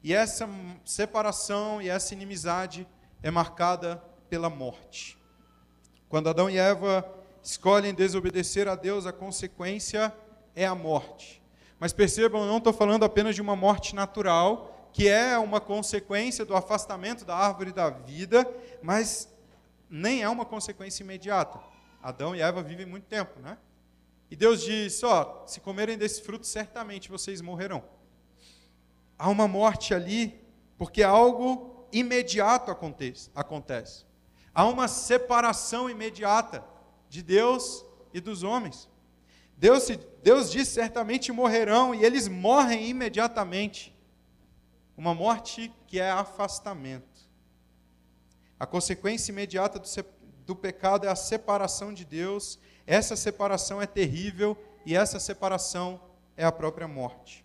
E 0.00 0.14
essa 0.14 0.48
separação 0.84 1.82
e 1.82 1.88
essa 1.88 2.14
inimizade 2.14 2.86
é 3.20 3.32
marcada 3.32 3.96
pela 4.30 4.48
morte. 4.48 5.18
Quando 6.08 6.28
Adão 6.28 6.48
e 6.48 6.56
Eva 6.56 7.15
escolhem 7.46 7.94
desobedecer 7.94 8.66
a 8.66 8.74
Deus, 8.74 9.06
a 9.06 9.12
consequência 9.12 10.12
é 10.52 10.66
a 10.66 10.74
morte. 10.74 11.40
Mas 11.78 11.92
percebam, 11.92 12.40
eu 12.40 12.48
não 12.48 12.58
estou 12.58 12.72
falando 12.72 13.04
apenas 13.04 13.36
de 13.36 13.40
uma 13.40 13.54
morte 13.54 13.94
natural, 13.94 14.90
que 14.92 15.08
é 15.08 15.38
uma 15.38 15.60
consequência 15.60 16.44
do 16.44 16.56
afastamento 16.56 17.24
da 17.24 17.36
árvore 17.36 17.70
da 17.70 17.88
vida, 17.88 18.44
mas 18.82 19.32
nem 19.88 20.22
é 20.22 20.28
uma 20.28 20.44
consequência 20.44 21.04
imediata. 21.04 21.60
Adão 22.02 22.34
e 22.34 22.40
Eva 22.40 22.64
vivem 22.64 22.84
muito 22.84 23.04
tempo, 23.04 23.38
né? 23.38 23.56
E 24.28 24.34
Deus 24.34 24.60
diz: 24.62 25.00
ó, 25.04 25.44
se 25.46 25.60
comerem 25.60 25.96
desse 25.96 26.22
fruto, 26.22 26.46
certamente 26.46 27.08
vocês 27.08 27.40
morrerão. 27.40 27.84
Há 29.16 29.28
uma 29.28 29.46
morte 29.46 29.94
ali, 29.94 30.40
porque 30.76 31.00
algo 31.00 31.86
imediato 31.92 32.72
acontece. 32.72 33.30
acontece. 33.36 34.04
Há 34.52 34.64
uma 34.64 34.88
separação 34.88 35.88
imediata 35.88 36.64
de 37.16 37.22
Deus 37.22 37.84
e 38.12 38.20
dos 38.20 38.42
homens. 38.42 38.88
Deus, 39.56 39.88
Deus 40.22 40.50
diz: 40.50 40.68
certamente 40.68 41.32
morrerão, 41.32 41.94
e 41.94 42.04
eles 42.04 42.28
morrem 42.28 42.88
imediatamente. 42.88 43.94
Uma 44.96 45.14
morte 45.14 45.72
que 45.86 46.00
é 46.00 46.10
afastamento. 46.10 47.28
A 48.58 48.66
consequência 48.66 49.30
imediata 49.32 49.78
do, 49.78 49.88
do 50.46 50.56
pecado 50.56 51.06
é 51.06 51.10
a 51.10 51.16
separação 51.16 51.92
de 51.92 52.04
Deus 52.04 52.58
essa 52.86 53.16
separação 53.16 53.82
é 53.82 53.86
terrível 53.86 54.56
e 54.84 54.94
essa 54.94 55.18
separação 55.18 56.00
é 56.36 56.44
a 56.44 56.52
própria 56.52 56.86
morte. 56.86 57.44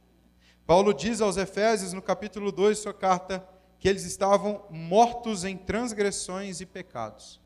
Paulo 0.67 0.93
diz 0.93 1.19
aos 1.19 1.36
Efésios, 1.36 1.93
no 1.93 2.01
capítulo 2.01 2.51
2 2.51 2.78
de 2.78 2.84
sua 2.84 2.93
carta, 2.93 3.45
que 3.80 3.89
eles 3.89 4.03
estavam 4.03 4.63
mortos 4.69 5.43
em 5.43 5.57
transgressões 5.57 6.61
e 6.61 6.65
pecados. 6.67 7.41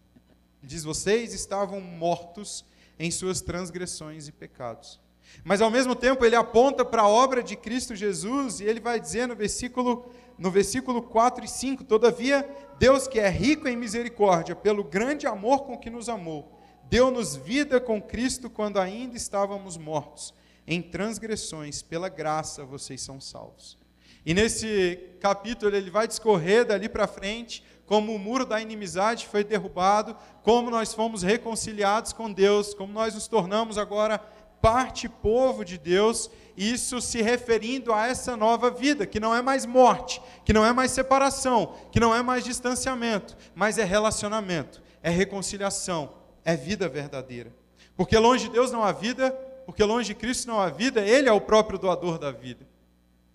Diz: 0.66 0.84
vocês 0.84 1.34
estavam 1.34 1.80
mortos 1.80 2.66
em 2.99 3.11
suas 3.11 3.41
transgressões 3.41 4.28
e 4.28 4.32
pecados. 4.32 4.99
Mas 5.43 5.61
ao 5.61 5.72
mesmo 5.72 5.95
tempo 5.95 6.24
ele 6.24 6.36
aponta 6.36 6.86
para 6.86 7.01
a 7.03 7.07
obra 7.07 7.41
de 7.41 7.55
Cristo 7.55 7.95
Jesus 7.95 8.59
e 8.59 8.63
ele 8.63 8.80
vai 8.80 8.99
dizer 8.99 9.28
no 9.28 9.36
versículo 9.36 10.11
no 10.38 10.51
versículo 10.51 11.01
4 11.01 11.45
e 11.45 11.47
5, 11.47 11.86
todavia 11.86 12.45
Deus 12.78 13.07
que 13.07 13.18
é 13.18 13.30
rico 13.30 13.70
em 13.70 13.78
misericórdia, 13.78 14.53
pelo 14.53 14.84
grande 14.84 15.26
amor 15.26 15.63
com 15.63 15.78
que 15.78 15.89
nos 15.89 16.09
amou, 16.09 16.55
Deu-nos 16.89 17.36
vida 17.36 17.80
com 17.80 18.01
Cristo 18.01 18.49
quando 18.49 18.80
ainda 18.80 19.18
estávamos 19.18 19.76
mortos. 19.76 20.34
Em 20.68 20.82
transgressões, 20.82 21.82
pela 21.82 22.09
graça 22.09 22.63
vocês 22.63 23.01
são 23.01 23.20
salvos. 23.20 23.78
E 24.26 24.34
nesse 24.34 24.99
capítulo 25.20 25.76
ele 25.76 25.91
vai 25.91 26.07
discorrer 26.07 26.66
dali 26.66 26.89
para 26.89 27.07
frente 27.07 27.63
como 27.86 28.14
o 28.14 28.20
muro 28.20 28.46
da 28.46 28.62
inimizade 28.62 29.28
foi 29.28 29.44
derrubado, 29.44 30.16
como 30.44 30.72
nós 30.72 30.94
fomos 30.94 31.22
reconciliados 31.22 32.14
com 32.14 32.32
Deus, 32.32 32.74
como 32.74 32.92
nós 32.92 33.14
nos 33.14 33.28
tornamos 33.28 33.78
agora 33.78 34.20
parte 34.62 35.08
povo 35.08 35.64
de 35.64 35.78
Deus, 35.78 36.30
isso 36.58 37.00
se 37.00 37.22
referindo 37.22 37.94
a 37.94 38.08
essa 38.08 38.36
nova 38.36 38.72
vida, 38.72 39.06
que 39.06 39.20
não 39.20 39.36
é 39.36 39.42
mais 39.42 39.66
morte, 39.66 40.20
que 40.44 40.54
não 40.54 40.66
é 40.66 40.74
mais 40.74 40.92
separação, 40.92 41.76
que 41.92 42.00
não 42.00 42.16
é 42.16 42.24
mais 42.24 42.44
distanciamento, 42.44 43.38
mas 43.54 43.78
é 43.78 43.84
relacionamento, 43.84 44.82
é 45.04 45.10
reconciliação, 45.10 46.14
é 46.44 46.56
vida 46.56 46.90
verdadeira. 46.90 47.54
Porque 47.96 48.18
longe 48.18 48.48
de 48.48 48.54
Deus 48.54 48.72
não 48.72 48.84
há 48.84 48.92
vida, 48.92 49.32
porque 49.66 49.84
longe 49.84 50.08
de 50.08 50.16
Cristo 50.16 50.48
não 50.48 50.60
há 50.60 50.70
vida, 50.70 51.02
Ele 51.02 51.30
é 51.30 51.32
o 51.32 51.42
próprio 51.42 51.78
doador 51.78 52.18
da 52.18 52.32
vida. 52.32 52.68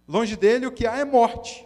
Longe 0.09 0.35
dele 0.35 0.67
o 0.67 0.73
que 0.73 0.87
há 0.87 0.99
é 0.99 1.05
morte. 1.05 1.65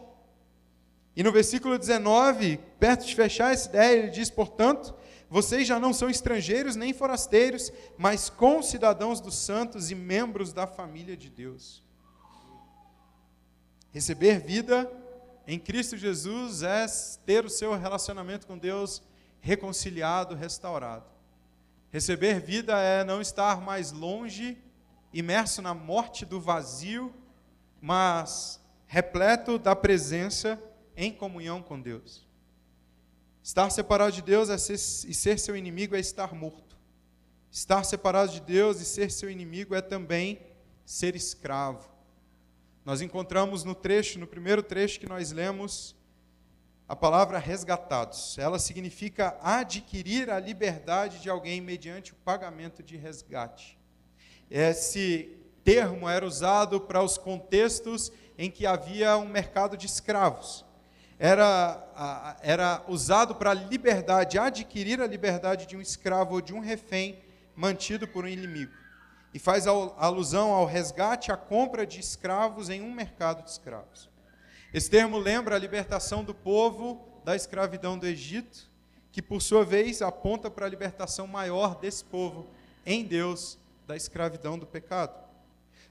E 1.16 1.22
no 1.22 1.30
versículo 1.30 1.78
19, 1.78 2.58
perto 2.78 3.06
de 3.06 3.14
fechar 3.14 3.52
essa 3.52 3.68
ideia, 3.68 3.98
ele 3.98 4.10
diz: 4.10 4.30
Portanto, 4.30 4.94
vocês 5.30 5.66
já 5.66 5.78
não 5.78 5.92
são 5.92 6.10
estrangeiros 6.10 6.76
nem 6.76 6.92
forasteiros, 6.92 7.72
mas 7.96 8.28
concidadãos 8.28 9.20
dos 9.20 9.36
santos 9.36 9.90
e 9.90 9.94
membros 9.94 10.52
da 10.52 10.66
família 10.66 11.16
de 11.16 11.30
Deus. 11.30 11.82
Receber 13.92 14.40
vida 14.40 14.90
em 15.46 15.58
Cristo 15.58 15.96
Jesus 15.96 16.62
é 16.62 16.86
ter 17.24 17.44
o 17.44 17.50
seu 17.50 17.76
relacionamento 17.78 18.46
com 18.46 18.58
Deus 18.58 19.02
reconciliado, 19.40 20.34
restaurado. 20.34 21.04
Receber 21.92 22.40
vida 22.40 22.76
é 22.80 23.04
não 23.04 23.20
estar 23.20 23.60
mais 23.60 23.92
longe, 23.92 24.58
imerso 25.12 25.62
na 25.62 25.74
morte 25.74 26.24
do 26.24 26.40
vazio, 26.40 27.14
mas 27.80 28.60
repleto 28.86 29.58
da 29.58 29.76
presença 29.76 30.60
em 30.96 31.12
comunhão 31.12 31.62
com 31.62 31.80
Deus. 31.80 32.26
Estar 33.42 33.68
separado 33.70 34.12
de 34.12 34.22
Deus 34.22 34.48
é 34.48 34.56
ser, 34.56 34.74
e 34.74 35.14
ser 35.14 35.38
seu 35.38 35.56
inimigo 35.56 35.94
é 35.94 36.00
estar 36.00 36.34
morto. 36.34 36.76
Estar 37.50 37.84
separado 37.84 38.32
de 38.32 38.40
Deus 38.40 38.80
e 38.80 38.84
ser 38.84 39.10
seu 39.10 39.30
inimigo 39.30 39.74
é 39.74 39.80
também 39.80 40.40
ser 40.84 41.14
escravo. 41.14 41.88
Nós 42.84 43.00
encontramos 43.00 43.64
no 43.64 43.74
trecho, 43.74 44.18
no 44.18 44.26
primeiro 44.26 44.62
trecho 44.62 44.98
que 45.00 45.08
nós 45.08 45.30
lemos, 45.30 45.94
a 46.88 46.94
palavra 46.94 47.38
resgatados. 47.38 48.36
Ela 48.38 48.58
significa 48.58 49.38
adquirir 49.42 50.30
a 50.30 50.38
liberdade 50.38 51.20
de 51.20 51.30
alguém 51.30 51.60
mediante 51.60 52.12
o 52.12 52.16
pagamento 52.16 52.82
de 52.82 52.96
resgate. 52.96 53.78
Esse 54.50 55.38
termo 55.62 56.08
era 56.08 56.26
usado 56.26 56.80
para 56.80 57.02
os 57.02 57.16
contextos 57.16 58.12
em 58.36 58.50
que 58.50 58.66
havia 58.66 59.16
um 59.16 59.28
mercado 59.28 59.76
de 59.76 59.86
escravos. 59.86 60.63
Era, 61.18 62.38
era 62.42 62.82
usado 62.88 63.34
para 63.34 63.50
a 63.50 63.54
liberdade, 63.54 64.38
adquirir 64.38 65.00
a 65.00 65.06
liberdade 65.06 65.66
de 65.66 65.76
um 65.76 65.80
escravo 65.80 66.34
ou 66.34 66.40
de 66.40 66.52
um 66.52 66.60
refém 66.60 67.18
mantido 67.54 68.06
por 68.08 68.24
um 68.24 68.28
inimigo. 68.28 68.72
E 69.32 69.38
faz 69.38 69.66
alusão 69.66 70.52
ao 70.52 70.64
resgate, 70.64 71.32
à 71.32 71.36
compra 71.36 71.86
de 71.86 71.98
escravos 71.98 72.70
em 72.70 72.82
um 72.82 72.92
mercado 72.92 73.42
de 73.42 73.50
escravos. 73.50 74.08
Esse 74.72 74.90
termo 74.90 75.18
lembra 75.18 75.56
a 75.56 75.58
libertação 75.58 76.24
do 76.24 76.34
povo 76.34 77.08
da 77.24 77.34
escravidão 77.34 77.98
do 77.98 78.06
Egito, 78.06 78.70
que 79.10 79.22
por 79.22 79.40
sua 79.40 79.64
vez 79.64 80.02
aponta 80.02 80.50
para 80.50 80.66
a 80.66 80.68
libertação 80.68 81.26
maior 81.26 81.76
desse 81.78 82.04
povo 82.04 82.48
em 82.84 83.04
Deus 83.04 83.58
da 83.86 83.96
escravidão 83.96 84.58
do 84.58 84.66
pecado. 84.66 85.24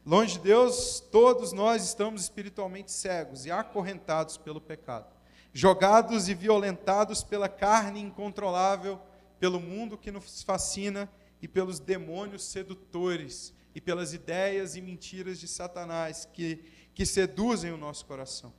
Longe 0.06 0.34
de 0.34 0.40
Deus, 0.40 1.00
todos 1.00 1.54
nós 1.54 1.82
estamos 1.84 2.24
espiritualmente 2.24 2.92
cegos 2.92 3.46
e 3.46 3.52
acorrentados 3.52 4.36
pelo 4.36 4.60
pecado, 4.60 5.08
jogados 5.54 6.28
e 6.28 6.34
violentados 6.34 7.24
pela 7.24 7.48
carne 7.48 8.02
incontrolável, 8.02 9.00
pelo 9.40 9.60
mundo 9.60 9.98
que 9.98 10.12
nos 10.12 10.42
fascina 10.42 11.08
e 11.42 11.48
pelos 11.48 11.80
demônios 11.80 12.44
sedutores 12.44 13.54
e 13.76 13.80
pelas 13.80 14.14
ideias 14.14 14.76
e 14.76 14.82
mentiras 14.82 15.40
de 15.40 15.48
Satanás 15.48 16.28
que, 16.34 16.66
que 16.96 17.06
seduzem 17.06 17.72
o 17.72 17.78
nosso 17.78 18.06
coração. 18.06 18.52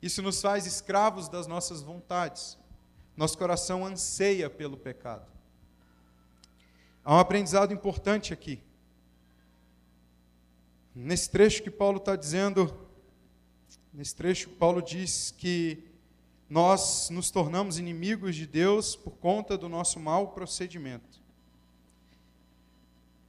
Isso 0.00 0.20
nos 0.20 0.40
faz 0.42 0.66
escravos 0.66 1.28
das 1.28 1.46
nossas 1.46 1.80
vontades. 1.80 2.58
Nosso 3.16 3.38
coração 3.38 3.86
anseia 3.86 4.50
pelo 4.50 4.76
pecado. 4.76 5.30
Há 7.04 7.14
um 7.14 7.18
aprendizado 7.18 7.72
importante 7.72 8.32
aqui. 8.32 8.60
Nesse 10.94 11.30
trecho 11.30 11.62
que 11.62 11.70
Paulo 11.70 11.98
está 11.98 12.16
dizendo, 12.16 12.88
nesse 13.92 14.14
trecho, 14.14 14.50
Paulo 14.50 14.82
diz 14.82 15.32
que 15.36 15.91
nós 16.52 17.08
nos 17.08 17.30
tornamos 17.30 17.78
inimigos 17.78 18.36
de 18.36 18.46
Deus 18.46 18.94
por 18.94 19.12
conta 19.12 19.56
do 19.56 19.70
nosso 19.70 19.98
mau 19.98 20.32
procedimento. 20.32 21.18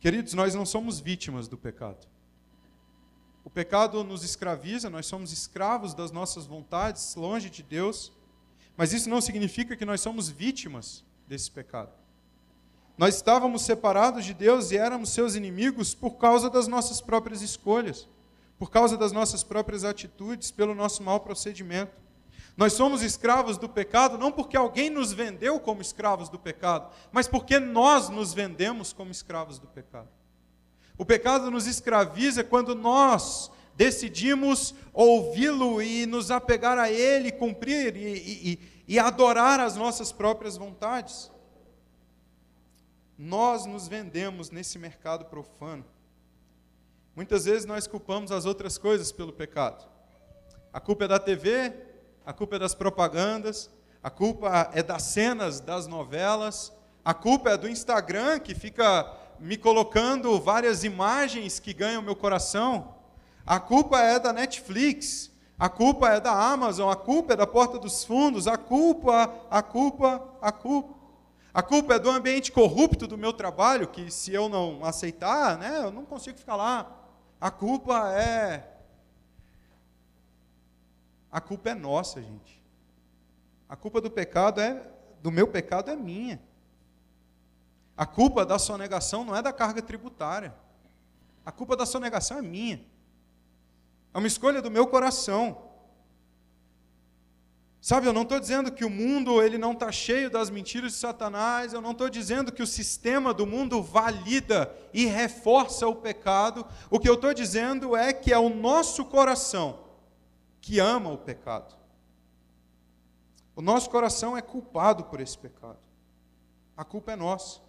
Queridos, 0.01 0.33
nós 0.33 0.53
não 0.53 0.65
somos 0.65 0.99
vítimas 0.99 1.47
do 1.47 1.57
pecado. 1.57 2.05
O 3.41 3.49
pecado 3.49 4.03
nos 4.03 4.25
escraviza, 4.25 4.89
nós 4.89 5.05
somos 5.05 5.31
escravos 5.31 5.93
das 5.93 6.11
nossas 6.11 6.45
vontades, 6.45 7.15
longe 7.15 7.49
de 7.49 7.63
Deus, 7.63 8.11
mas 8.75 8.91
isso 8.91 9.09
não 9.09 9.21
significa 9.21 9.77
que 9.77 9.85
nós 9.85 10.01
somos 10.01 10.27
vítimas 10.27 11.01
desse 11.25 11.49
pecado. 11.49 11.93
Nós 12.97 13.15
estávamos 13.15 13.61
separados 13.61 14.25
de 14.25 14.33
Deus 14.33 14.69
e 14.71 14.77
éramos 14.77 15.11
seus 15.11 15.35
inimigos 15.35 15.95
por 15.95 16.17
causa 16.17 16.49
das 16.49 16.67
nossas 16.67 16.99
próprias 16.99 17.41
escolhas, 17.41 18.05
por 18.59 18.69
causa 18.69 18.97
das 18.97 19.13
nossas 19.13 19.45
próprias 19.45 19.85
atitudes, 19.85 20.51
pelo 20.51 20.75
nosso 20.75 21.01
mau 21.01 21.21
procedimento. 21.21 22.02
Nós 22.55 22.73
somos 22.73 23.01
escravos 23.01 23.57
do 23.57 23.67
pecado 23.67 24.17
não 24.17 24.31
porque 24.31 24.55
alguém 24.55 24.89
nos 24.89 25.11
vendeu 25.11 25.59
como 25.59 25.81
escravos 25.81 26.29
do 26.29 26.37
pecado, 26.37 26.93
mas 27.11 27.27
porque 27.27 27.59
nós 27.59 28.09
nos 28.09 28.33
vendemos 28.33 28.93
como 28.93 29.11
escravos 29.11 29.57
do 29.57 29.67
pecado. 29.67 30.09
O 30.97 31.05
pecado 31.05 31.49
nos 31.49 31.65
escraviza 31.65 32.43
quando 32.43 32.75
nós 32.75 33.51
decidimos 33.75 34.75
ouvi-lo 34.93 35.81
e 35.81 36.05
nos 36.05 36.29
apegar 36.29 36.77
a 36.77 36.91
ele, 36.91 37.31
cumprir 37.31 37.97
e, 37.97 38.17
e, 38.53 38.59
e 38.87 38.99
adorar 38.99 39.59
as 39.59 39.75
nossas 39.75 40.11
próprias 40.11 40.55
vontades. 40.55 41.31
Nós 43.17 43.65
nos 43.65 43.87
vendemos 43.87 44.51
nesse 44.51 44.77
mercado 44.77 45.25
profano. 45.25 45.85
Muitas 47.15 47.45
vezes 47.45 47.65
nós 47.65 47.87
culpamos 47.87 48.31
as 48.31 48.45
outras 48.45 48.77
coisas 48.77 49.11
pelo 49.11 49.33
pecado. 49.33 49.87
A 50.71 50.79
culpa 50.79 51.05
é 51.05 51.07
da 51.07 51.19
TV, 51.19 51.92
a 52.25 52.31
culpa 52.33 52.55
é 52.55 52.59
das 52.59 52.73
propagandas, 52.73 53.69
a 54.01 54.09
culpa 54.09 54.69
é 54.73 54.81
das 54.81 55.03
cenas 55.03 55.59
das 55.59 55.87
novelas, 55.87 56.73
a 57.03 57.13
culpa 57.13 57.49
é 57.49 57.57
do 57.57 57.69
Instagram 57.69 58.39
que 58.39 58.55
fica 58.55 59.11
me 59.39 59.57
colocando 59.57 60.39
várias 60.39 60.83
imagens 60.83 61.59
que 61.59 61.73
ganham 61.73 62.01
meu 62.01 62.15
coração. 62.15 62.95
A 63.45 63.59
culpa 63.59 63.99
é 63.99 64.17
da 64.19 64.31
Netflix, 64.31 65.31
a 65.59 65.67
culpa 65.67 66.09
é 66.09 66.19
da 66.19 66.31
Amazon, 66.31 66.89
a 66.89 66.95
culpa 66.95 67.33
é 67.33 67.35
da 67.35 67.45
porta 67.45 67.77
dos 67.77 68.03
fundos, 68.03 68.47
a 68.47 68.57
culpa, 68.57 69.33
a 69.49 69.61
culpa, 69.61 70.23
a 70.41 70.51
culpa. 70.51 70.93
A 71.53 71.61
culpa 71.61 71.93
é 71.93 71.99
do 71.99 72.09
ambiente 72.09 72.51
corrupto 72.51 73.05
do 73.05 73.15
meu 73.15 73.31
trabalho, 73.31 73.87
que 73.87 74.09
se 74.09 74.33
eu 74.33 74.49
não 74.49 74.83
aceitar, 74.83 75.55
né, 75.57 75.81
eu 75.83 75.91
não 75.91 76.03
consigo 76.03 76.37
ficar 76.37 76.55
lá. 76.55 76.91
A 77.39 77.51
culpa 77.51 78.11
é. 78.15 78.72
A 81.33 81.41
culpa 81.41 81.71
é 81.71 81.73
nossa, 81.73 82.21
gente. 82.21 82.63
A 83.67 83.75
culpa 83.75 83.99
do 83.99 84.11
pecado 84.11 84.61
é. 84.61 84.87
Do 85.19 85.31
meu 85.31 85.47
pecado 85.47 85.89
é 85.89 85.95
minha. 85.95 86.39
A 87.97 88.05
culpa 88.05 88.45
da 88.45 88.59
sonegação 88.59 89.25
não 89.25 89.35
é 89.35 89.41
da 89.41 89.51
carga 89.51 89.81
tributária. 89.81 90.53
A 91.43 91.51
culpa 91.51 91.75
da 91.75 91.87
sonegação 91.87 92.37
é 92.37 92.41
minha. 92.43 92.85
É 94.13 94.17
uma 94.19 94.27
escolha 94.27 94.61
do 94.61 94.69
meu 94.69 94.85
coração. 94.85 95.71
Sabe, 97.81 98.05
eu 98.05 98.13
não 98.13 98.21
estou 98.21 98.39
dizendo 98.39 98.71
que 98.71 98.85
o 98.85 98.89
mundo 98.89 99.41
ele 99.41 99.57
não 99.57 99.71
está 99.73 99.91
cheio 99.91 100.29
das 100.29 100.51
mentiras 100.51 100.91
de 100.91 100.99
Satanás, 100.99 101.73
eu 101.73 101.81
não 101.81 101.91
estou 101.91 102.11
dizendo 102.11 102.51
que 102.51 102.61
o 102.61 102.67
sistema 102.67 103.33
do 103.33 103.47
mundo 103.47 103.81
valida 103.81 104.71
e 104.93 105.07
reforça 105.07 105.87
o 105.87 105.95
pecado. 105.95 106.63
O 106.91 106.99
que 106.99 107.09
eu 107.09 107.15
estou 107.15 107.33
dizendo 107.33 107.95
é 107.95 108.13
que 108.13 108.31
é 108.31 108.37
o 108.37 108.49
nosso 108.49 109.03
coração 109.03 109.82
que 110.63 110.79
ama 110.79 111.11
o 111.11 111.17
pecado. 111.17 111.75
O 113.53 113.61
nosso 113.61 113.89
coração 113.89 114.37
é 114.37 114.41
culpado 114.41 115.03
por 115.03 115.19
esse 115.19 115.37
pecado. 115.37 115.77
A 116.77 116.85
culpa 116.85 117.11
é 117.11 117.15
nossa. 117.17 117.59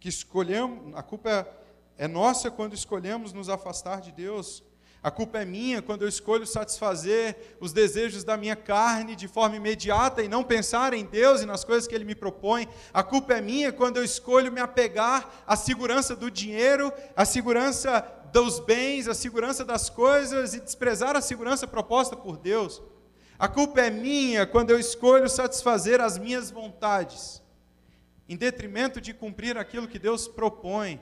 Que 0.00 0.08
escolhemos, 0.08 0.96
a 0.96 1.02
culpa 1.02 1.28
é, 1.28 2.04
é 2.04 2.08
nossa 2.08 2.50
quando 2.50 2.72
escolhemos 2.72 3.34
nos 3.34 3.50
afastar 3.50 4.00
de 4.00 4.10
Deus 4.10 4.62
a 5.02 5.10
culpa 5.10 5.38
é 5.38 5.46
minha 5.46 5.80
quando 5.80 6.02
eu 6.02 6.08
escolho 6.08 6.46
satisfazer 6.46 7.56
os 7.58 7.72
desejos 7.72 8.22
da 8.22 8.36
minha 8.36 8.54
carne 8.54 9.16
de 9.16 9.26
forma 9.26 9.56
imediata 9.56 10.22
e 10.22 10.28
não 10.28 10.44
pensar 10.44 10.92
em 10.92 11.06
Deus 11.06 11.40
e 11.40 11.46
nas 11.46 11.64
coisas 11.64 11.88
que 11.88 11.94
Ele 11.94 12.04
me 12.04 12.14
propõe. 12.14 12.68
A 12.92 13.02
culpa 13.02 13.32
é 13.32 13.40
minha 13.40 13.72
quando 13.72 13.96
eu 13.96 14.04
escolho 14.04 14.52
me 14.52 14.60
apegar 14.60 15.42
à 15.46 15.56
segurança 15.56 16.14
do 16.14 16.30
dinheiro, 16.30 16.92
à 17.16 17.24
segurança 17.24 18.02
dos 18.32 18.60
bens, 18.60 19.08
à 19.08 19.14
segurança 19.14 19.64
das 19.64 19.88
coisas 19.90 20.54
e 20.54 20.60
desprezar 20.60 21.16
a 21.16 21.20
segurança 21.20 21.66
proposta 21.66 22.16
por 22.16 22.36
Deus. 22.36 22.82
A 23.38 23.48
culpa 23.48 23.80
é 23.80 23.90
minha 23.90 24.46
quando 24.46 24.70
eu 24.70 24.78
escolho 24.78 25.28
satisfazer 25.28 26.00
as 26.00 26.18
minhas 26.18 26.50
vontades, 26.50 27.42
em 28.28 28.36
detrimento 28.36 29.00
de 29.00 29.14
cumprir 29.14 29.56
aquilo 29.56 29.88
que 29.88 29.98
Deus 29.98 30.28
propõe 30.28 31.00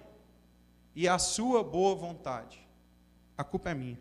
e 0.95 1.09
a 1.09 1.19
sua 1.19 1.63
boa 1.63 1.95
vontade 1.95 2.69
a 3.39 3.45
culpa 3.45 3.71
é 3.71 3.75
minha. 3.75 4.01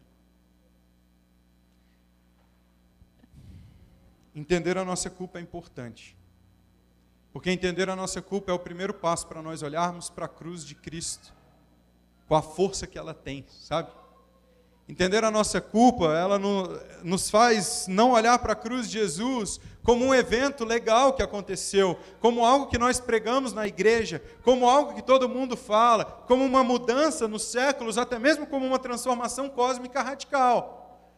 Entender 4.33 4.75
a 4.79 4.83
nossa 4.83 5.11
culpa 5.11 5.37
é 5.37 5.41
importante. 5.41 6.17
Porque 7.31 7.51
entender 7.51 7.87
a 7.87 7.95
nossa 7.95 8.19
culpa 8.19 8.49
é 8.49 8.53
o 8.53 8.57
primeiro 8.57 8.95
passo 8.95 9.27
para 9.27 9.43
nós 9.43 9.61
olharmos 9.61 10.09
para 10.09 10.25
a 10.25 10.29
cruz 10.29 10.65
de 10.65 10.73
Cristo, 10.73 11.35
com 12.27 12.35
a 12.35 12.41
força 12.41 12.85
que 12.85 12.97
ela 12.97 13.13
tem, 13.13 13.45
sabe? 13.47 13.89
Entender 14.89 15.23
a 15.23 15.31
nossa 15.31 15.59
culpa, 15.59 16.13
ela 16.13 16.39
nos 17.03 17.29
faz 17.29 17.87
não 17.89 18.11
olhar 18.11 18.39
para 18.39 18.53
a 18.53 18.55
cruz 18.55 18.89
de 18.89 18.99
Jesus 18.99 19.59
como 19.83 20.05
um 20.05 20.15
evento 20.15 20.63
legal 20.63 21.13
que 21.13 21.21
aconteceu, 21.21 21.97
como 22.21 22.45
algo 22.45 22.67
que 22.67 22.77
nós 22.77 22.99
pregamos 22.99 23.51
na 23.51 23.67
igreja, 23.67 24.21
como 24.43 24.69
algo 24.69 24.93
que 24.93 25.01
todo 25.01 25.27
mundo 25.27 25.57
fala, 25.57 26.05
como 26.05 26.43
uma 26.45 26.63
mudança 26.63 27.27
nos 27.27 27.43
séculos, 27.43 27.97
até 27.97 28.17
mesmo 28.17 28.47
como 28.47 28.65
uma 28.65 28.79
transformação 28.79 29.49
cósmica 29.49 30.01
radical. 30.01 31.09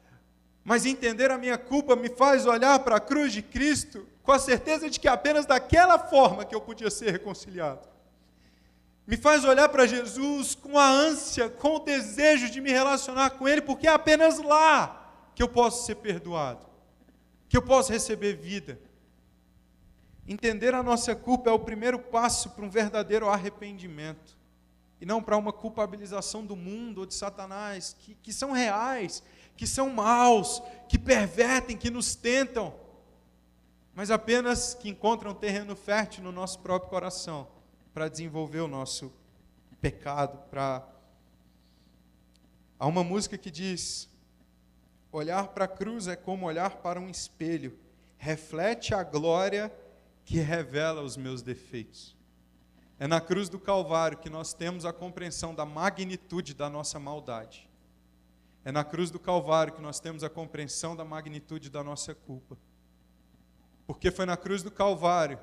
Mas 0.64 0.86
entender 0.86 1.30
a 1.30 1.38
minha 1.38 1.58
culpa 1.58 1.96
me 1.96 2.10
faz 2.10 2.48
olhar 2.48 2.80
para 2.80 2.96
a 2.96 3.00
cruz 3.00 3.34
de 3.34 3.44
Cristo 3.44 4.06
com 4.24 4.32
a 4.32 4.40
certeza 4.40 4.90
de 4.90 5.00
que 5.00 5.08
apenas 5.08 5.46
daquela 5.46 5.98
forma 5.98 6.44
que 6.44 6.54
eu 6.54 6.62
podia 6.62 6.90
ser 6.90 7.12
reconciliado 7.12 7.88
me 9.10 9.18
faz 9.18 9.44
olhar 9.44 9.68
para 9.70 9.88
Jesus 9.88 10.54
com 10.54 10.78
a 10.78 10.88
ânsia, 10.88 11.50
com 11.50 11.78
o 11.78 11.80
desejo 11.80 12.48
de 12.48 12.62
me 12.62 12.70
relacionar 12.70 13.32
com 13.32 13.48
Ele, 13.48 13.60
porque 13.60 13.88
é 13.88 13.92
apenas 13.92 14.38
lá 14.38 15.32
que 15.34 15.42
eu 15.42 15.50
posso 15.50 15.84
ser 15.88 15.96
perdoado, 15.96 16.68
que 17.48 17.58
eu 17.58 17.62
posso 17.64 17.92
receber 17.92 18.36
vida. 18.36 18.80
Entender 20.28 20.76
a 20.76 20.84
nossa 20.84 21.16
culpa 21.16 21.50
é 21.50 21.54
o 21.54 21.58
primeiro 21.58 21.98
passo 21.98 22.52
para 22.52 22.64
um 22.64 22.70
verdadeiro 22.70 23.28
arrependimento, 23.28 24.38
e 25.02 25.08
não 25.08 25.24
para 25.24 25.38
uma 25.38 25.52
culpabilização 25.52 26.46
do 26.46 26.56
mundo 26.56 27.00
ou 27.00 27.06
de 27.08 27.16
Satanás, 27.16 27.96
que, 27.98 28.14
que 28.14 28.32
são 28.32 28.52
reais, 28.52 29.24
que 29.58 29.66
são 29.66 29.90
maus, 29.90 30.62
que 30.88 31.00
pervertem, 31.00 31.76
que 31.76 31.90
nos 31.90 32.14
tentam, 32.14 32.76
mas 33.96 34.12
apenas 34.12 34.76
que 34.76 34.88
encontram 34.88 35.34
terreno 35.34 35.76
fértil 35.76 36.24
no 36.24 36.32
nosso 36.32 36.60
próprio 36.60 36.92
coração 36.92 37.48
para 38.00 38.08
desenvolver 38.08 38.62
o 38.62 38.68
nosso 38.70 39.12
pecado, 39.82 40.38
para 40.50 40.88
Há 42.80 42.88
uma 42.88 43.04
música 43.04 43.38
que 43.38 43.52
diz: 43.52 44.10
Olhar 45.12 45.50
para 45.50 45.66
a 45.66 45.68
cruz 45.68 46.08
é 46.08 46.16
como 46.16 46.46
olhar 46.46 46.78
para 46.78 46.98
um 46.98 47.10
espelho. 47.10 47.78
reflete 48.18 48.94
a 48.94 49.04
glória 49.04 49.70
que 50.24 50.40
revela 50.40 51.02
os 51.02 51.18
meus 51.18 51.42
defeitos. 51.42 52.16
É 52.98 53.06
na 53.06 53.20
cruz 53.20 53.50
do 53.50 53.60
Calvário 53.60 54.18
que 54.18 54.30
nós 54.30 54.54
temos 54.54 54.86
a 54.86 54.94
compreensão 54.94 55.54
da 55.54 55.66
magnitude 55.66 56.54
da 56.54 56.70
nossa 56.70 57.00
maldade. 57.00 57.70
É 58.64 58.72
na 58.72 58.86
cruz 58.86 59.12
do 59.12 59.20
Calvário 59.20 59.74
que 59.74 59.82
nós 59.82 60.00
temos 60.00 60.24
a 60.24 60.30
compreensão 60.30 60.96
da 60.96 61.04
magnitude 61.04 61.70
da 61.70 61.84
nossa 61.84 62.16
culpa. 62.16 62.58
Porque 63.86 64.10
foi 64.10 64.26
na 64.26 64.38
cruz 64.38 64.64
do 64.64 64.72
Calvário 64.72 65.38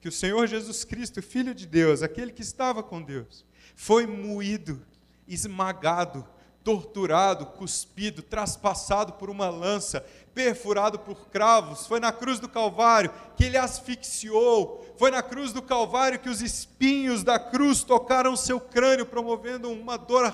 que 0.00 0.08
o 0.08 0.12
Senhor 0.12 0.46
Jesus 0.46 0.84
Cristo, 0.84 1.20
Filho 1.22 1.54
de 1.54 1.66
Deus, 1.66 2.02
aquele 2.02 2.32
que 2.32 2.42
estava 2.42 2.82
com 2.82 3.02
Deus, 3.02 3.44
foi 3.74 4.06
moído, 4.06 4.80
esmagado, 5.28 6.26
torturado, 6.62 7.46
cuspido, 7.46 8.22
traspassado 8.22 9.14
por 9.14 9.30
uma 9.30 9.48
lança, 9.48 10.04
perfurado 10.34 10.98
por 10.98 11.28
cravos. 11.28 11.86
Foi 11.86 12.00
na 12.00 12.12
cruz 12.12 12.38
do 12.38 12.48
Calvário 12.48 13.12
que 13.36 13.44
ele 13.44 13.56
asfixiou. 13.56 14.94
Foi 14.98 15.10
na 15.10 15.22
cruz 15.22 15.52
do 15.52 15.62
Calvário 15.62 16.18
que 16.18 16.28
os 16.28 16.42
espinhos 16.42 17.22
da 17.22 17.38
cruz 17.38 17.82
tocaram 17.82 18.36
seu 18.36 18.60
crânio, 18.60 19.06
promovendo 19.06 19.70
uma 19.70 19.96
dor 19.96 20.32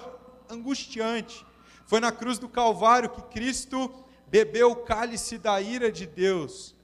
angustiante. 0.49 1.47
Foi 1.87 2.01
na 2.01 2.11
cruz 2.11 2.39
do 2.39 2.49
Calvário 2.49 3.11
que 3.11 3.23
Cristo 3.23 3.93
bebeu 4.27 4.73
o 4.73 4.77
cálice 4.77 5.39
da 5.39 5.61
ira 5.61 5.91
de 5.91 6.07
Deus 6.07 6.75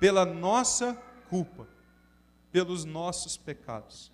pela 0.00 0.26
nossa 0.26 1.00
culpa, 1.30 1.66
pelos 2.56 2.86
nossos 2.86 3.36
pecados. 3.36 4.10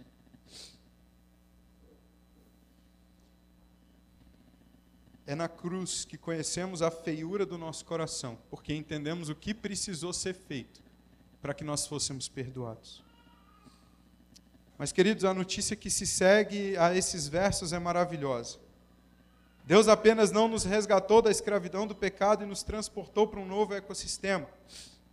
É 5.24 5.36
na 5.36 5.49
cruz 5.49 6.05
que 6.05 6.18
conhecemos 6.18 6.82
a 6.82 6.90
feiura 6.90 7.47
do 7.47 7.57
nosso 7.57 7.84
coração, 7.84 8.36
porque 8.51 8.74
entendemos 8.74 9.28
o 9.28 9.34
que 9.36 9.55
precisou 9.55 10.12
ser 10.12 10.34
feito 10.34 10.82
para 11.40 11.55
que 11.55 11.62
nós 11.62 11.86
fôssemos 11.86 12.28
perdoados. 12.28 13.05
Mas, 14.76 14.90
queridos, 14.90 15.24
a 15.24 15.32
notícia 15.32 15.76
que 15.76 15.88
se 15.88 16.05
segue 16.05 16.76
a 16.76 16.93
esses 16.97 17.28
versos 17.28 17.72
é 17.72 17.78
maravilhosa. 17.78 18.59
Deus 19.64 19.86
apenas 19.86 20.32
não 20.32 20.49
nos 20.49 20.64
resgatou 20.64 21.22
da 21.22 21.30
escravidão 21.30 21.86
do 21.86 21.95
pecado 21.95 22.43
e 22.43 22.47
nos 22.47 22.64
transportou 22.64 23.28
para 23.28 23.38
um 23.38 23.47
novo 23.47 23.72
ecossistema. 23.72 24.49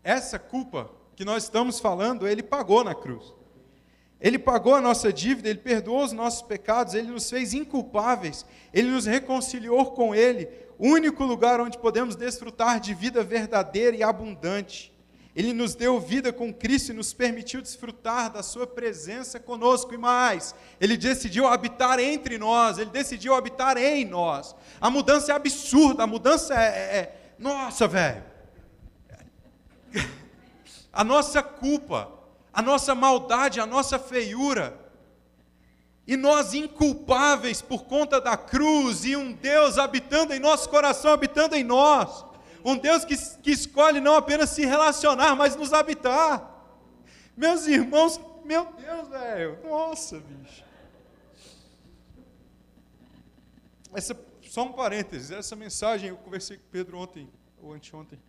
Essa 0.03 0.39
culpa 0.39 0.89
que 1.19 1.25
nós 1.25 1.43
estamos 1.43 1.81
falando, 1.81 2.25
Ele 2.25 2.41
pagou 2.41 2.81
na 2.81 2.95
cruz. 2.95 3.33
Ele 4.21 4.39
pagou 4.39 4.73
a 4.73 4.79
nossa 4.79 5.11
dívida, 5.11 5.49
Ele 5.49 5.59
perdoou 5.59 6.01
os 6.01 6.13
nossos 6.13 6.41
pecados, 6.41 6.93
Ele 6.93 7.09
nos 7.09 7.29
fez 7.29 7.53
inculpáveis, 7.53 8.45
Ele 8.73 8.89
nos 8.89 9.05
reconciliou 9.05 9.87
com 9.87 10.15
Ele, 10.15 10.47
o 10.77 10.87
único 10.87 11.25
lugar 11.25 11.59
onde 11.59 11.77
podemos 11.77 12.15
desfrutar 12.15 12.79
de 12.79 12.93
vida 12.93 13.21
verdadeira 13.21 13.97
e 13.97 14.01
abundante. 14.01 14.93
Ele 15.35 15.51
nos 15.51 15.75
deu 15.75 15.99
vida 15.99 16.31
com 16.31 16.53
Cristo 16.53 16.93
e 16.93 16.95
nos 16.95 17.13
permitiu 17.13 17.61
desfrutar 17.61 18.31
da 18.31 18.41
Sua 18.41 18.65
presença 18.65 19.41
conosco. 19.41 19.93
E 19.93 19.97
mais, 19.97 20.55
Ele 20.79 20.95
decidiu 20.95 21.47
habitar 21.47 21.99
entre 21.99 22.37
nós, 22.37 22.77
Ele 22.77 22.91
decidiu 22.91 23.33
habitar 23.33 23.75
em 23.75 24.05
nós. 24.05 24.55
A 24.79 24.89
mudança 24.89 25.33
é 25.33 25.35
absurda, 25.35 26.03
a 26.03 26.07
mudança 26.07 26.53
é. 26.53 26.57
é, 26.57 26.97
é 26.97 27.33
nossa, 27.37 27.89
velho. 27.89 28.23
A 30.99 31.03
nossa 31.03 31.41
culpa 31.41 32.19
a 32.59 32.61
nossa 32.61 32.93
maldade, 32.93 33.59
a 33.59 33.65
nossa 33.65 33.99
feiura. 33.99 34.77
E 36.05 36.17
nós 36.17 36.53
inculpáveis 36.53 37.61
por 37.61 37.85
conta 37.85 38.19
da 38.19 38.35
cruz 38.35 39.05
e 39.05 39.15
um 39.15 39.31
Deus 39.31 39.77
habitando 39.77 40.33
em 40.33 40.39
nosso 40.39 40.69
coração, 40.69 41.13
habitando 41.13 41.55
em 41.55 41.63
nós. 41.63 42.25
Um 42.65 42.75
Deus 42.75 43.05
que, 43.05 43.15
que 43.37 43.51
escolhe 43.51 44.01
não 44.01 44.15
apenas 44.15 44.49
se 44.49 44.65
relacionar, 44.65 45.35
mas 45.35 45.55
nos 45.55 45.71
habitar. 45.71 46.45
Meus 47.37 47.67
irmãos, 47.67 48.19
meu 48.43 48.65
Deus, 48.65 49.07
velho, 49.07 49.59
nossa, 49.63 50.19
bicho. 50.19 50.65
Essa, 53.93 54.19
só 54.41 54.63
um 54.63 54.73
parênteses, 54.73 55.31
essa 55.31 55.55
mensagem 55.55 56.09
eu 56.09 56.17
conversei 56.17 56.57
com 56.57 56.63
o 56.63 56.69
Pedro 56.71 56.97
ontem, 56.97 57.29
ou 57.61 57.73
anteontem. 57.73 58.19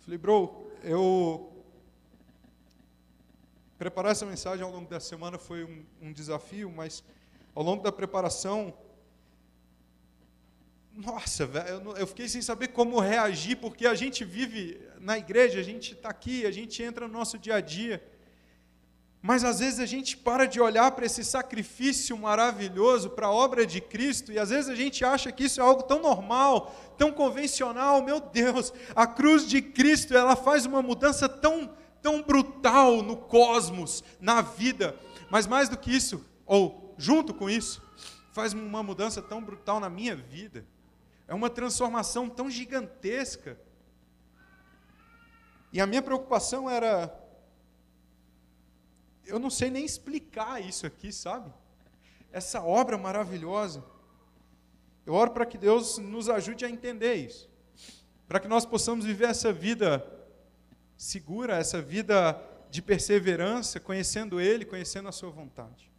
Falei, 0.00 0.18
bro, 0.18 0.66
eu 0.82 1.55
Preparar 3.78 4.12
essa 4.12 4.24
mensagem 4.24 4.64
ao 4.64 4.72
longo 4.72 4.88
da 4.88 4.98
semana 4.98 5.36
foi 5.36 5.62
um, 5.64 5.84
um 6.00 6.12
desafio, 6.12 6.70
mas 6.70 7.04
ao 7.54 7.62
longo 7.62 7.82
da 7.82 7.92
preparação, 7.92 8.72
nossa, 10.94 11.44
velho, 11.44 11.94
eu 11.98 12.06
fiquei 12.06 12.26
sem 12.26 12.40
saber 12.40 12.68
como 12.68 12.98
reagir, 12.98 13.56
porque 13.56 13.86
a 13.86 13.94
gente 13.94 14.24
vive 14.24 14.80
na 14.98 15.18
igreja, 15.18 15.60
a 15.60 15.62
gente 15.62 15.92
está 15.92 16.08
aqui, 16.08 16.46
a 16.46 16.50
gente 16.50 16.82
entra 16.82 17.06
no 17.06 17.12
nosso 17.12 17.38
dia 17.38 17.56
a 17.56 17.60
dia, 17.60 18.02
mas 19.20 19.44
às 19.44 19.58
vezes 19.58 19.78
a 19.78 19.84
gente 19.84 20.16
para 20.16 20.46
de 20.46 20.58
olhar 20.58 20.90
para 20.92 21.04
esse 21.04 21.22
sacrifício 21.22 22.16
maravilhoso, 22.16 23.10
para 23.10 23.26
a 23.26 23.32
obra 23.32 23.66
de 23.66 23.82
Cristo, 23.82 24.32
e 24.32 24.38
às 24.38 24.48
vezes 24.48 24.70
a 24.70 24.74
gente 24.74 25.04
acha 25.04 25.30
que 25.30 25.44
isso 25.44 25.60
é 25.60 25.62
algo 25.62 25.82
tão 25.82 26.00
normal, 26.00 26.74
tão 26.96 27.12
convencional. 27.12 28.02
Meu 28.02 28.20
Deus, 28.20 28.72
a 28.94 29.06
cruz 29.06 29.46
de 29.46 29.60
Cristo, 29.60 30.16
ela 30.16 30.34
faz 30.34 30.64
uma 30.64 30.80
mudança 30.80 31.28
tão 31.28 31.70
tão 32.02 32.22
brutal 32.22 33.02
no 33.02 33.16
cosmos, 33.16 34.04
na 34.20 34.42
vida, 34.42 34.98
mas 35.30 35.46
mais 35.46 35.68
do 35.68 35.76
que 35.76 35.94
isso, 35.94 36.24
ou 36.44 36.94
junto 36.96 37.34
com 37.34 37.50
isso, 37.50 37.82
faz 38.32 38.52
uma 38.52 38.82
mudança 38.82 39.20
tão 39.22 39.42
brutal 39.42 39.80
na 39.80 39.88
minha 39.88 40.14
vida. 40.14 40.66
É 41.26 41.34
uma 41.34 41.50
transformação 41.50 42.28
tão 42.28 42.50
gigantesca. 42.50 43.58
E 45.72 45.80
a 45.80 45.86
minha 45.86 46.02
preocupação 46.02 46.70
era 46.70 47.12
eu 49.26 49.40
não 49.40 49.50
sei 49.50 49.70
nem 49.70 49.84
explicar 49.84 50.62
isso 50.62 50.86
aqui, 50.86 51.12
sabe? 51.12 51.52
Essa 52.30 52.62
obra 52.62 52.96
maravilhosa. 52.96 53.84
Eu 55.04 55.14
oro 55.14 55.32
para 55.32 55.44
que 55.44 55.58
Deus 55.58 55.98
nos 55.98 56.28
ajude 56.28 56.64
a 56.64 56.70
entender 56.70 57.14
isso. 57.14 57.50
Para 58.28 58.38
que 58.38 58.48
nós 58.48 58.64
possamos 58.64 59.04
viver 59.04 59.28
essa 59.28 59.52
vida 59.52 60.04
segura, 60.96 61.56
essa 61.56 61.80
vida 61.80 62.40
de 62.70 62.82
perseverança, 62.82 63.78
conhecendo 63.78 64.40
Ele, 64.40 64.64
conhecendo 64.64 65.08
a 65.08 65.12
Sua 65.12 65.30
vontade. 65.30 65.90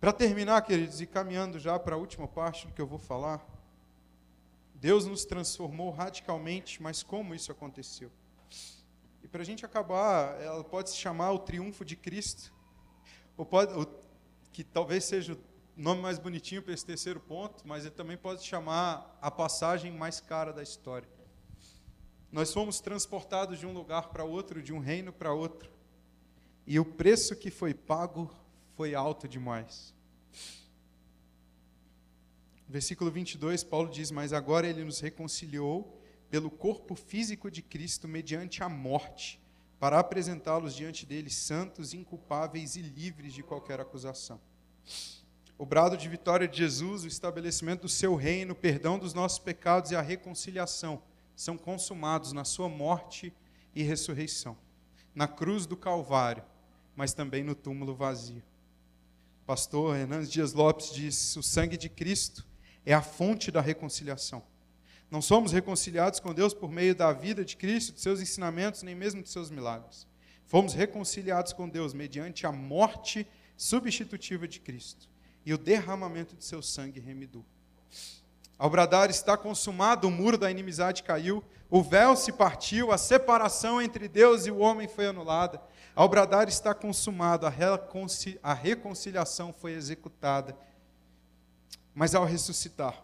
Para 0.00 0.12
terminar, 0.12 0.60
queridos, 0.62 1.00
e 1.00 1.06
caminhando 1.06 1.58
já 1.58 1.78
para 1.78 1.94
a 1.94 1.98
última 1.98 2.28
parte 2.28 2.66
do 2.66 2.72
que 2.72 2.80
eu 2.80 2.86
vou 2.86 2.98
falar, 2.98 3.44
Deus 4.74 5.06
nos 5.06 5.24
transformou 5.24 5.90
radicalmente, 5.90 6.82
mas 6.82 7.02
como 7.02 7.34
isso 7.34 7.50
aconteceu? 7.50 8.10
E 9.22 9.28
para 9.28 9.40
a 9.40 9.44
gente 9.44 9.64
acabar, 9.64 10.38
ela 10.42 10.62
pode 10.62 10.90
se 10.90 10.96
chamar 10.96 11.32
o 11.32 11.38
triunfo 11.38 11.84
de 11.84 11.96
Cristo, 11.96 12.52
ou 13.34 13.46
pode, 13.46 13.72
ou, 13.72 13.86
que 14.52 14.62
talvez 14.62 15.04
seja 15.04 15.32
o 15.32 15.38
nome 15.74 16.02
mais 16.02 16.18
bonitinho 16.18 16.62
para 16.62 16.74
esse 16.74 16.84
terceiro 16.84 17.18
ponto, 17.18 17.66
mas 17.66 17.86
ele 17.86 17.94
também 17.94 18.18
pode 18.18 18.42
se 18.42 18.46
chamar 18.46 19.18
a 19.22 19.30
passagem 19.30 19.90
mais 19.90 20.20
cara 20.20 20.52
da 20.52 20.62
história. 20.62 21.08
Nós 22.34 22.52
fomos 22.52 22.80
transportados 22.80 23.60
de 23.60 23.64
um 23.64 23.72
lugar 23.72 24.08
para 24.08 24.24
outro, 24.24 24.60
de 24.60 24.72
um 24.72 24.80
reino 24.80 25.12
para 25.12 25.32
outro. 25.32 25.70
E 26.66 26.80
o 26.80 26.84
preço 26.84 27.36
que 27.36 27.48
foi 27.48 27.72
pago 27.72 28.28
foi 28.74 28.92
alto 28.92 29.28
demais. 29.28 29.94
Versículo 32.68 33.08
22, 33.08 33.62
Paulo 33.62 33.88
diz: 33.88 34.10
Mas 34.10 34.32
agora 34.32 34.66
ele 34.66 34.82
nos 34.82 34.98
reconciliou 34.98 35.96
pelo 36.28 36.50
corpo 36.50 36.96
físico 36.96 37.48
de 37.48 37.62
Cristo 37.62 38.08
mediante 38.08 38.64
a 38.64 38.68
morte, 38.68 39.40
para 39.78 40.00
apresentá-los 40.00 40.74
diante 40.74 41.06
dele 41.06 41.30
santos, 41.30 41.94
inculpáveis 41.94 42.74
e 42.74 42.82
livres 42.82 43.32
de 43.32 43.44
qualquer 43.44 43.78
acusação. 43.78 44.40
O 45.56 45.64
brado 45.64 45.96
de 45.96 46.08
vitória 46.08 46.48
de 46.48 46.58
Jesus, 46.58 47.04
o 47.04 47.06
estabelecimento 47.06 47.82
do 47.82 47.88
seu 47.88 48.16
reino, 48.16 48.54
o 48.54 48.56
perdão 48.56 48.98
dos 48.98 49.14
nossos 49.14 49.38
pecados 49.38 49.92
e 49.92 49.94
a 49.94 50.02
reconciliação 50.02 51.00
são 51.36 51.56
consumados 51.56 52.32
na 52.32 52.44
sua 52.44 52.68
morte 52.68 53.32
e 53.74 53.82
ressurreição, 53.82 54.56
na 55.14 55.26
cruz 55.26 55.66
do 55.66 55.76
Calvário, 55.76 56.44
mas 56.96 57.12
também 57.12 57.42
no 57.42 57.54
túmulo 57.54 57.94
vazio. 57.94 58.42
Pastor 59.46 59.96
Hernandes 59.96 60.30
Dias 60.30 60.52
Lopes 60.52 60.92
diz: 60.92 61.36
o 61.36 61.42
sangue 61.42 61.76
de 61.76 61.88
Cristo 61.88 62.46
é 62.86 62.94
a 62.94 63.02
fonte 63.02 63.50
da 63.50 63.60
reconciliação. 63.60 64.42
Não 65.10 65.20
somos 65.20 65.52
reconciliados 65.52 66.18
com 66.18 66.32
Deus 66.32 66.54
por 66.54 66.70
meio 66.70 66.94
da 66.94 67.12
vida 67.12 67.44
de 67.44 67.56
Cristo, 67.56 67.94
de 67.94 68.00
seus 68.00 68.20
ensinamentos, 68.20 68.82
nem 68.82 68.94
mesmo 68.94 69.22
de 69.22 69.28
seus 69.28 69.50
milagres. 69.50 70.06
Fomos 70.46 70.74
reconciliados 70.74 71.52
com 71.52 71.68
Deus 71.68 71.92
mediante 71.92 72.46
a 72.46 72.52
morte 72.52 73.26
substitutiva 73.56 74.48
de 74.48 74.60
Cristo 74.60 75.08
e 75.44 75.52
o 75.52 75.58
derramamento 75.58 76.34
de 76.36 76.44
seu 76.44 76.62
sangue 76.62 77.00
remidor. 77.00 77.42
Ao 78.58 78.70
bradar 78.70 79.10
está 79.10 79.36
consumado, 79.36 80.08
o 80.08 80.10
muro 80.10 80.38
da 80.38 80.50
inimizade 80.50 81.02
caiu, 81.02 81.42
o 81.68 81.82
véu 81.82 82.14
se 82.14 82.32
partiu, 82.32 82.92
a 82.92 82.98
separação 82.98 83.82
entre 83.82 84.08
Deus 84.08 84.46
e 84.46 84.50
o 84.50 84.58
homem 84.58 84.86
foi 84.86 85.06
anulada. 85.06 85.60
Ao 85.94 86.08
bradar 86.08 86.48
está 86.48 86.74
consumado, 86.74 87.46
a 87.46 88.54
reconciliação 88.54 89.52
foi 89.52 89.72
executada. 89.72 90.56
Mas 91.94 92.14
ao 92.14 92.24
ressuscitar, 92.24 93.02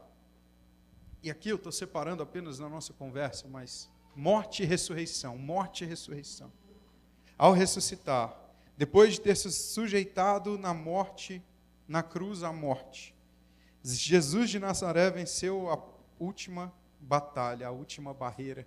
e 1.22 1.30
aqui 1.30 1.50
eu 1.50 1.56
estou 1.56 1.70
separando 1.70 2.22
apenas 2.22 2.58
na 2.58 2.68
nossa 2.68 2.92
conversa, 2.92 3.46
mas 3.48 3.88
Morte 4.14 4.62
e 4.62 4.66
ressurreição, 4.66 5.38
morte 5.38 5.84
e 5.84 5.86
ressurreição. 5.86 6.52
Ao 7.38 7.52
ressuscitar, 7.52 8.36
depois 8.76 9.14
de 9.14 9.20
ter 9.20 9.36
se 9.36 9.50
sujeitado 9.50 10.58
na 10.58 10.74
morte, 10.74 11.42
na 11.86 12.02
cruz 12.02 12.42
à 12.42 12.52
morte, 12.52 13.14
Jesus 13.82 14.50
de 14.50 14.58
Nazaré 14.58 15.10
venceu 15.10 15.70
a 15.70 15.78
última 16.18 16.72
batalha, 17.00 17.68
a 17.68 17.70
última 17.70 18.12
barreira. 18.12 18.66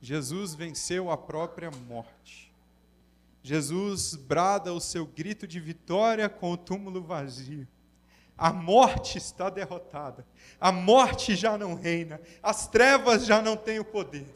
Jesus 0.00 0.54
venceu 0.54 1.10
a 1.10 1.16
própria 1.16 1.70
morte. 1.70 2.52
Jesus 3.42 4.14
brada 4.14 4.72
o 4.72 4.80
seu 4.80 5.06
grito 5.06 5.46
de 5.46 5.60
vitória 5.60 6.28
com 6.28 6.52
o 6.52 6.56
túmulo 6.56 7.02
vazio. 7.02 7.68
A 8.36 8.52
morte 8.52 9.18
está 9.18 9.48
derrotada. 9.48 10.26
A 10.60 10.72
morte 10.72 11.36
já 11.36 11.56
não 11.56 11.74
reina. 11.74 12.20
As 12.42 12.66
trevas 12.66 13.24
já 13.24 13.40
não 13.40 13.56
têm 13.56 13.78
o 13.78 13.84
poder. 13.84 14.26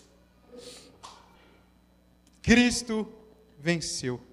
Cristo 2.40 3.12
venceu. 3.58 4.27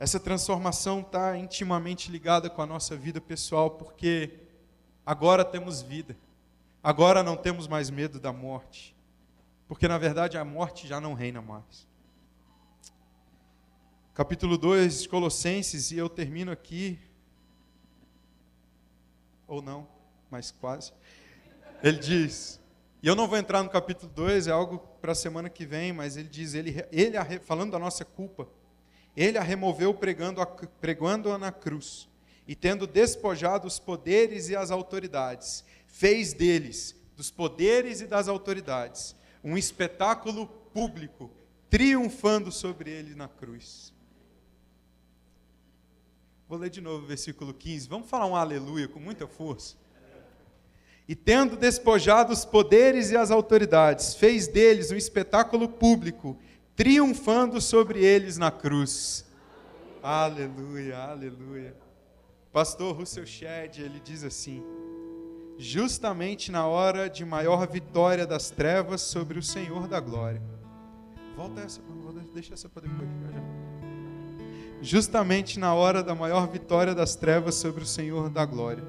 Essa 0.00 0.18
transformação 0.18 1.00
está 1.00 1.36
intimamente 1.36 2.10
ligada 2.10 2.48
com 2.48 2.62
a 2.62 2.66
nossa 2.66 2.96
vida 2.96 3.20
pessoal, 3.20 3.72
porque 3.72 4.40
agora 5.04 5.44
temos 5.44 5.82
vida. 5.82 6.16
Agora 6.82 7.22
não 7.22 7.36
temos 7.36 7.68
mais 7.68 7.90
medo 7.90 8.18
da 8.18 8.32
morte. 8.32 8.96
Porque 9.68 9.86
na 9.86 9.98
verdade 9.98 10.38
a 10.38 10.44
morte 10.44 10.88
já 10.88 10.98
não 11.02 11.12
reina 11.12 11.42
mais. 11.42 11.86
Capítulo 14.14 14.56
2 14.56 15.02
de 15.02 15.08
Colossenses, 15.10 15.90
e 15.90 15.98
eu 15.98 16.08
termino 16.08 16.50
aqui 16.50 16.98
ou 19.46 19.60
não, 19.60 19.86
mas 20.30 20.50
quase. 20.50 20.94
Ele 21.82 21.98
diz, 21.98 22.58
e 23.02 23.06
eu 23.06 23.14
não 23.14 23.28
vou 23.28 23.36
entrar 23.36 23.62
no 23.62 23.68
capítulo 23.68 24.10
2, 24.14 24.46
é 24.46 24.50
algo 24.50 24.78
para 25.02 25.12
a 25.12 25.14
semana 25.14 25.50
que 25.50 25.66
vem, 25.66 25.92
mas 25.92 26.16
ele 26.16 26.28
diz, 26.28 26.54
ele, 26.54 26.82
ele 26.90 27.18
falando 27.40 27.72
da 27.72 27.78
nossa 27.78 28.02
culpa, 28.02 28.48
ele 29.16 29.38
a 29.38 29.42
removeu 29.42 29.92
pregando-a 29.94 30.46
pregando 30.46 31.36
na 31.38 31.52
cruz, 31.52 32.08
e 32.46 32.54
tendo 32.54 32.86
despojado 32.86 33.66
os 33.66 33.78
poderes 33.78 34.48
e 34.48 34.56
as 34.56 34.70
autoridades, 34.70 35.64
fez 35.86 36.32
deles, 36.32 36.96
dos 37.16 37.30
poderes 37.30 38.00
e 38.00 38.06
das 38.06 38.28
autoridades, 38.28 39.14
um 39.42 39.56
espetáculo 39.56 40.46
público, 40.46 41.30
triunfando 41.68 42.50
sobre 42.50 42.90
ele 42.90 43.14
na 43.14 43.28
cruz. 43.28 43.92
Vou 46.48 46.58
ler 46.58 46.70
de 46.70 46.80
novo 46.80 47.04
o 47.04 47.06
versículo 47.06 47.54
15. 47.54 47.88
Vamos 47.88 48.10
falar 48.10 48.26
um 48.26 48.34
aleluia 48.34 48.88
com 48.88 48.98
muita 48.98 49.28
força. 49.28 49.76
E 51.06 51.14
tendo 51.14 51.56
despojado 51.56 52.32
os 52.32 52.44
poderes 52.44 53.10
e 53.10 53.16
as 53.16 53.30
autoridades, 53.30 54.14
fez 54.14 54.48
deles 54.48 54.90
um 54.90 54.96
espetáculo 54.96 55.68
público, 55.68 56.36
triunfando 56.80 57.60
sobre 57.60 58.02
eles 58.02 58.38
na 58.38 58.50
cruz. 58.50 59.26
Aleluia, 60.02 60.96
aleluia. 60.96 61.76
Pastor 62.50 62.96
Russell 62.96 63.26
Shedd, 63.26 63.82
ele 63.82 64.00
diz 64.02 64.24
assim: 64.24 64.64
justamente 65.58 66.50
na 66.50 66.66
hora 66.66 67.10
de 67.10 67.22
maior 67.22 67.68
vitória 67.68 68.26
das 68.26 68.48
trevas 68.48 69.02
sobre 69.02 69.38
o 69.38 69.42
Senhor 69.42 69.86
da 69.88 70.00
glória. 70.00 70.40
Volta 71.36 71.60
essa, 71.60 71.82
deixa 72.32 72.54
essa 72.54 72.66
para 72.66 72.88
depois. 72.88 73.10
Justamente 74.80 75.58
na 75.58 75.74
hora 75.74 76.02
da 76.02 76.14
maior 76.14 76.48
vitória 76.48 76.94
das 76.94 77.14
trevas 77.14 77.56
sobre 77.56 77.82
o 77.82 77.86
Senhor 77.86 78.30
da 78.30 78.46
glória. 78.46 78.82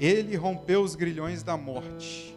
Ele 0.00 0.34
rompeu 0.34 0.80
os 0.80 0.94
grilhões 0.94 1.42
da 1.42 1.58
morte, 1.58 2.34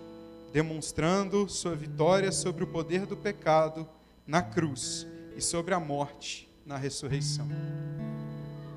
demonstrando 0.51 1.47
sua 1.47 1.75
vitória 1.75 2.29
sobre 2.29 2.65
o 2.65 2.67
poder 2.67 3.05
do 3.05 3.15
pecado 3.15 3.87
na 4.25 4.41
cruz 4.41 5.07
e 5.35 5.41
sobre 5.41 5.73
a 5.73 5.79
morte 5.79 6.49
na 6.65 6.77
ressurreição. 6.77 7.47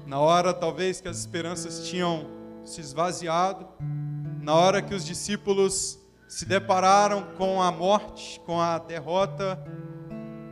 Na 0.07 0.19
hora, 0.19 0.53
talvez, 0.53 1.01
que 1.01 1.09
as 1.09 1.19
esperanças 1.19 1.89
tinham 1.89 2.27
se 2.65 2.81
esvaziado, 2.81 3.69
na 4.41 4.55
hora 4.55 4.83
que 4.83 4.95
os 4.95 5.05
discípulos 5.05 5.99
se 6.29 6.45
depararam 6.45 7.35
com 7.37 7.63
a 7.63 7.71
morte, 7.71 8.41
com 8.41 8.61
a 8.61 8.79
derrota 8.79 9.63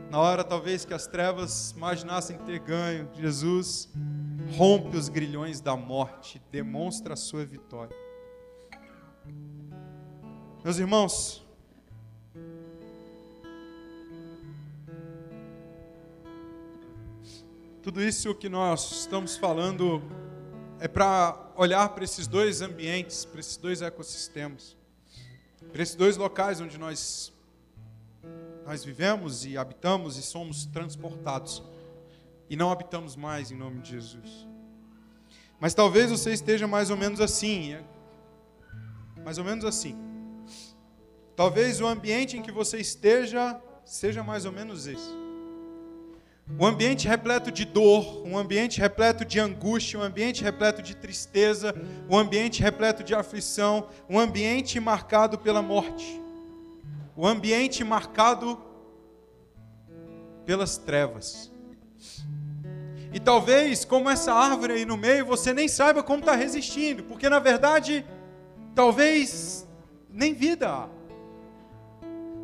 na 0.09 0.19
hora 0.19 0.43
talvez 0.43 0.85
que 0.85 0.93
as 0.93 1.05
trevas 1.05 1.71
imaginassem 1.71 2.37
ter 2.37 2.59
ganho, 2.59 3.09
Jesus 3.13 3.89
rompe 4.55 4.95
os 4.95 5.09
grilhões 5.09 5.59
da 5.59 5.75
morte, 5.75 6.41
demonstra 6.49 7.13
a 7.13 7.17
sua 7.17 7.45
vitória. 7.45 7.95
Meus 10.63 10.77
irmãos, 10.77 11.45
tudo 17.87 18.03
isso 18.03 18.35
que 18.35 18.49
nós 18.49 18.91
estamos 18.91 19.37
falando 19.37 20.03
é 20.77 20.89
para 20.89 21.53
olhar 21.55 21.87
para 21.87 22.03
esses 22.03 22.27
dois 22.27 22.61
ambientes, 22.61 23.23
para 23.23 23.39
esses 23.39 23.55
dois 23.55 23.81
ecossistemas, 23.81 24.75
para 25.71 25.81
esses 25.81 25.95
dois 25.95 26.17
locais 26.17 26.59
onde 26.59 26.77
nós 26.77 27.31
nós 28.65 28.83
vivemos 28.83 29.45
e 29.45 29.57
habitamos 29.57 30.17
e 30.17 30.21
somos 30.21 30.65
transportados. 30.65 31.63
E 32.49 32.57
não 32.57 32.71
habitamos 32.71 33.15
mais 33.15 33.51
em 33.51 33.55
nome 33.55 33.79
de 33.79 33.91
Jesus. 33.91 34.45
Mas 35.57 35.73
talvez 35.73 36.11
você 36.11 36.33
esteja 36.33 36.67
mais 36.67 36.89
ou 36.89 36.97
menos 36.97 37.21
assim. 37.21 37.71
É 37.71 37.83
mais 39.23 39.37
ou 39.37 39.45
menos 39.45 39.63
assim. 39.63 39.95
Talvez 41.37 41.79
o 41.79 41.87
ambiente 41.87 42.35
em 42.35 42.41
que 42.41 42.51
você 42.51 42.79
esteja 42.79 43.57
seja 43.85 44.21
mais 44.25 44.43
ou 44.43 44.51
menos 44.51 44.87
esse. 44.87 45.26
Um 46.59 46.65
ambiente 46.65 47.07
repleto 47.07 47.51
de 47.51 47.65
dor, 47.65 48.25
um 48.25 48.37
ambiente 48.37 48.79
repleto 48.79 49.25
de 49.25 49.39
angústia, 49.39 49.99
um 49.99 50.03
ambiente 50.03 50.43
repleto 50.43 50.81
de 50.81 50.95
tristeza, 50.95 51.75
um 52.09 52.17
ambiente 52.17 52.61
repleto 52.61 53.03
de 53.03 53.15
aflição, 53.15 53.87
um 54.09 54.19
ambiente 54.19 54.79
marcado 54.79 55.37
pela 55.37 55.61
morte 55.61 56.21
o 57.17 57.25
ambiente 57.25 57.83
marcado 57.83 58.61
pelas 60.45 60.77
trevas. 60.77 61.51
E 63.11 63.19
talvez, 63.19 63.83
como 63.83 64.07
essa 64.07 64.31
árvore 64.31 64.73
aí 64.73 64.85
no 64.85 64.95
meio, 64.95 65.25
você 65.25 65.51
nem 65.51 65.67
saiba 65.67 66.03
como 66.03 66.19
está 66.19 66.35
resistindo, 66.35 67.03
porque 67.03 67.27
na 67.27 67.39
verdade, 67.39 68.05
talvez 68.75 69.67
nem 70.11 70.35
vida 70.35 70.69
há. 70.69 70.87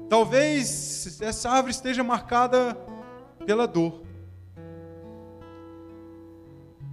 Talvez 0.10 1.22
essa 1.22 1.51
árvore 1.51 1.72
esteja 1.72 2.04
marcada 2.04 2.76
pela 3.46 3.68
dor. 3.68 4.02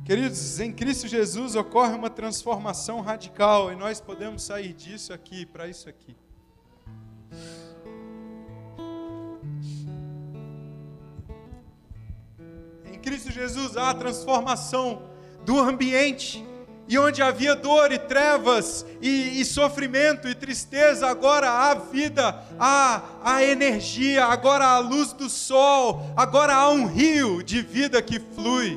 Queridos, 0.05 0.59
em 0.59 0.73
Cristo 0.73 1.07
Jesus 1.07 1.55
ocorre 1.55 1.95
uma 1.95 2.11
transformação 2.11 3.01
radical 3.01 3.73
e 3.73 3.77
nós 3.77 4.01
podemos 4.01 4.43
sair 4.43 4.73
disso 4.73 5.13
aqui 5.13 5.47
para 5.47 5.69
isso 5.69 5.89
aqui. 5.89 6.17
Cristo 13.01 13.33
Jesus 13.33 13.77
há 13.77 13.91
a 13.91 13.95
transformação 13.95 15.03
do 15.45 15.59
ambiente. 15.59 16.45
E 16.91 16.99
onde 16.99 17.23
havia 17.23 17.55
dor 17.55 17.93
e 17.93 17.99
trevas 18.01 18.85
e, 19.01 19.41
e, 19.41 19.45
sofrimento 19.45 20.27
e 20.27 20.35
tristeza, 20.35 21.07
agora 21.07 21.49
há 21.49 21.73
vida, 21.73 22.37
há, 22.59 23.03
há 23.23 23.45
energia, 23.45 24.25
agora 24.25 24.65
há 24.65 24.75
a 24.75 24.79
luz 24.81 25.13
do 25.13 25.31
sol, 25.31 26.13
agora 26.17 26.53
há 26.53 26.69
um 26.69 26.87
rio 26.87 27.45
de 27.45 27.63
vida 27.63 28.03
que 28.03 28.19
flui. 28.19 28.77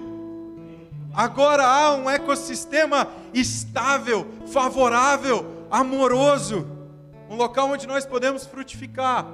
Agora 1.12 1.66
há 1.66 1.96
um 1.96 2.08
ecossistema 2.08 3.08
estável, 3.34 4.28
favorável, 4.46 5.66
amoroso, 5.72 6.68
um 7.28 7.36
local 7.36 7.72
onde 7.72 7.88
nós 7.88 8.06
podemos 8.06 8.46
frutificar. 8.46 9.26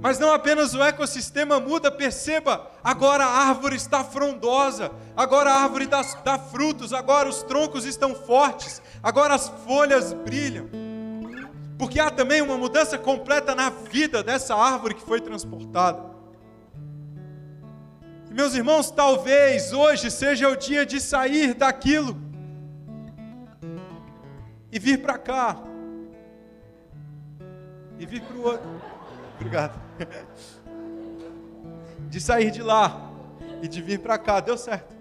Mas 0.00 0.18
não 0.18 0.32
apenas 0.32 0.74
o 0.74 0.82
ecossistema 0.82 1.58
muda, 1.58 1.90
perceba, 1.90 2.70
agora 2.84 3.24
a 3.24 3.48
árvore 3.48 3.74
está 3.74 4.04
frondosa, 4.04 4.92
agora 5.16 5.50
a 5.50 5.62
árvore 5.62 5.86
dá, 5.86 6.02
dá, 6.24 6.38
frutos, 6.38 6.92
agora 6.92 7.28
os 7.28 7.42
troncos 7.42 7.84
estão 7.84 8.14
fortes, 8.14 8.80
agora 9.02 9.34
as 9.34 9.48
folhas 9.66 10.12
brilham. 10.12 10.68
Porque 11.76 11.98
há 11.98 12.10
também 12.10 12.40
uma 12.40 12.56
mudança 12.56 12.96
completa 12.96 13.54
na 13.54 13.70
vida 13.70 14.22
dessa 14.22 14.54
árvore 14.54 14.94
que 14.94 15.02
foi 15.02 15.20
transportada. 15.20 16.00
E 18.30 18.34
meus 18.34 18.54
irmãos, 18.54 18.90
talvez 18.90 19.72
hoje 19.72 20.10
seja 20.10 20.48
o 20.48 20.56
dia 20.56 20.86
de 20.86 21.00
sair 21.00 21.54
daquilo 21.54 22.16
e 24.70 24.78
vir 24.78 25.00
para 25.00 25.18
cá, 25.18 25.56
e 27.98 28.06
vir 28.06 28.20
para 28.20 28.36
o 28.36 28.42
outro. 28.42 28.97
Obrigado. 29.38 29.80
De 32.08 32.20
sair 32.20 32.50
de 32.50 32.62
lá 32.62 33.12
e 33.62 33.68
de 33.68 33.80
vir 33.80 34.00
para 34.00 34.18
cá. 34.18 34.40
Deu 34.40 34.58
certo. 34.58 34.96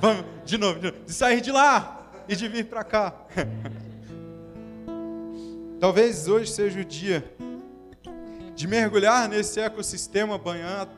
Vamos, 0.00 0.24
de 0.44 0.58
novo, 0.58 0.80
de 0.80 0.90
novo. 0.90 1.04
De 1.04 1.12
sair 1.12 1.40
de 1.40 1.52
lá 1.52 2.10
e 2.28 2.34
de 2.34 2.48
vir 2.48 2.66
para 2.66 2.82
cá. 2.82 3.14
Talvez 5.78 6.26
hoje 6.26 6.50
seja 6.50 6.80
o 6.80 6.84
dia 6.84 7.32
de 8.54 8.66
mergulhar 8.66 9.28
nesse 9.28 9.60
ecossistema 9.60 10.40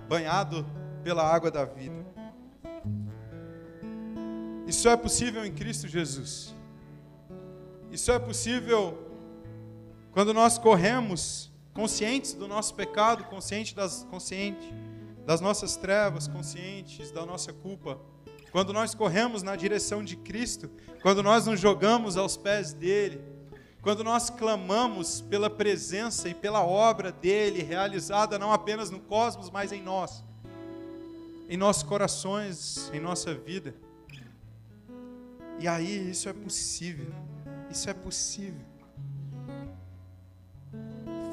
banhado 0.09 0.65
pela 1.03 1.23
água 1.23 1.51
da 1.51 1.65
vida. 1.65 2.07
Isso 4.67 4.89
é 4.89 4.97
possível 4.97 5.45
em 5.45 5.53
Cristo 5.53 5.89
Jesus. 5.89 6.55
Isso 7.91 8.13
é 8.13 8.19
possível 8.19 9.07
quando 10.13 10.33
nós 10.33 10.59
corremos 10.59 11.48
conscientes 11.79 12.33
do 12.33 12.49
nosso 12.49 12.75
pecado, 12.75 13.23
consciente 13.27 13.73
das, 13.73 14.05
consciente 14.11 14.75
das 15.25 15.41
nossas 15.41 15.77
trevas, 15.77 16.27
conscientes 16.27 17.13
da 17.13 17.25
nossa 17.25 17.53
culpa. 17.53 18.01
Quando 18.51 18.73
nós 18.73 18.97
corremos 18.97 19.45
na 19.45 19.55
direção 19.55 20.03
de 20.03 20.17
Cristo, 20.17 20.69
quando 21.03 21.23
nós 21.23 21.47
nos 21.47 21.61
jogamos 21.61 22.17
aos 22.17 22.37
pés 22.37 22.73
dele, 22.73 23.23
quando 23.81 24.03
nós 24.03 24.29
clamamos 24.29 25.21
pela 25.21 25.49
presença 25.49 26.29
e 26.29 26.35
pela 26.35 26.65
obra 26.65 27.13
dele 27.13 27.63
realizada 27.63 28.41
não 28.41 28.53
apenas 28.53 28.91
no 28.91 28.99
cosmos, 28.99 29.49
mas 29.49 29.71
em 29.71 29.81
nós, 29.81 30.25
em 31.49 31.57
nossos 31.57 31.85
corações, 31.85 32.91
em 32.93 32.99
nossa 32.99 33.33
vida. 33.33 33.73
E 35.61 35.69
aí 35.69 36.11
isso 36.11 36.29
é 36.29 36.33
possível. 36.33 37.15
Isso 37.71 37.89
é 37.89 37.95
possível. 37.95 38.67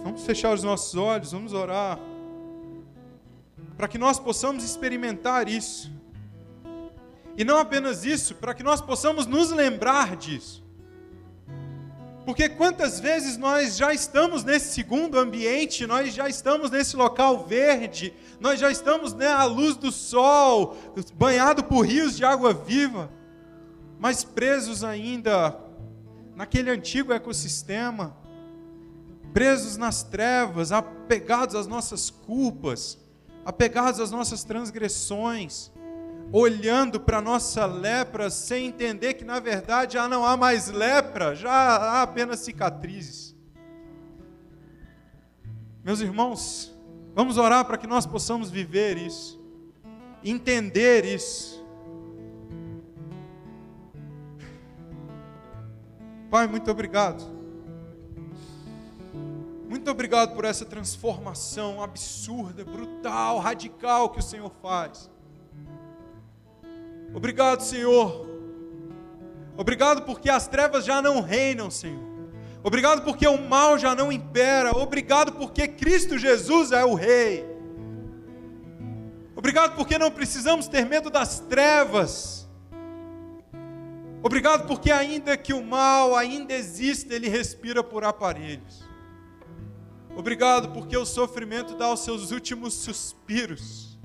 Vamos 0.06 0.24
fechar 0.24 0.54
os 0.54 0.62
nossos 0.62 0.94
olhos, 0.94 1.32
vamos 1.32 1.52
orar. 1.52 1.98
Para 3.76 3.88
que 3.88 3.98
nós 3.98 4.20
possamos 4.20 4.64
experimentar 4.64 5.50
isso. 5.50 5.92
E 7.36 7.44
não 7.44 7.58
apenas 7.58 8.06
isso, 8.06 8.36
para 8.36 8.54
que 8.54 8.62
nós 8.62 8.80
possamos 8.80 9.26
nos 9.26 9.50
lembrar 9.50 10.16
disso. 10.16 10.64
Porque 12.24 12.48
quantas 12.48 13.00
vezes 13.00 13.36
nós 13.36 13.78
já 13.78 13.96
estamos 13.96 14.44
nesse 14.44 14.76
segundo 14.76 15.18
ambiente, 15.18 15.88
nós 15.88 16.14
já 16.14 16.30
estamos 16.30 16.70
nesse 16.70 16.96
local 16.96 17.44
verde, 17.44 18.14
nós 18.40 18.60
já 18.60 18.70
estamos 18.70 19.12
né, 19.16 19.30
à 19.30 19.46
luz 19.46 19.76
do 19.76 19.92
sol, 19.92 20.78
banhado 21.16 21.64
por 21.64 21.82
rios 21.84 22.16
de 22.16 22.24
água 22.24 22.54
viva, 22.54 23.10
mas 23.98 24.24
presos 24.24 24.84
ainda 24.84 25.60
naquele 26.36 26.70
antigo 26.70 27.12
ecossistema, 27.12 28.16
presos 29.36 29.76
nas 29.76 30.02
trevas, 30.02 30.72
apegados 30.72 31.56
às 31.56 31.68
nossas 31.68 32.10
culpas, 32.10 32.98
apegados 33.44 34.00
às 34.00 34.10
nossas 34.10 34.46
transgressões, 34.46 35.74
olhando 36.32 37.02
para 37.02 37.18
a 37.18 37.22
nossa 37.22 37.66
lepra 37.66 38.30
sem 38.30 38.68
entender 38.68 39.16
que 39.16 39.26
na 39.26 39.42
verdade 39.42 39.96
já 39.96 40.08
não 40.08 40.26
há 40.26 40.38
mais 40.38 40.70
lepra, 40.70 41.36
já 41.36 41.52
há 41.52 42.02
apenas 42.04 42.40
cicatrizes. 42.40 43.36
Meus 45.84 46.00
irmãos, 46.00 46.74
vamos 47.14 47.38
orar 47.38 47.66
para 47.66 47.78
que 47.78 47.88
nós 47.88 48.06
possamos 48.06 48.50
viver 48.50 48.98
isso, 48.98 49.38
entender 50.24 51.04
isso. 51.04 51.62
Pai, 56.32 56.48
muito 56.48 56.72
obrigado. 56.72 57.35
Muito 59.68 59.90
obrigado 59.90 60.36
por 60.36 60.46
essa 60.46 60.66
transformação 60.66 61.82
absurda, 61.82 62.64
brutal, 62.64 63.40
radical 63.40 64.10
que 64.10 64.20
o 64.20 64.24
Senhor 64.24 64.52
faz. 64.62 65.10
Obrigado, 67.14 67.62
Senhor. 67.62 68.28
Obrigado 69.58 70.04
porque 70.04 70.30
as 70.30 70.48
trevas 70.48 70.86
já 70.86 71.02
não 71.02 71.22
reinam, 71.22 71.72
Senhor. 71.72 72.04
Obrigado 72.64 73.04
porque 73.04 73.28
o 73.28 73.38
mal 73.42 73.78
já 73.78 73.96
não 73.96 74.12
impera. 74.12 74.76
Obrigado 74.76 75.34
porque 75.34 75.68
Cristo 75.68 76.18
Jesus 76.18 76.72
é 76.72 76.84
o 76.84 76.94
Rei. 76.94 77.46
Obrigado 79.36 79.76
porque 79.76 79.98
não 79.98 80.12
precisamos 80.12 80.68
ter 80.68 80.86
medo 80.86 81.10
das 81.10 81.40
trevas 81.40 82.46
Obrigado 84.26 84.66
porque 84.66 84.92
ainda 84.92 85.38
que 85.38 85.54
o 85.54 85.64
mal 85.64 86.16
ainda 86.16 86.52
exista, 86.52 87.14
ele 87.14 87.30
respira 87.30 87.84
por 87.84 88.04
aparelhos. 88.04 88.84
Obrigado 90.16 90.70
porque 90.70 90.98
o 90.98 91.06
sofrimento 91.06 91.76
dá 91.76 91.92
os 91.92 92.00
seus 92.00 92.32
últimos 92.32 92.74
suspiros. 92.74 94.00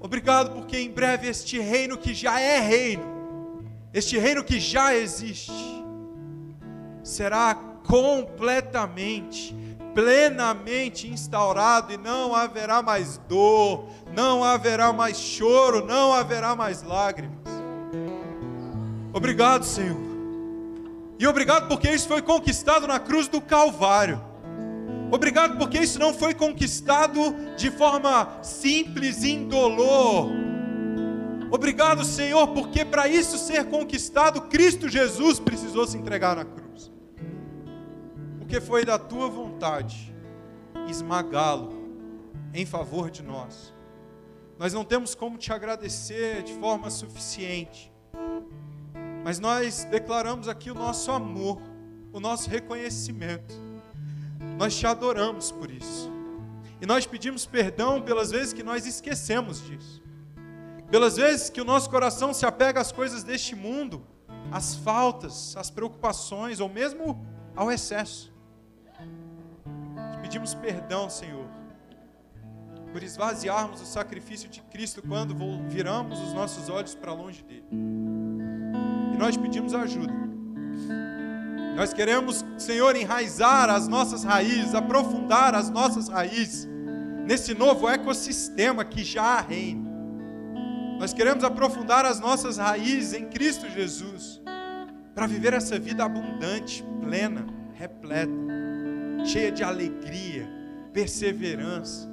Obrigado 0.00 0.50
porque 0.50 0.76
em 0.76 0.90
breve 0.90 1.28
este 1.28 1.60
reino 1.60 1.96
que 1.96 2.12
já 2.12 2.40
é 2.40 2.58
reino, 2.58 3.62
este 3.94 4.18
reino 4.18 4.42
que 4.42 4.58
já 4.58 4.92
existe, 4.92 5.52
será 7.04 7.54
completamente, 7.86 9.54
plenamente 9.94 11.06
instaurado 11.06 11.92
e 11.92 11.96
não 11.96 12.34
haverá 12.34 12.82
mais 12.82 13.18
dor, 13.28 13.88
não 14.12 14.42
haverá 14.42 14.92
mais 14.92 15.16
choro, 15.16 15.86
não 15.86 16.12
haverá 16.12 16.56
mais 16.56 16.82
lágrimas. 16.82 17.38
Obrigado, 19.12 19.64
Senhor. 19.64 19.96
E 21.16 21.26
obrigado 21.28 21.68
porque 21.68 21.88
isso 21.88 22.08
foi 22.08 22.20
conquistado 22.20 22.88
na 22.88 22.98
cruz 22.98 23.28
do 23.28 23.40
Calvário. 23.40 24.31
Obrigado 25.12 25.58
porque 25.58 25.78
isso 25.78 25.98
não 25.98 26.14
foi 26.14 26.32
conquistado 26.32 27.36
de 27.54 27.70
forma 27.70 28.42
simples, 28.42 29.22
indolor. 29.22 30.30
Obrigado, 31.50 32.02
Senhor, 32.02 32.48
porque 32.48 32.82
para 32.82 33.06
isso 33.06 33.36
ser 33.36 33.66
conquistado, 33.66 34.40
Cristo 34.48 34.88
Jesus 34.88 35.38
precisou 35.38 35.86
se 35.86 35.98
entregar 35.98 36.34
na 36.34 36.46
cruz. 36.46 36.90
Porque 38.38 38.58
foi 38.58 38.86
da 38.86 38.98
tua 38.98 39.28
vontade 39.28 40.16
esmagá-lo 40.88 41.74
em 42.54 42.64
favor 42.64 43.10
de 43.10 43.22
nós. 43.22 43.74
Nós 44.58 44.72
não 44.72 44.82
temos 44.82 45.14
como 45.14 45.36
te 45.36 45.52
agradecer 45.52 46.42
de 46.42 46.54
forma 46.54 46.88
suficiente. 46.88 47.92
Mas 49.22 49.38
nós 49.38 49.84
declaramos 49.84 50.48
aqui 50.48 50.70
o 50.70 50.74
nosso 50.74 51.10
amor, 51.12 51.60
o 52.14 52.18
nosso 52.18 52.48
reconhecimento. 52.48 53.71
Nós 54.62 54.76
te 54.76 54.86
adoramos 54.86 55.50
por 55.50 55.68
isso. 55.68 56.08
E 56.80 56.86
nós 56.86 57.04
pedimos 57.04 57.44
perdão 57.44 58.00
pelas 58.00 58.30
vezes 58.30 58.52
que 58.52 58.62
nós 58.62 58.86
esquecemos 58.86 59.60
disso. 59.60 60.00
Pelas 60.88 61.16
vezes 61.16 61.50
que 61.50 61.60
o 61.60 61.64
nosso 61.64 61.90
coração 61.90 62.32
se 62.32 62.46
apega 62.46 62.80
às 62.80 62.92
coisas 62.92 63.24
deste 63.24 63.56
mundo, 63.56 64.06
às 64.52 64.76
faltas, 64.76 65.56
às 65.56 65.68
preocupações 65.68 66.60
ou 66.60 66.68
mesmo 66.68 67.26
ao 67.56 67.72
excesso. 67.72 68.32
Te 70.12 70.18
pedimos 70.22 70.54
perdão, 70.54 71.10
Senhor, 71.10 71.48
por 72.92 73.02
esvaziarmos 73.02 73.80
o 73.80 73.84
sacrifício 73.84 74.48
de 74.48 74.60
Cristo 74.60 75.02
quando 75.02 75.34
viramos 75.68 76.20
os 76.20 76.32
nossos 76.32 76.68
olhos 76.68 76.94
para 76.94 77.12
longe 77.12 77.42
dele 77.42 77.66
nós 79.22 79.36
pedimos 79.36 79.72
ajuda. 79.72 80.12
Nós 81.74 81.92
queremos, 81.92 82.44
Senhor, 82.58 82.94
enraizar 82.96 83.70
as 83.70 83.88
nossas 83.88 84.24
raízes, 84.24 84.74
aprofundar 84.74 85.54
as 85.54 85.70
nossas 85.70 86.08
raízes 86.08 86.68
nesse 87.24 87.54
novo 87.54 87.88
ecossistema 87.88 88.84
que 88.84 89.02
já 89.02 89.40
reina. 89.40 89.90
Nós 90.98 91.12
queremos 91.12 91.42
aprofundar 91.42 92.04
as 92.04 92.20
nossas 92.20 92.58
raízes 92.58 93.14
em 93.14 93.26
Cristo 93.26 93.68
Jesus, 93.68 94.40
para 95.14 95.26
viver 95.26 95.52
essa 95.52 95.78
vida 95.78 96.04
abundante, 96.04 96.84
plena, 97.00 97.46
repleta, 97.74 98.32
cheia 99.24 99.50
de 99.50 99.64
alegria, 99.64 100.48
perseverança, 100.92 102.08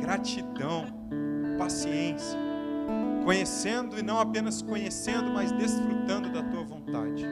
gratidão, 0.00 0.86
paciência 1.58 2.46
conhecendo 3.26 3.98
e 3.98 4.02
não 4.04 4.20
apenas 4.20 4.62
conhecendo, 4.62 5.32
mas 5.32 5.50
desfrutando 5.50 6.30
da 6.30 6.44
tua 6.44 6.62
vontade. 6.62 7.26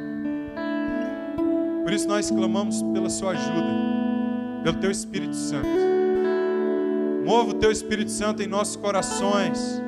Por 1.84 1.92
isso 1.92 2.08
nós 2.08 2.30
clamamos 2.30 2.82
pela 2.82 3.10
sua 3.10 3.32
ajuda, 3.32 4.62
pelo 4.64 4.78
teu 4.78 4.90
Espírito 4.90 5.36
Santo. 5.36 5.68
Mova 7.24 7.50
o 7.50 7.54
teu 7.54 7.70
Espírito 7.70 8.10
Santo 8.10 8.42
em 8.42 8.46
nossos 8.46 8.76
corações. 8.76 9.82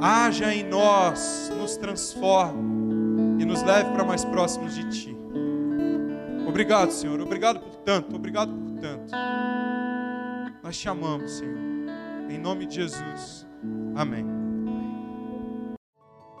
Haja 0.00 0.52
em 0.52 0.68
nós, 0.68 1.50
nos 1.56 1.76
transforme 1.76 3.40
e 3.40 3.44
nos 3.44 3.62
leve 3.62 3.90
para 3.92 4.04
mais 4.04 4.24
próximos 4.24 4.74
de 4.74 4.84
ti. 4.90 5.16
Obrigado, 6.46 6.90
Senhor. 6.90 7.20
Obrigado 7.20 7.60
por 7.60 7.76
tanto. 7.76 8.14
Obrigado 8.14 8.52
por 8.52 8.80
tanto. 8.80 9.12
Nós 10.62 10.76
te 10.76 10.88
amamos, 10.88 11.30
Senhor. 11.30 11.56
Em 12.28 12.38
nome 12.38 12.66
de 12.66 12.76
Jesus. 12.76 13.46
Amém. 13.94 14.33